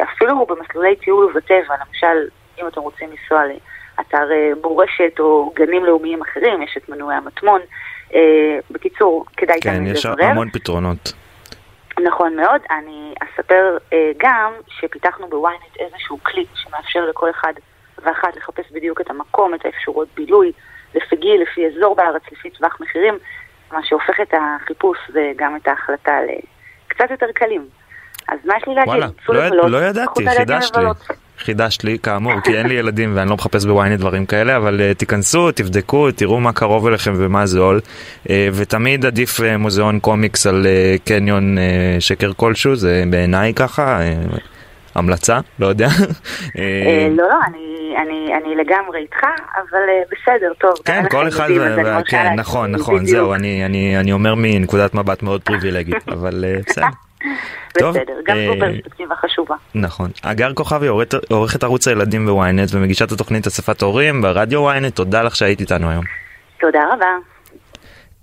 אפילו 0.04 0.46
במסלולי 0.46 0.96
טיול 0.96 1.34
בטבע, 1.34 1.76
למשל 1.88 2.28
אם 2.62 2.68
אתם 2.68 2.82
רוצים 2.82 3.10
לנסוע 3.12 3.44
לאתר 3.46 4.32
אה, 4.32 4.52
מורשת 4.64 5.20
או 5.20 5.54
גנים 5.56 5.86
לאומיים 5.86 6.22
אחרים, 6.22 6.62
יש 6.62 6.78
את 6.78 6.90
מנועי 6.90 7.16
המטמון. 7.16 7.62
אה, 8.14 8.60
בקיצור, 8.72 9.26
כדאי 9.38 9.60
כן, 9.62 9.78
תמיד 9.78 9.98
לברר. 9.98 10.20
יש 10.20 10.26
המון 10.26 10.50
פתרונות. 10.50 11.14
נכון 12.04 12.36
מאוד. 12.36 12.62
אני 12.72 13.14
אספר 13.24 13.78
אה, 13.94 14.12
גם 14.18 14.54
שפיתחנו 14.68 15.28
בוויינט 15.28 15.78
איזשהו 15.80 16.18
כלי 16.24 16.46
שמאפשר 16.56 17.06
לכל 17.06 17.30
אחד 17.30 17.54
ואחת 18.04 18.36
לחפש 18.36 18.72
בדיוק 18.72 19.02
את 19.02 19.10
המקום, 19.10 19.56
את 19.56 19.66
האפשרויות 19.66 20.08
בילוי, 20.16 20.52
לפי 20.96 21.16
גיל, 21.16 21.42
לפי 21.42 21.68
אזור 21.68 21.96
בארץ, 21.96 22.22
לפי 22.32 22.50
טווח 22.50 22.78
מחירים, 22.82 23.18
מה 23.72 23.80
שהופך 23.84 24.20
את 24.22 24.34
החיפוש 24.34 24.98
וגם 25.14 25.56
את 25.56 25.68
ההחלטה 25.68 26.18
לקצת 26.88 27.12
יותר 27.12 27.32
קלים. 27.34 27.68
אז 28.28 28.40
מה 28.46 28.54
יש 28.58 28.68
לי 28.68 28.76
להגיד? 28.76 29.04
וואלה, 29.28 29.50
לא, 29.50 29.70
לא 29.70 29.78
ידעתי, 29.78 30.30
חידשת 30.30 30.78
לי. 30.78 30.86
חידשת 31.40 31.84
לי 31.84 31.98
כאמור 32.04 32.34
כי 32.44 32.58
אין 32.58 32.68
לי 32.68 32.74
ילדים 32.74 33.12
ואני 33.16 33.30
לא 33.30 33.36
מחפש 33.36 33.66
בוויינט 33.66 34.00
דברים 34.00 34.26
כאלה 34.26 34.58
אבל 34.58 34.80
uh, 34.80 34.98
תיכנסו 34.98 35.52
תבדקו 35.52 36.12
תראו 36.12 36.40
מה 36.40 36.54
קרוב 36.54 36.88
אליכם 36.88 37.14
ומה 37.18 37.46
זול 37.46 37.80
uh, 38.24 38.30
ותמיד 38.54 39.06
עדיף 39.06 39.40
uh, 39.40 39.44
מוזיאון 39.58 40.00
קומיקס 40.00 40.48
על 40.48 40.66
uh, 40.66 41.08
קניון 41.08 41.58
uh, 41.58 41.62
שקר 42.02 42.32
כלשהו 42.36 42.76
זה 42.76 43.04
בעיניי 43.10 43.54
ככה 43.54 44.00
uh, 44.00 44.40
המלצה? 44.96 45.40
לא 45.60 45.68
יודע. 45.68 45.88
לא, 46.56 46.62
לא, 47.18 47.40
אני, 47.48 48.56
לגמרי 48.56 49.00
איתך, 49.00 49.18
אבל 49.56 49.80
בסדר, 50.12 50.52
טוב. 50.60 50.74
כן, 50.86 51.04
כל 51.10 51.28
אחד, 51.28 51.48
כן, 52.08 52.34
נכון, 52.36 52.72
נכון. 52.72 53.06
זהו, 53.06 53.34
אני- 53.34 53.66
אני 53.66 53.98
אני 54.00 54.12
אומר 54.12 54.36
מנקודת 54.36 54.94
מבט 54.96 55.24
מאוד 55.24 55.42
פריבילגית, 55.44 56.10
אבל 56.10 56.46
בסדר. 56.70 56.86
טוב, 57.80 57.90
בסדר, 57.90 58.14
גם 58.26 58.38
זו 58.48 58.54
אה, 58.54 58.60
פרספקטיבה 58.60 59.16
חשובה. 59.16 59.56
נכון. 59.76 60.12
הגר 60.24 60.54
כוכבי, 60.54 60.88
עורכת 61.30 61.64
ערוץ 61.64 61.88
הילדים 61.88 62.26
בוויינט 62.26 62.70
ומגישת 62.74 63.12
התוכנית 63.12 63.48
אספת 63.48 63.82
הורים 63.82 64.22
ברדיו 64.22 64.62
וויינט, 64.62 64.96
תודה 64.96 65.24
לך 65.24 65.36
שהיית 65.36 65.60
איתנו 65.60 65.90
היום. 65.90 66.04
תודה 66.60 66.80
רבה. 66.94 67.37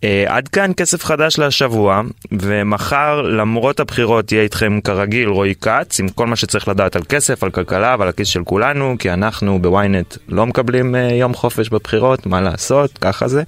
Uh, 0.05 0.07
עד 0.27 0.49
כאן 0.49 0.71
כסף 0.77 1.05
חדש 1.05 1.39
לשבוע, 1.39 2.03
ומחר 2.33 3.23
למרות 3.23 3.81
הבחירות 3.81 4.33
יהיה 4.33 4.43
איתכם 4.43 4.81
כרגיל 4.85 5.29
רועי 5.29 5.55
כץ 5.55 6.01
עם 6.01 6.09
כל 6.09 6.27
מה 6.27 6.37
שצריך 6.37 6.69
לדעת 6.69 6.97
על 6.97 7.03
כסף, 7.09 7.45
על 7.45 7.51
כלכלה 7.51 7.97
ועל 7.99 8.09
הכיס 8.09 8.29
של 8.29 8.45
כולנו, 8.45 8.97
כי 8.99 9.11
אנחנו 9.11 9.63
בוויינט 9.63 10.17
לא 10.29 10.47
מקבלים 10.47 10.95
uh, 10.95 10.99
יום 10.99 11.35
חופש 11.35 11.69
בבחירות, 11.69 12.27
מה 12.27 12.41
לעשות, 12.41 12.99
ככה 12.99 13.29
זה. 13.29 13.43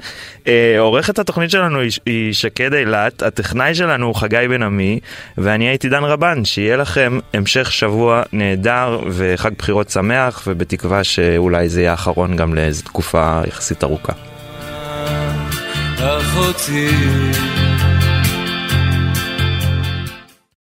Uh, 0.44 0.48
עורכת 0.78 1.18
התוכנית 1.18 1.50
שלנו 1.50 1.78
היא 2.06 2.32
שקד 2.32 2.74
אילת, 2.74 3.22
הטכנאי 3.22 3.74
שלנו 3.74 4.06
הוא 4.06 4.14
חגי 4.14 4.48
בן 4.48 4.62
עמי, 4.62 5.00
ואני 5.38 5.68
הייתי 5.68 5.88
דן 5.88 6.04
רבן, 6.04 6.44
שיהיה 6.44 6.76
לכם 6.76 7.18
המשך 7.34 7.72
שבוע 7.72 8.22
נהדר 8.32 9.00
וחג 9.08 9.50
בחירות 9.58 9.90
שמח, 9.90 10.42
ובתקווה 10.46 11.04
שאולי 11.04 11.68
זה 11.68 11.80
יהיה 11.80 11.90
האחרון 11.90 12.36
גם 12.36 12.54
לאיזו 12.54 12.82
תקופה 12.82 13.40
יחסית 13.46 13.84
ארוכה. 13.84 14.35
אחותי 15.98 16.88